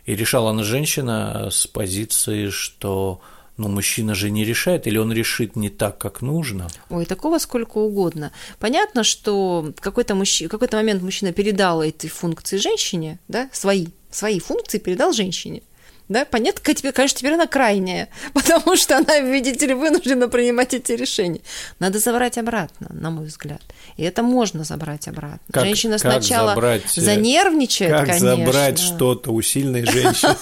и 0.05 0.15
решала 0.15 0.51
она 0.51 0.63
женщина 0.63 1.49
с 1.51 1.67
позиции, 1.67 2.49
что 2.49 3.21
но 3.57 3.67
мужчина 3.69 4.13
же 4.13 4.29
не 4.29 4.45
решает, 4.45 4.85
или 4.85 4.97
он 4.97 5.11
решит 5.11 5.55
не 5.55 5.69
так, 5.69 5.97
как 5.97 6.21
нужно. 6.21 6.67
Ой, 6.89 7.05
такого 7.05 7.39
сколько 7.39 7.79
угодно. 7.79 8.31
Понятно, 8.59 9.03
что 9.03 9.73
какой-то, 9.79 10.13
мужч... 10.13 10.43
какой-то 10.47 10.77
момент 10.77 11.01
мужчина 11.01 11.33
передал 11.33 11.81
эти 11.81 12.05
функции 12.05 12.57
женщине, 12.57 13.19
да, 13.27 13.49
свои, 13.51 13.87
свои 14.11 14.39
функции 14.39 14.77
передал 14.77 15.11
женщине 15.11 15.63
да, 16.09 16.25
понятно, 16.25 16.73
теперь, 16.73 16.93
конечно, 16.93 17.19
теперь 17.19 17.33
она 17.33 17.47
крайняя, 17.47 18.09
потому 18.33 18.75
что 18.75 18.97
она, 18.97 19.19
видите 19.19 19.67
ли, 19.67 19.73
вынуждена 19.73 20.29
принимать 20.29 20.73
эти 20.73 20.93
решения. 20.93 21.41
Надо 21.79 21.99
забрать 21.99 22.37
обратно, 22.37 22.87
на 22.89 23.09
мой 23.09 23.25
взгляд. 23.25 23.61
И 23.97 24.03
это 24.03 24.23
можно 24.23 24.63
забрать 24.63 25.07
обратно. 25.07 25.39
Как, 25.51 25.65
Женщина 25.65 25.97
как 25.99 26.11
сначала 26.13 26.51
забрать, 26.51 26.97
э, 26.97 27.01
занервничает, 27.01 27.91
как 27.91 28.05
конечно. 28.07 28.35
забрать 28.35 28.79
что-то 28.79 29.31
у 29.31 29.41
сильной 29.41 29.85
женщины 29.85 30.35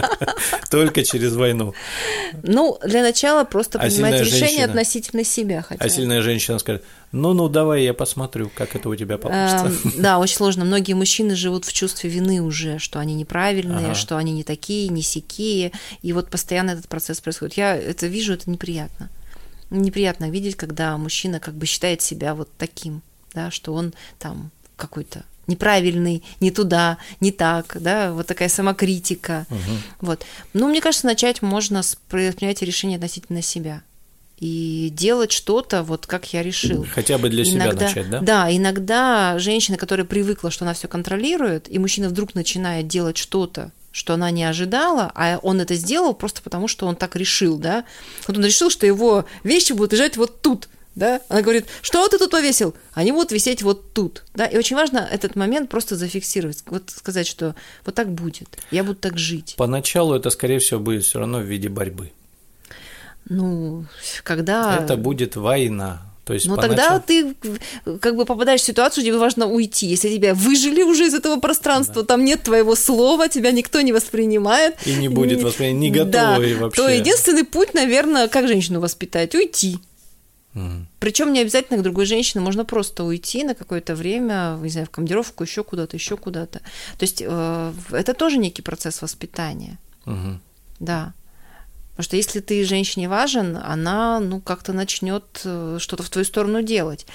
только 0.70 1.04
через 1.04 1.34
войну. 1.34 1.74
Ну, 2.42 2.78
для 2.84 3.02
начала 3.02 3.44
просто 3.44 3.78
А 3.78 3.82
принимать 3.82 4.20
решение 4.20 4.64
относительно 4.64 5.24
себя 5.24 5.64
А 5.68 5.88
сильная 5.88 6.22
женщина 6.22 6.58
скажет, 6.58 6.84
ну-ну, 7.12 7.48
давай 7.48 7.84
я 7.84 7.94
посмотрю, 7.94 8.50
как 8.54 8.74
это 8.74 8.88
у 8.88 8.96
тебя 8.96 9.18
получится. 9.18 9.66
Эм, 9.84 9.92
Да, 10.02 10.18
очень 10.18 10.36
сложно. 10.36 10.64
Многие 10.64 10.94
мужчины 10.94 11.36
живут 11.36 11.64
в 11.64 11.72
чувстве 11.72 12.08
вины 12.10 12.40
уже, 12.42 12.78
что 12.78 12.98
они 12.98 13.14
неправильные, 13.14 13.86
Ага. 13.86 13.94
что 13.94 14.16
они 14.16 14.32
не 14.32 14.44
такие, 14.44 14.88
не 14.88 15.02
сякие. 15.02 15.72
И 16.00 16.12
вот 16.12 16.30
постоянно 16.30 16.70
этот 16.72 16.88
процесс 16.88 17.20
происходит. 17.20 17.56
Я 17.56 17.76
это 17.76 18.06
вижу, 18.06 18.32
это 18.32 18.50
неприятно. 18.50 19.10
Неприятно 19.70 20.30
видеть, 20.30 20.56
когда 20.56 20.96
мужчина 20.98 21.38
как 21.40 21.54
бы 21.54 21.66
считает 21.66 22.02
себя 22.02 22.34
вот 22.34 22.48
таким, 22.58 23.02
да, 23.34 23.50
что 23.50 23.72
он 23.74 23.94
там 24.18 24.50
какой-то 24.76 25.24
неправильный, 25.46 26.22
не 26.40 26.50
туда, 26.50 26.98
не 27.20 27.32
так, 27.32 27.76
да, 27.80 28.12
вот 28.12 28.26
такая 28.26 28.48
самокритика. 28.48 29.46
Вот. 30.00 30.24
Ну, 30.54 30.68
мне 30.68 30.80
кажется, 30.80 31.06
начать 31.06 31.42
можно 31.42 31.82
с 31.82 31.96
принятия 32.08 32.64
решения 32.64 32.96
относительно 32.96 33.42
себя 33.42 33.82
и 34.42 34.88
делать 34.92 35.30
что-то, 35.30 35.84
вот 35.84 36.08
как 36.08 36.32
я 36.32 36.42
решил. 36.42 36.84
Хотя 36.92 37.16
бы 37.16 37.28
для 37.28 37.44
себя 37.44 37.66
Иногда- 37.66 37.86
начать, 37.86 38.10
да? 38.10 38.18
Да, 38.18 38.56
иногда 38.56 39.38
женщина, 39.38 39.78
которая 39.78 40.04
привыкла, 40.04 40.50
что 40.50 40.64
она 40.64 40.74
все 40.74 40.88
контролирует, 40.88 41.72
и 41.72 41.78
мужчина 41.78 42.08
вдруг 42.08 42.34
начинает 42.34 42.88
делать 42.88 43.16
что-то, 43.16 43.70
что 43.92 44.14
она 44.14 44.32
не 44.32 44.42
ожидала, 44.42 45.12
а 45.14 45.38
он 45.42 45.60
это 45.60 45.76
сделал 45.76 46.12
просто 46.12 46.42
потому, 46.42 46.66
что 46.66 46.88
он 46.88 46.96
так 46.96 47.14
решил, 47.14 47.56
да. 47.56 47.84
Вот 48.26 48.36
он 48.36 48.44
решил, 48.44 48.68
что 48.68 48.84
его 48.84 49.26
вещи 49.44 49.74
будут 49.74 49.92
лежать 49.92 50.16
вот 50.16 50.42
тут, 50.42 50.68
да. 50.96 51.20
Она 51.28 51.42
говорит, 51.42 51.66
что 51.80 52.08
ты 52.08 52.18
тут 52.18 52.32
повесил? 52.32 52.74
Они 52.94 53.12
будут 53.12 53.30
висеть 53.30 53.62
вот 53.62 53.92
тут, 53.92 54.24
да. 54.34 54.46
И 54.46 54.56
очень 54.56 54.74
важно 54.74 55.08
этот 55.08 55.36
момент 55.36 55.70
просто 55.70 55.94
зафиксировать, 55.94 56.64
вот 56.66 56.90
сказать, 56.90 57.28
что 57.28 57.54
вот 57.86 57.94
так 57.94 58.10
будет, 58.10 58.48
я 58.72 58.82
буду 58.82 58.96
так 58.96 59.18
жить. 59.18 59.54
Поначалу 59.56 60.16
это, 60.16 60.30
скорее 60.30 60.58
всего, 60.58 60.80
будет 60.80 61.04
все 61.04 61.20
равно 61.20 61.38
в 61.38 61.44
виде 61.44 61.68
борьбы. 61.68 62.10
Ну, 63.28 63.84
когда... 64.24 64.78
Это 64.82 64.96
будет 64.96 65.36
война. 65.36 66.02
То 66.24 66.34
есть 66.34 66.46
Ну, 66.46 66.56
тогда 66.56 67.00
ты 67.00 67.34
как 68.00 68.16
бы 68.16 68.24
попадаешь 68.24 68.60
в 68.60 68.64
ситуацию, 68.64 69.02
где 69.02 69.12
важно 69.16 69.46
уйти. 69.46 69.86
Если 69.86 70.14
тебя 70.14 70.34
выжили 70.34 70.82
уже 70.82 71.06
из 71.06 71.14
этого 71.14 71.40
пространства, 71.40 72.04
там 72.04 72.24
нет 72.24 72.44
твоего 72.44 72.76
слова, 72.76 73.28
тебя 73.28 73.50
никто 73.50 73.80
не 73.80 73.92
воспринимает. 73.92 74.76
И 74.86 74.94
не 74.94 75.08
будет 75.08 75.42
воспринимать, 75.42 75.80
не 75.80 75.90
Да, 76.04 76.36
готовы 76.36 76.56
вообще. 76.56 76.82
То 76.82 76.88
единственный 76.88 77.44
путь, 77.44 77.74
наверное, 77.74 78.28
как 78.28 78.46
женщину 78.46 78.80
воспитать? 78.80 79.34
Уйти. 79.34 79.78
Мгм. 80.54 80.86
Причем 81.00 81.32
не 81.32 81.40
обязательно 81.40 81.78
к 81.78 81.82
другой 81.82 82.04
женщине, 82.04 82.44
можно 82.44 82.64
просто 82.64 83.04
уйти 83.04 83.42
на 83.42 83.54
какое-то 83.54 83.94
время, 83.94 84.58
не 84.62 84.68
знаю, 84.68 84.86
в 84.86 84.90
командировку, 84.90 85.42
еще 85.42 85.64
куда-то, 85.64 85.96
еще 85.96 86.16
куда-то. 86.16 86.58
То 86.98 87.02
есть 87.02 87.22
э, 87.26 87.72
это 87.90 88.14
тоже 88.14 88.36
некий 88.36 88.62
процесс 88.62 89.02
воспитания. 89.02 89.78
Мгм. 90.04 90.40
Да. 90.78 91.14
Потому 91.92 92.04
что 92.04 92.16
если 92.16 92.40
ты 92.40 92.64
женщине 92.64 93.08
важен, 93.08 93.58
она, 93.62 94.18
ну, 94.18 94.40
как-то 94.40 94.72
начнет 94.72 95.42
э, 95.44 95.76
что-то 95.78 96.02
в 96.02 96.10
твою 96.10 96.24
сторону 96.24 96.62
делать. 96.62 97.06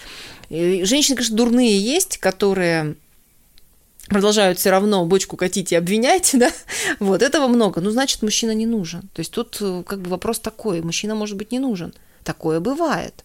Женщины, 0.50 1.16
конечно, 1.16 1.36
дурные 1.36 1.80
есть, 1.80 2.20
которые 2.20 2.96
продолжают 4.08 4.60
все 4.60 4.70
равно 4.70 5.06
бочку 5.06 5.36
катить 5.36 5.72
и 5.72 5.76
обвинять, 5.76 6.32
да, 6.34 6.52
вот, 7.00 7.22
этого 7.22 7.48
много. 7.48 7.82
Ну, 7.82 7.90
значит, 7.90 8.22
мужчина 8.22 8.52
не 8.52 8.66
нужен. 8.66 9.02
То 9.14 9.20
есть 9.20 9.32
тут 9.32 9.58
э, 9.62 9.84
как 9.86 10.02
бы 10.02 10.12
вопрос 10.12 10.40
такой, 10.40 10.82
мужчина 10.82 11.16
может 11.16 11.38
быть 11.38 11.52
не 11.52 11.60
нужен. 11.60 11.94
Такое 12.24 12.60
бывает. 12.60 13.24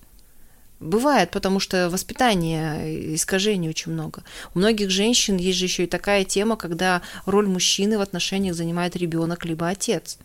Бывает, 0.81 1.31
потому 1.31 1.61
что 1.61 1.89
воспитание, 1.91 3.15
искажений 3.15 3.69
очень 3.69 3.93
много. 3.93 4.25
У 4.55 4.59
многих 4.59 4.91
женщин 4.91 5.37
есть 5.37 5.59
же 5.59 5.67
еще 5.67 5.85
и 5.85 5.87
такая 5.87 6.25
тема, 6.25 6.57
когда 6.57 7.03
роль 7.25 7.47
мужчины 7.47 7.99
в 7.99 8.01
отношениях 8.01 8.57
занимает 8.57 8.97
ребенок 8.97 9.45
либо 9.45 9.69
отец. 9.69 10.19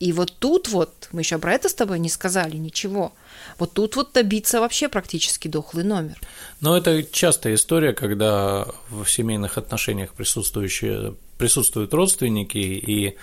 И 0.00 0.12
вот 0.12 0.32
тут 0.38 0.68
вот, 0.68 1.08
мы 1.12 1.20
еще 1.20 1.38
про 1.38 1.52
это 1.52 1.68
с 1.68 1.74
тобой 1.74 1.98
не 1.98 2.08
сказали 2.08 2.56
ничего, 2.56 3.12
вот 3.58 3.74
тут 3.74 3.96
вот 3.96 4.12
добиться 4.14 4.60
вообще 4.60 4.88
практически 4.88 5.46
дохлый 5.46 5.84
номер. 5.84 6.18
Но 6.60 6.74
это 6.74 7.02
частая 7.02 7.54
история, 7.54 7.92
когда 7.92 8.66
в 8.88 9.06
семейных 9.06 9.58
отношениях 9.58 10.14
присутствующие, 10.14 11.14
присутствуют 11.36 11.92
родственники 11.92 12.56
и 12.56 13.16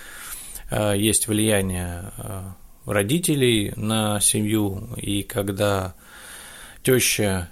э, 0.70 0.94
есть 0.96 1.26
влияние 1.26 2.12
э, 2.16 2.42
родителей 2.86 3.72
на 3.74 4.20
семью, 4.20 4.88
и 4.96 5.24
когда 5.24 5.94
теща 6.84 7.48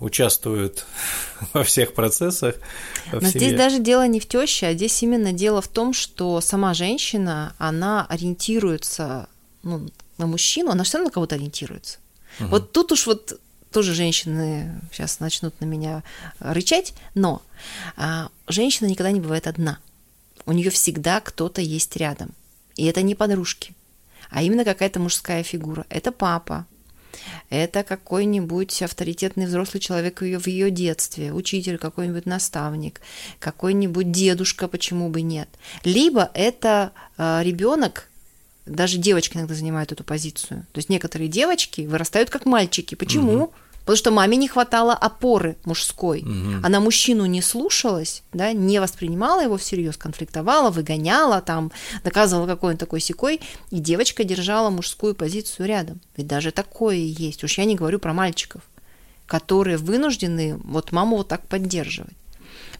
участвует 0.00 0.84
во 1.52 1.64
всех 1.64 1.94
процессах 1.94 2.56
в 3.10 3.14
Но 3.14 3.20
семье. 3.20 3.30
здесь 3.30 3.54
даже 3.54 3.78
дело 3.78 4.06
не 4.06 4.20
в 4.20 4.26
теще, 4.26 4.66
а 4.66 4.74
здесь 4.74 5.02
именно 5.02 5.32
дело 5.32 5.60
в 5.60 5.68
том, 5.68 5.92
что 5.92 6.40
сама 6.40 6.74
женщина, 6.74 7.54
она 7.58 8.06
ориентируется 8.06 9.28
ну, 9.62 9.88
на 10.18 10.26
мужчину, 10.26 10.70
она 10.70 10.84
все 10.84 10.98
равно 10.98 11.08
на 11.08 11.14
кого-то 11.14 11.34
ориентируется. 11.34 11.98
Вот 12.38 12.72
тут 12.72 12.92
уж 12.92 13.06
вот 13.06 13.40
тоже 13.72 13.94
женщины 13.94 14.80
сейчас 14.92 15.20
начнут 15.20 15.60
на 15.60 15.64
меня 15.64 16.02
рычать, 16.38 16.94
но 17.14 17.42
а, 17.96 18.28
женщина 18.46 18.86
никогда 18.88 19.10
не 19.10 19.20
бывает 19.20 19.46
одна. 19.46 19.78
У 20.44 20.52
нее 20.52 20.70
всегда 20.70 21.20
кто-то 21.20 21.60
есть 21.60 21.96
рядом. 21.96 22.30
И 22.76 22.84
это 22.84 23.02
не 23.02 23.14
подружки, 23.14 23.74
а 24.30 24.42
именно 24.42 24.64
какая-то 24.64 25.00
мужская 25.00 25.42
фигура. 25.42 25.86
Это 25.88 26.12
папа, 26.12 26.66
это 27.50 27.82
какой-нибудь 27.82 28.82
авторитетный 28.82 29.46
взрослый 29.46 29.80
человек 29.80 30.20
в 30.20 30.24
ее, 30.24 30.38
в 30.38 30.46
ее 30.46 30.70
детстве, 30.70 31.32
учитель, 31.32 31.78
какой-нибудь 31.78 32.26
наставник, 32.26 33.00
какой-нибудь 33.38 34.10
дедушка, 34.10 34.68
почему 34.68 35.08
бы 35.08 35.22
нет. 35.22 35.48
Либо 35.84 36.30
это 36.34 36.92
э, 37.18 37.40
ребенок, 37.42 38.08
даже 38.66 38.98
девочки 38.98 39.36
иногда 39.36 39.54
занимают 39.54 39.92
эту 39.92 40.04
позицию. 40.04 40.66
То 40.72 40.78
есть 40.78 40.88
некоторые 40.88 41.28
девочки 41.28 41.82
вырастают 41.82 42.30
как 42.30 42.46
мальчики. 42.46 42.94
Почему? 42.94 43.52
Потому 43.86 43.98
что 43.98 44.10
маме 44.10 44.36
не 44.36 44.48
хватало 44.48 44.94
опоры 44.94 45.56
мужской. 45.64 46.24
Она 46.64 46.80
мужчину 46.80 47.24
не 47.26 47.40
слушалась, 47.40 48.24
да, 48.32 48.52
не 48.52 48.80
воспринимала 48.80 49.44
его 49.44 49.56
всерьез, 49.56 49.96
конфликтовала, 49.96 50.70
выгоняла, 50.70 51.40
там, 51.40 51.70
доказывала, 52.02 52.48
какой 52.48 52.72
он 52.72 52.78
такой 52.78 52.98
секой, 52.98 53.40
и 53.70 53.78
девочка 53.78 54.24
держала 54.24 54.70
мужскую 54.70 55.14
позицию 55.14 55.68
рядом. 55.68 56.00
Ведь 56.16 56.26
даже 56.26 56.50
такое 56.50 56.96
есть. 56.96 57.44
Уж 57.44 57.58
я 57.58 57.64
не 57.64 57.76
говорю 57.76 58.00
про 58.00 58.12
мальчиков, 58.12 58.62
которые 59.24 59.76
вынуждены 59.76 60.56
вот 60.64 60.90
маму 60.90 61.18
вот 61.18 61.28
так 61.28 61.46
поддерживать. 61.46 62.16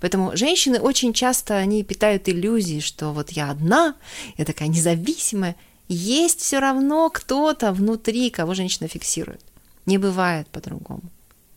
Поэтому 0.00 0.36
женщины 0.36 0.80
очень 0.80 1.12
часто 1.12 1.54
они 1.54 1.84
питают 1.84 2.28
иллюзии, 2.28 2.80
что 2.80 3.12
вот 3.12 3.30
я 3.30 3.52
одна, 3.52 3.94
я 4.38 4.44
такая 4.44 4.66
независимая. 4.66 5.54
Есть 5.86 6.40
все 6.40 6.58
равно 6.58 7.10
кто-то 7.10 7.72
внутри, 7.72 8.30
кого 8.30 8.54
женщина 8.54 8.88
фиксирует. 8.88 9.45
Не 9.86 9.98
бывает 9.98 10.48
по-другому. 10.48 11.02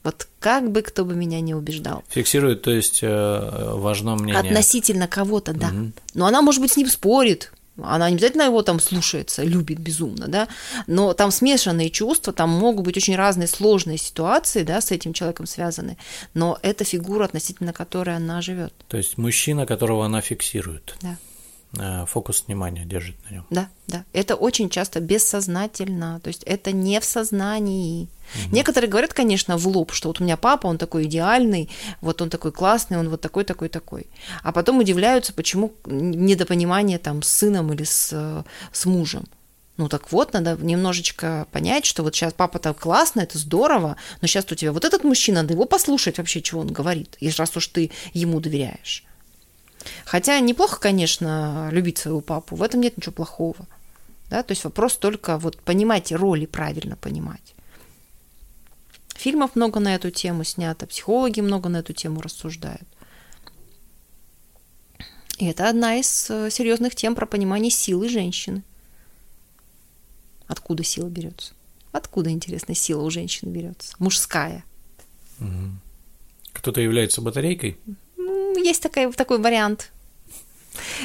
Вот 0.04 0.28
как 0.40 0.72
бы 0.72 0.82
кто 0.82 1.04
бы 1.04 1.14
меня 1.14 1.42
не 1.42 1.54
убеждал. 1.54 2.04
Фиксирует, 2.10 2.62
то 2.62 2.72
есть 2.72 3.00
э, 3.02 3.72
важно 3.76 4.16
мнение. 4.16 4.40
Относительно 4.40 5.08
кого-то, 5.08 5.54
да. 5.54 5.72
Но 6.14 6.26
она, 6.26 6.42
может 6.42 6.62
быть, 6.62 6.72
с 6.72 6.78
ним 6.78 6.88
спорит. 6.88 7.52
Она 7.82 8.10
не 8.10 8.16
обязательно 8.16 8.44
его 8.44 8.62
там 8.62 8.80
слушается, 8.80 9.44
любит 9.44 9.80
безумно, 9.80 10.28
да. 10.28 10.48
Но 10.88 11.14
там 11.14 11.32
смешанные 11.32 11.90
чувства, 11.90 12.34
там 12.34 12.50
могут 12.50 12.86
быть 12.86 12.98
очень 12.98 13.16
разные 13.16 13.48
сложные 13.48 13.98
ситуации, 13.98 14.64
да, 14.64 14.82
с 14.82 14.92
этим 14.92 15.14
человеком 15.14 15.46
связаны. 15.46 15.98
Но 16.34 16.58
это 16.62 16.84
фигура, 16.84 17.26
относительно 17.26 17.74
которой 17.74 18.16
она 18.16 18.42
живет. 18.42 18.74
То 18.88 18.98
есть 18.98 19.18
мужчина, 19.18 19.66
которого 19.66 20.06
она 20.06 20.22
фиксирует, 20.22 20.96
Да. 21.02 21.18
Э, 21.78 22.06
фокус 22.06 22.46
внимания 22.48 22.86
держит 22.86 23.16
на 23.30 23.36
нем. 23.36 23.46
Да, 23.50 23.70
да. 23.88 24.06
Это 24.14 24.36
очень 24.36 24.70
часто 24.70 25.00
бессознательно, 25.00 26.20
то 26.22 26.28
есть 26.30 26.44
это 26.44 26.72
не 26.72 27.00
в 27.00 27.06
сознании. 27.06 28.08
Некоторые 28.52 28.90
говорят, 28.90 29.14
конечно, 29.14 29.58
в 29.58 29.68
лоб, 29.68 29.92
что 29.92 30.10
вот 30.10 30.22
у 30.22 30.24
меня 30.24 30.38
папа, 30.38 30.68
он 30.68 30.78
такой 30.78 31.06
идеальный, 31.06 31.70
вот 32.02 32.22
он 32.22 32.30
такой 32.30 32.52
классный, 32.52 32.98
он 32.98 33.10
вот 33.10 33.22
такой, 33.22 33.44
такой, 33.44 33.70
такой. 33.70 34.08
А 34.44 34.52
потом 34.52 34.78
удивляются, 34.78 35.34
почему 35.34 35.74
недопонимание 35.86 37.00
там 37.00 37.24
с 37.24 37.30
сыном 37.30 37.74
или 37.74 37.84
с, 37.84 38.10
э, 38.14 38.44
с 38.72 38.86
мужем. 38.86 39.26
Ну 39.80 39.88
так 39.88 40.12
вот, 40.12 40.34
надо 40.34 40.58
немножечко 40.60 41.48
понять, 41.52 41.86
что 41.86 42.04
вот 42.04 42.14
сейчас 42.14 42.34
папа 42.34 42.60
так 42.60 42.78
классно, 42.78 43.22
это 43.22 43.38
здорово, 43.38 43.96
но 44.20 44.28
сейчас 44.28 44.46
у 44.52 44.56
тебя 44.56 44.74
вот 44.74 44.84
этот 44.84 45.06
мужчина, 45.06 45.42
надо 45.42 45.54
его 45.54 45.64
послушать 45.64 46.18
вообще, 46.18 46.42
чего 46.42 46.60
он 46.60 46.68
говорит, 46.68 47.16
если 47.22 47.42
раз 47.42 47.56
уж 47.56 47.68
ты 47.68 47.90
ему 48.12 48.42
доверяешь. 48.42 49.06
Хотя 50.06 50.40
неплохо, 50.40 50.80
конечно, 50.80 51.70
любить 51.72 51.98
своего 51.98 52.22
папу, 52.22 52.56
в 52.56 52.64
этом 52.64 52.82
нет 52.82 52.98
ничего 52.98 53.14
плохого. 53.14 53.68
Да? 54.30 54.44
То 54.44 54.52
есть 54.52 54.64
вопрос 54.64 54.98
только 54.98 55.38
вот 55.38 55.58
понимать 55.58 56.12
роли 56.12 56.46
правильно 56.46 56.96
понимать. 56.96 57.56
Фильмов 59.16 59.56
много 59.56 59.80
на 59.80 59.96
эту 59.96 60.12
тему 60.12 60.44
снято, 60.44 60.88
психологи 60.88 61.42
много 61.42 61.70
на 61.70 61.78
эту 61.78 61.94
тему 61.94 62.22
рассуждают. 62.22 62.88
И 65.40 65.46
это 65.46 65.70
одна 65.70 65.96
из 65.96 66.30
э, 66.30 66.50
серьезных 66.50 66.96
тем 66.96 67.16
про 67.16 67.26
понимание 67.26 67.72
силы 67.72 68.10
женщины. 68.10 68.64
Откуда 70.48 70.84
сила 70.84 71.08
берется? 71.08 71.54
Откуда, 71.92 72.30
интересно, 72.30 72.76
сила 72.76 73.04
у 73.04 73.10
женщины 73.10 73.50
берется? 73.50 73.96
Мужская. 74.00 74.64
Кто-то 76.54 76.82
является 76.82 77.22
батарейкой? 77.22 77.78
Есть 78.64 78.84
такой, 78.84 79.12
такой 79.14 79.40
вариант. 79.40 79.92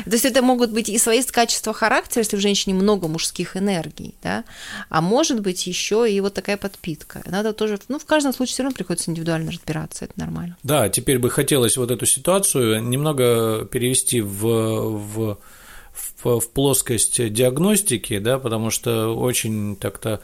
То 0.04 0.12
есть 0.12 0.24
это 0.24 0.42
могут 0.42 0.70
быть 0.70 0.88
и 0.88 0.98
свои 0.98 1.22
качества 1.22 1.72
характера, 1.72 2.20
если 2.20 2.36
в 2.36 2.40
женщине 2.40 2.74
много 2.74 3.08
мужских 3.08 3.56
энергий, 3.56 4.14
да, 4.22 4.44
а 4.88 5.00
может 5.00 5.40
быть 5.40 5.66
еще 5.66 6.10
и 6.10 6.20
вот 6.20 6.34
такая 6.34 6.56
подпитка. 6.56 7.22
Надо 7.26 7.52
тоже, 7.52 7.78
ну, 7.88 7.98
в 7.98 8.04
каждом 8.04 8.32
случае 8.32 8.54
все 8.54 8.62
равно 8.62 8.74
приходится 8.74 9.10
индивидуально 9.10 9.50
разбираться, 9.50 10.04
это 10.04 10.14
нормально. 10.16 10.56
Да, 10.62 10.88
теперь 10.88 11.18
бы 11.18 11.30
хотелось 11.30 11.76
вот 11.76 11.90
эту 11.90 12.06
ситуацию 12.06 12.82
немного 12.82 13.64
перевести 13.64 14.20
в, 14.20 14.42
в, 14.42 15.38
в, 15.92 16.40
в 16.40 16.50
плоскость 16.50 17.32
диагностики, 17.32 18.18
да, 18.18 18.38
потому 18.38 18.70
что 18.70 19.16
очень 19.16 19.76
так-то 19.76 20.20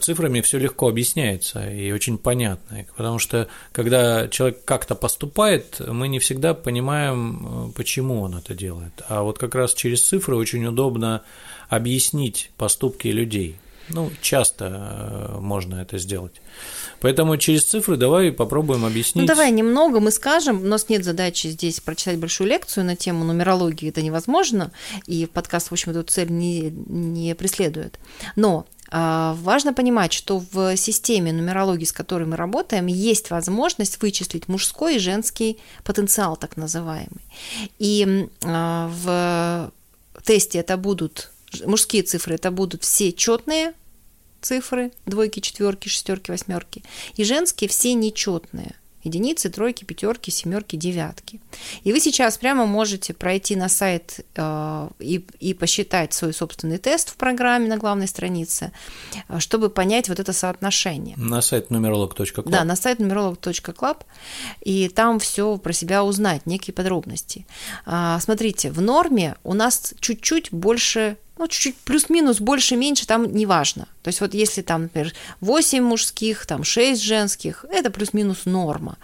цифрами 0.00 0.40
все 0.40 0.58
легко 0.58 0.88
объясняется 0.88 1.68
и 1.70 1.92
очень 1.92 2.18
понятно. 2.18 2.84
Потому 2.96 3.18
что 3.18 3.48
когда 3.72 4.28
человек 4.28 4.64
как-то 4.64 4.94
поступает, 4.94 5.80
мы 5.86 6.08
не 6.08 6.18
всегда 6.18 6.54
понимаем, 6.54 7.68
э, 7.68 7.72
почему 7.74 8.22
он 8.22 8.36
это 8.36 8.54
делает. 8.54 9.02
А 9.08 9.22
вот 9.22 9.38
как 9.38 9.54
раз 9.54 9.74
через 9.74 10.06
цифры 10.06 10.36
очень 10.36 10.64
удобно 10.64 11.22
объяснить 11.68 12.50
поступки 12.56 13.08
людей. 13.08 13.56
Ну, 13.88 14.10
часто 14.20 14.64
э, 15.36 15.38
можно 15.38 15.76
это 15.76 15.98
сделать. 15.98 16.40
Поэтому 17.00 17.36
через 17.36 17.64
цифры 17.64 17.96
давай 17.96 18.32
попробуем 18.32 18.84
объяснить. 18.84 19.22
Ну, 19.22 19.26
давай 19.26 19.50
немного 19.52 20.00
мы 20.00 20.10
скажем. 20.10 20.62
У 20.62 20.66
нас 20.66 20.88
нет 20.88 21.04
задачи 21.04 21.48
здесь 21.48 21.80
прочитать 21.80 22.18
большую 22.18 22.48
лекцию 22.48 22.84
на 22.84 22.96
тему 22.96 23.24
нумерологии, 23.24 23.90
это 23.90 24.02
невозможно, 24.02 24.72
и 25.06 25.26
подкаст, 25.26 25.68
в 25.68 25.72
общем, 25.72 25.92
эту 25.92 26.02
цель 26.02 26.30
не, 26.30 26.70
не 26.70 27.34
преследует. 27.34 27.98
Но 28.34 28.66
важно 28.90 29.72
понимать, 29.72 30.12
что 30.12 30.42
в 30.52 30.76
системе 30.76 31.32
нумерологии, 31.32 31.84
с 31.84 31.92
которой 31.92 32.24
мы 32.24 32.36
работаем, 32.36 32.86
есть 32.86 33.30
возможность 33.30 34.00
вычислить 34.00 34.48
мужской 34.48 34.96
и 34.96 35.00
женский 35.00 35.58
потенциал, 35.84 36.36
так 36.36 36.56
называемый. 36.56 37.24
И 37.78 38.28
а, 38.44 38.90
в 38.92 39.72
тесте 40.22 40.58
это 40.58 40.76
будут 40.76 41.32
мужские 41.64 42.02
цифры, 42.02 42.34
это 42.34 42.50
будут 42.50 42.82
все 42.82 43.12
четные 43.12 43.72
цифры, 44.40 44.92
двойки, 45.06 45.40
четверки, 45.40 45.88
шестерки, 45.88 46.30
восьмерки, 46.30 46.84
и 47.16 47.24
женские 47.24 47.68
все 47.68 47.94
нечетные– 47.94 48.74
единицы, 49.06 49.48
тройки, 49.48 49.84
пятерки, 49.84 50.30
семерки, 50.30 50.76
девятки. 50.76 51.40
И 51.84 51.92
вы 51.92 52.00
сейчас 52.00 52.38
прямо 52.38 52.66
можете 52.66 53.14
пройти 53.14 53.56
на 53.56 53.68
сайт 53.68 54.20
э, 54.34 54.88
и, 54.98 55.24
и 55.40 55.54
посчитать 55.54 56.12
свой 56.12 56.32
собственный 56.32 56.78
тест 56.78 57.10
в 57.10 57.16
программе 57.16 57.68
на 57.68 57.76
главной 57.76 58.08
странице, 58.08 58.72
э, 59.28 59.38
чтобы 59.38 59.70
понять 59.70 60.08
вот 60.08 60.20
это 60.20 60.32
соотношение. 60.32 61.16
На 61.16 61.40
сайт 61.40 61.70
numerolog.club. 61.70 62.48
Да, 62.48 62.64
на 62.64 62.76
сайт 62.76 63.00
numerolog.club, 63.00 63.96
и 64.62 64.88
там 64.88 65.18
все 65.18 65.56
про 65.56 65.72
себя 65.72 66.04
узнать, 66.04 66.46
некие 66.46 66.74
подробности. 66.74 67.46
А, 67.84 68.18
смотрите, 68.20 68.70
в 68.70 68.80
норме 68.80 69.36
у 69.44 69.54
нас 69.54 69.94
чуть-чуть 70.00 70.52
больше 70.52 71.16
ну, 71.38 71.48
чуть-чуть 71.48 71.76
плюс-минус, 71.76 72.40
больше-меньше, 72.40 73.06
там 73.06 73.32
неважно. 73.34 73.86
То 74.02 74.08
есть 74.08 74.20
вот 74.20 74.34
если 74.34 74.62
там, 74.62 74.82
например, 74.82 75.12
8 75.40 75.82
мужских, 75.82 76.46
там 76.46 76.64
6 76.64 77.02
женских, 77.02 77.64
это 77.70 77.90
плюс-минус 77.90 78.46
норма. 78.46 78.96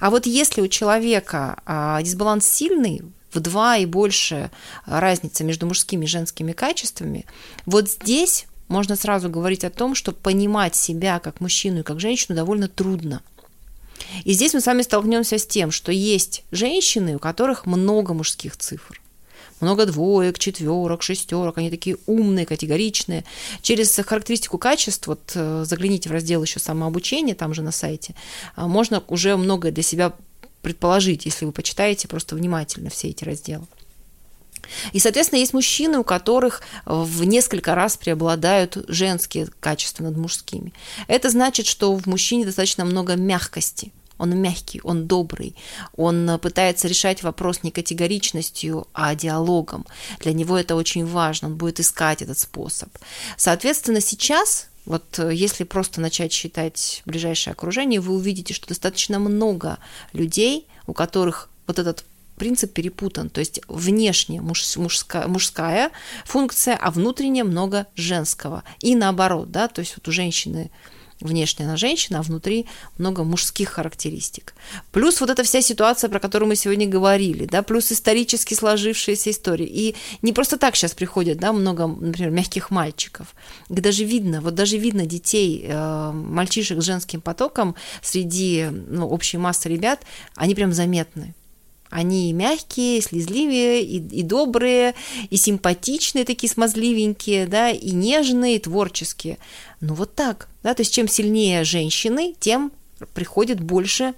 А 0.00 0.10
вот 0.10 0.26
если 0.26 0.60
у 0.60 0.68
человека 0.68 1.58
а, 1.66 2.00
дисбаланс 2.02 2.46
сильный, 2.46 3.02
в 3.32 3.40
два 3.40 3.76
и 3.76 3.84
больше 3.84 4.52
разница 4.86 5.42
между 5.42 5.66
мужскими 5.66 6.04
и 6.04 6.08
женскими 6.08 6.52
качествами, 6.52 7.26
вот 7.66 7.90
здесь 7.90 8.46
можно 8.68 8.94
сразу 8.94 9.28
говорить 9.28 9.64
о 9.64 9.70
том, 9.70 9.96
что 9.96 10.12
понимать 10.12 10.76
себя 10.76 11.18
как 11.18 11.40
мужчину 11.40 11.80
и 11.80 11.82
как 11.82 11.98
женщину 11.98 12.36
довольно 12.36 12.68
трудно. 12.68 13.22
И 14.24 14.32
здесь 14.32 14.54
мы 14.54 14.60
с 14.60 14.66
вами 14.66 14.82
столкнемся 14.82 15.38
с 15.38 15.46
тем, 15.46 15.70
что 15.70 15.90
есть 15.90 16.44
женщины, 16.52 17.16
у 17.16 17.18
которых 17.18 17.66
много 17.66 18.14
мужских 18.14 18.56
цифр 18.56 19.00
много 19.64 19.86
двоек, 19.86 20.38
четверок, 20.38 21.02
шестерок, 21.02 21.58
они 21.58 21.70
такие 21.70 21.96
умные, 22.06 22.46
категоричные. 22.46 23.24
Через 23.62 23.94
характеристику 23.96 24.58
качеств, 24.58 25.06
вот 25.06 25.32
э, 25.34 25.64
загляните 25.66 26.08
в 26.08 26.12
раздел 26.12 26.42
еще 26.42 26.60
самообучение, 26.60 27.34
там 27.34 27.54
же 27.54 27.62
на 27.62 27.72
сайте, 27.72 28.14
а, 28.54 28.68
можно 28.68 29.02
уже 29.08 29.36
многое 29.36 29.72
для 29.72 29.82
себя 29.82 30.12
предположить, 30.62 31.26
если 31.26 31.44
вы 31.44 31.52
почитаете 31.52 32.08
просто 32.08 32.36
внимательно 32.36 32.90
все 32.90 33.08
эти 33.08 33.24
разделы. 33.24 33.66
И, 34.92 34.98
соответственно, 34.98 35.40
есть 35.40 35.52
мужчины, 35.52 35.98
у 35.98 36.04
которых 36.04 36.62
в 36.86 37.24
несколько 37.24 37.74
раз 37.74 37.98
преобладают 37.98 38.82
женские 38.88 39.48
качества 39.60 40.04
над 40.04 40.16
мужскими. 40.16 40.72
Это 41.06 41.28
значит, 41.28 41.66
что 41.66 41.94
в 41.94 42.06
мужчине 42.06 42.46
достаточно 42.46 42.84
много 42.86 43.14
мягкости– 43.14 43.92
он 44.18 44.30
мягкий, 44.36 44.80
он 44.84 45.06
добрый, 45.06 45.54
он 45.96 46.38
пытается 46.40 46.88
решать 46.88 47.22
вопрос 47.22 47.62
не 47.62 47.70
категоричностью, 47.70 48.86
а 48.92 49.14
диалогом. 49.14 49.86
Для 50.20 50.32
него 50.32 50.56
это 50.58 50.76
очень 50.76 51.06
важно, 51.06 51.48
он 51.48 51.56
будет 51.56 51.80
искать 51.80 52.22
этот 52.22 52.38
способ. 52.38 52.88
Соответственно, 53.36 54.00
сейчас 54.00 54.68
вот 54.86 55.18
если 55.18 55.64
просто 55.64 56.00
начать 56.00 56.32
считать 56.32 57.02
ближайшее 57.06 57.52
окружение, 57.52 58.00
вы 58.00 58.14
увидите, 58.14 58.52
что 58.52 58.68
достаточно 58.68 59.18
много 59.18 59.78
людей, 60.12 60.66
у 60.86 60.92
которых 60.92 61.48
вот 61.66 61.78
этот 61.78 62.04
принцип 62.36 62.72
перепутан. 62.72 63.30
То 63.30 63.40
есть 63.40 63.60
внешне 63.68 64.40
муж, 64.40 64.76
мужская, 64.76 65.26
мужская 65.26 65.90
функция, 66.24 66.76
а 66.76 66.90
внутренне 66.90 67.44
много 67.44 67.86
женского. 67.94 68.64
И 68.80 68.94
наоборот, 68.94 69.50
да, 69.50 69.68
то 69.68 69.80
есть 69.80 69.96
вот 69.96 70.06
у 70.08 70.12
женщины 70.12 70.70
внешне 71.20 71.64
она 71.64 71.76
женщина, 71.76 72.18
а 72.18 72.22
внутри 72.22 72.66
много 72.98 73.24
мужских 73.24 73.70
характеристик. 73.70 74.54
Плюс 74.92 75.20
вот 75.20 75.30
эта 75.30 75.42
вся 75.42 75.60
ситуация, 75.60 76.10
про 76.10 76.20
которую 76.20 76.48
мы 76.48 76.56
сегодня 76.56 76.86
говорили, 76.86 77.46
да, 77.46 77.62
плюс 77.62 77.92
исторически 77.92 78.54
сложившиеся 78.54 79.30
истории. 79.30 79.66
И 79.66 79.96
не 80.22 80.32
просто 80.32 80.56
так 80.56 80.76
сейчас 80.76 80.92
приходят, 80.92 81.38
да, 81.38 81.52
много, 81.52 81.86
например, 81.86 82.30
мягких 82.30 82.70
мальчиков. 82.70 83.34
И 83.68 83.74
даже 83.74 84.04
видно, 84.04 84.40
вот 84.40 84.54
даже 84.54 84.76
видно 84.76 85.06
детей, 85.06 85.64
э, 85.66 86.10
мальчишек 86.12 86.80
с 86.80 86.84
женским 86.84 87.20
потоком 87.20 87.74
среди 88.02 88.68
ну, 88.70 89.08
общей 89.08 89.38
массы 89.38 89.68
ребят, 89.68 90.00
они 90.36 90.54
прям 90.54 90.72
заметны. 90.72 91.34
Они 91.90 92.30
и 92.30 92.32
мягкие, 92.32 92.98
и 92.98 93.00
слезливые, 93.00 93.82
и, 93.84 93.98
и 93.98 94.22
добрые, 94.22 94.94
и 95.30 95.36
симпатичные, 95.36 96.24
такие 96.24 96.50
смазливенькие, 96.50 97.46
да, 97.46 97.70
и 97.70 97.90
нежные, 97.92 98.56
и 98.56 98.58
творческие. 98.58 99.38
Ну 99.80 99.94
вот 99.94 100.14
так, 100.14 100.48
да, 100.62 100.74
то 100.74 100.80
есть 100.80 100.92
чем 100.92 101.08
сильнее 101.08 101.64
женщины, 101.64 102.34
тем 102.40 102.72
приходит 103.12 103.60
больше 103.60 104.14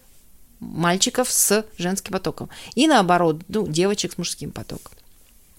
мальчиков 0.61 1.31
с 1.31 1.64
женским 1.77 2.12
потоком. 2.12 2.49
И 2.75 2.87
наоборот, 2.87 3.43
ну, 3.49 3.67
девочек 3.67 4.12
с 4.12 4.19
мужским 4.19 4.51
потоком. 4.51 4.93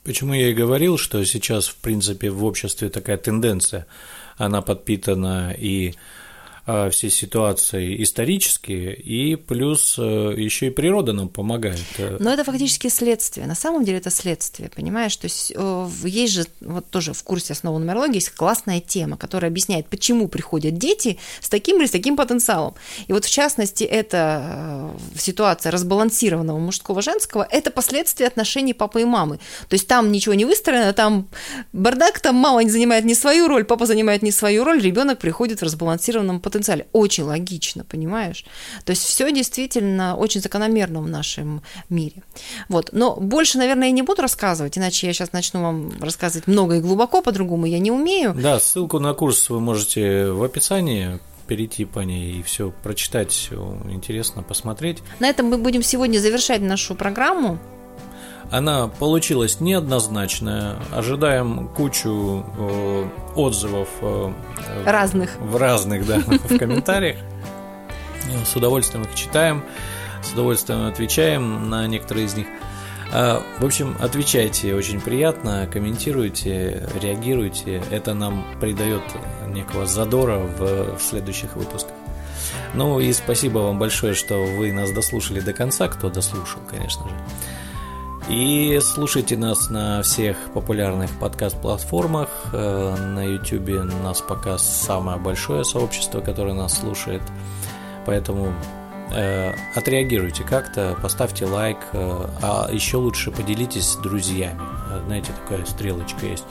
Почему 0.04 0.34
я 0.34 0.50
и 0.50 0.54
говорил, 0.54 0.98
что 0.98 1.24
сейчас, 1.26 1.68
в 1.68 1.76
принципе, 1.76 2.30
в 2.32 2.44
обществе 2.46 2.90
такая 2.90 3.18
тенденция, 3.18 3.86
она 4.38 4.62
подпитана 4.62 5.54
и 5.58 5.96
все 6.92 7.10
ситуации 7.10 8.04
исторические, 8.04 8.94
и 8.94 9.38
плюс 9.38 9.96
э, 9.98 10.34
еще 10.36 10.68
и 10.68 10.70
природа 10.70 11.14
нам 11.14 11.30
помогает. 11.30 11.80
Но 12.20 12.34
это 12.34 12.44
фактически 12.44 12.90
следствие. 12.90 13.48
На 13.48 13.56
самом 13.56 13.86
деле 13.86 14.00
это 14.00 14.10
следствие, 14.10 14.70
понимаешь? 14.70 15.16
То 15.16 15.26
есть 15.26 15.54
э, 15.56 15.90
есть 16.04 16.34
же, 16.34 16.46
вот 16.60 16.90
тоже 16.90 17.14
в 17.14 17.24
курсе 17.24 17.54
основы 17.54 17.80
нумерологии 17.80 18.16
есть 18.16 18.32
классная 18.32 18.82
тема, 18.82 19.16
которая 19.16 19.50
объясняет, 19.50 19.88
почему 19.88 20.28
приходят 20.28 20.78
дети 20.78 21.18
с 21.40 21.48
таким 21.48 21.80
или 21.80 21.86
с 21.86 21.92
таким 21.92 22.18
потенциалом. 22.18 22.76
И 23.08 23.14
вот 23.14 23.24
в 23.24 23.30
частности, 23.30 23.86
эта 23.86 24.94
э, 25.16 25.18
ситуация 25.18 25.72
разбалансированного 25.72 26.60
мужского-женского– 26.60 27.48
это 27.50 27.72
последствия 27.72 28.28
отношений 28.28 28.74
папы 28.74 29.04
и 29.04 29.06
мамы. 29.06 29.38
То 29.70 29.76
есть 29.76 29.88
там 29.88 30.12
ничего 30.12 30.34
не 30.36 30.44
выстроено, 30.44 30.92
там 30.92 31.30
бардак, 31.72 32.20
там 32.20 32.36
мама 32.36 32.62
не 32.62 32.70
занимает 32.70 33.06
не 33.06 33.16
свою 33.16 33.48
роль, 33.48 33.64
папа 33.64 33.86
занимает 33.86 34.22
не 34.22 34.32
свою 34.32 34.66
роль, 34.66 34.82
ребенок 34.82 35.20
приходит 35.20 35.62
в 35.62 35.64
разбалансированном 35.64 36.42
потенциале 36.42 36.57
потенциале. 36.58 36.88
Очень 36.94 37.24
логично, 37.24 37.84
понимаешь? 37.84 38.46
То 38.86 38.92
есть 38.92 39.04
все 39.04 39.32
действительно 39.32 40.16
очень 40.16 40.42
закономерно 40.42 41.02
в 41.02 41.08
нашем 41.08 41.62
мире. 41.90 42.24
Вот. 42.70 42.90
Но 42.92 43.16
больше, 43.16 43.58
наверное, 43.58 43.88
я 43.88 43.92
не 43.92 44.02
буду 44.02 44.22
рассказывать, 44.22 44.78
иначе 44.78 45.08
я 45.08 45.14
сейчас 45.14 45.34
начну 45.34 45.62
вам 45.62 45.92
рассказывать 46.00 46.48
много 46.48 46.76
и 46.76 46.82
глубоко, 46.82 47.22
по-другому 47.22 47.66
я 47.66 47.80
не 47.80 47.92
умею. 47.92 48.34
Да, 48.34 48.60
ссылку 48.60 49.00
на 49.00 49.14
курс 49.14 49.50
вы 49.50 49.60
можете 49.60 50.32
в 50.32 50.44
описании 50.44 51.20
перейти 51.48 51.86
по 51.86 52.00
ней 52.00 52.40
и 52.40 52.44
все 52.44 52.74
прочитать, 52.84 53.32
все 53.32 53.78
интересно 53.90 54.44
посмотреть. 54.44 55.00
На 55.20 55.30
этом 55.30 55.48
мы 55.48 55.58
будем 55.58 55.82
сегодня 55.82 56.20
завершать 56.20 56.62
нашу 56.62 56.94
программу. 56.94 57.58
Она 58.52 58.88
получилась 58.88 59.60
неоднозначная. 59.60 60.78
Ожидаем 60.92 61.68
кучу 61.70 62.46
э, 62.58 63.10
отзывов 63.36 63.90
э, 64.02 64.32
разных 64.86 65.36
в 65.40 65.58
разных, 65.58 66.06
да, 66.06 66.20
в 66.20 66.58
комментариях. 66.58 67.18
С 68.46 68.56
удовольствием 68.56 69.04
их 69.04 69.16
читаем, 69.16 69.64
с 70.24 70.32
удовольствием 70.34 70.88
отвечаем 70.88 71.70
на 71.70 71.88
некоторые 71.88 72.26
из 72.26 72.36
них. 72.36 72.48
А, 73.14 73.42
в 73.60 73.66
общем, 73.66 73.96
отвечайте, 74.00 74.76
очень 74.76 75.00
приятно, 75.00 75.68
комментируйте, 75.72 76.90
реагируйте. 77.02 77.82
Это 77.90 78.14
нам 78.14 78.46
придает 78.60 79.04
некого 79.48 79.86
задора 79.86 80.40
в, 80.40 80.98
в 80.98 81.02
следующих 81.02 81.56
выпусках. 81.56 81.94
Ну 82.74 83.00
и 83.00 83.12
спасибо 83.14 83.60
вам 83.60 83.80
большое, 83.80 84.14
что 84.14 84.44
вы 84.44 84.72
нас 84.72 84.92
дослушали 84.92 85.40
до 85.40 85.54
конца, 85.54 85.88
кто 85.88 86.10
дослушал, 86.10 86.62
конечно 86.70 87.04
же. 87.08 87.16
И 88.30 88.78
слушайте 88.82 89.38
нас 89.38 89.70
на 89.70 90.02
всех 90.02 90.36
популярных 90.54 91.10
подкаст-платформах. 91.18 92.28
Э, 92.52 92.96
на 92.98 93.24
YouTube 93.24 93.86
нас 94.04 94.20
пока 94.20 94.58
самое 94.58 95.18
большое 95.18 95.64
сообщество, 95.64 96.20
которое 96.20 96.54
нас 96.54 96.78
слушает. 96.78 97.22
Поэтому 98.06 98.54
э, 99.16 99.54
отреагируйте 99.76 100.44
как-то, 100.44 100.98
поставьте 101.02 101.46
лайк, 101.46 101.78
э, 101.94 102.26
а 102.42 102.68
еще 102.70 102.98
лучше 102.98 103.32
поделитесь 103.32 103.92
с 103.92 103.96
друзьями. 103.96 104.62
Знаете, 105.06 105.32
такая 105.32 105.66
стрелочка 105.66 106.26
есть. 106.26 106.46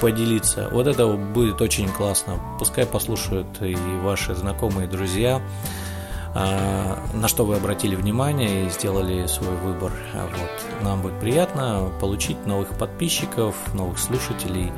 Поделиться. 0.00 0.70
Вот 0.72 0.86
это 0.86 1.06
будет 1.08 1.60
очень 1.60 1.90
классно. 1.90 2.40
Пускай 2.58 2.86
послушают 2.86 3.60
и 3.60 3.74
ваши 4.02 4.34
знакомые, 4.34 4.88
друзья. 4.88 5.36
А, 5.36 5.81
на 6.34 7.28
что 7.28 7.44
вы 7.44 7.56
обратили 7.56 7.94
внимание 7.94 8.66
и 8.66 8.70
сделали 8.70 9.26
свой 9.26 9.54
выбор. 9.56 9.92
А 10.14 10.26
вот. 10.26 10.84
Нам 10.84 11.02
будет 11.02 11.18
приятно 11.20 11.90
получить 12.00 12.46
новых 12.46 12.68
подписчиков, 12.78 13.54
новых 13.74 13.98
слушателей, 13.98 14.72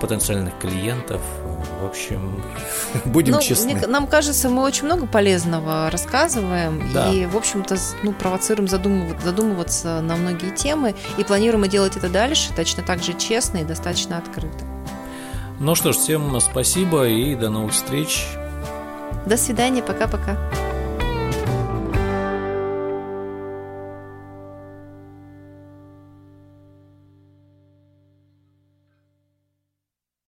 потенциальных 0.00 0.58
клиентов. 0.58 1.20
В 1.80 1.86
общем, 1.86 2.42
будем 3.04 3.34
ну, 3.34 3.40
честны. 3.40 3.74
Мне, 3.74 3.86
нам 3.86 4.06
кажется, 4.06 4.48
мы 4.48 4.62
очень 4.62 4.86
много 4.86 5.06
полезного 5.06 5.88
рассказываем 5.90 6.90
да. 6.92 7.12
и, 7.12 7.26
в 7.26 7.36
общем-то, 7.36 7.76
ну, 8.02 8.12
провоцируем 8.12 8.68
задумываться, 8.68 9.24
задумываться 9.24 10.00
на 10.00 10.16
многие 10.16 10.50
темы 10.50 10.94
и 11.16 11.24
планируем 11.24 11.68
делать 11.68 11.96
это 11.96 12.08
дальше 12.08 12.52
точно 12.54 12.82
так 12.82 13.02
же 13.02 13.12
честно 13.12 13.58
и 13.58 13.64
достаточно 13.64 14.18
открыто. 14.18 14.64
Ну 15.60 15.74
что 15.74 15.92
ж, 15.92 15.96
всем 15.96 16.38
спасибо 16.40 17.08
и 17.08 17.34
до 17.34 17.50
новых 17.50 17.72
встреч. 17.72 18.26
До 19.26 19.36
свидания, 19.36 19.82
пока-пока. 19.82 20.36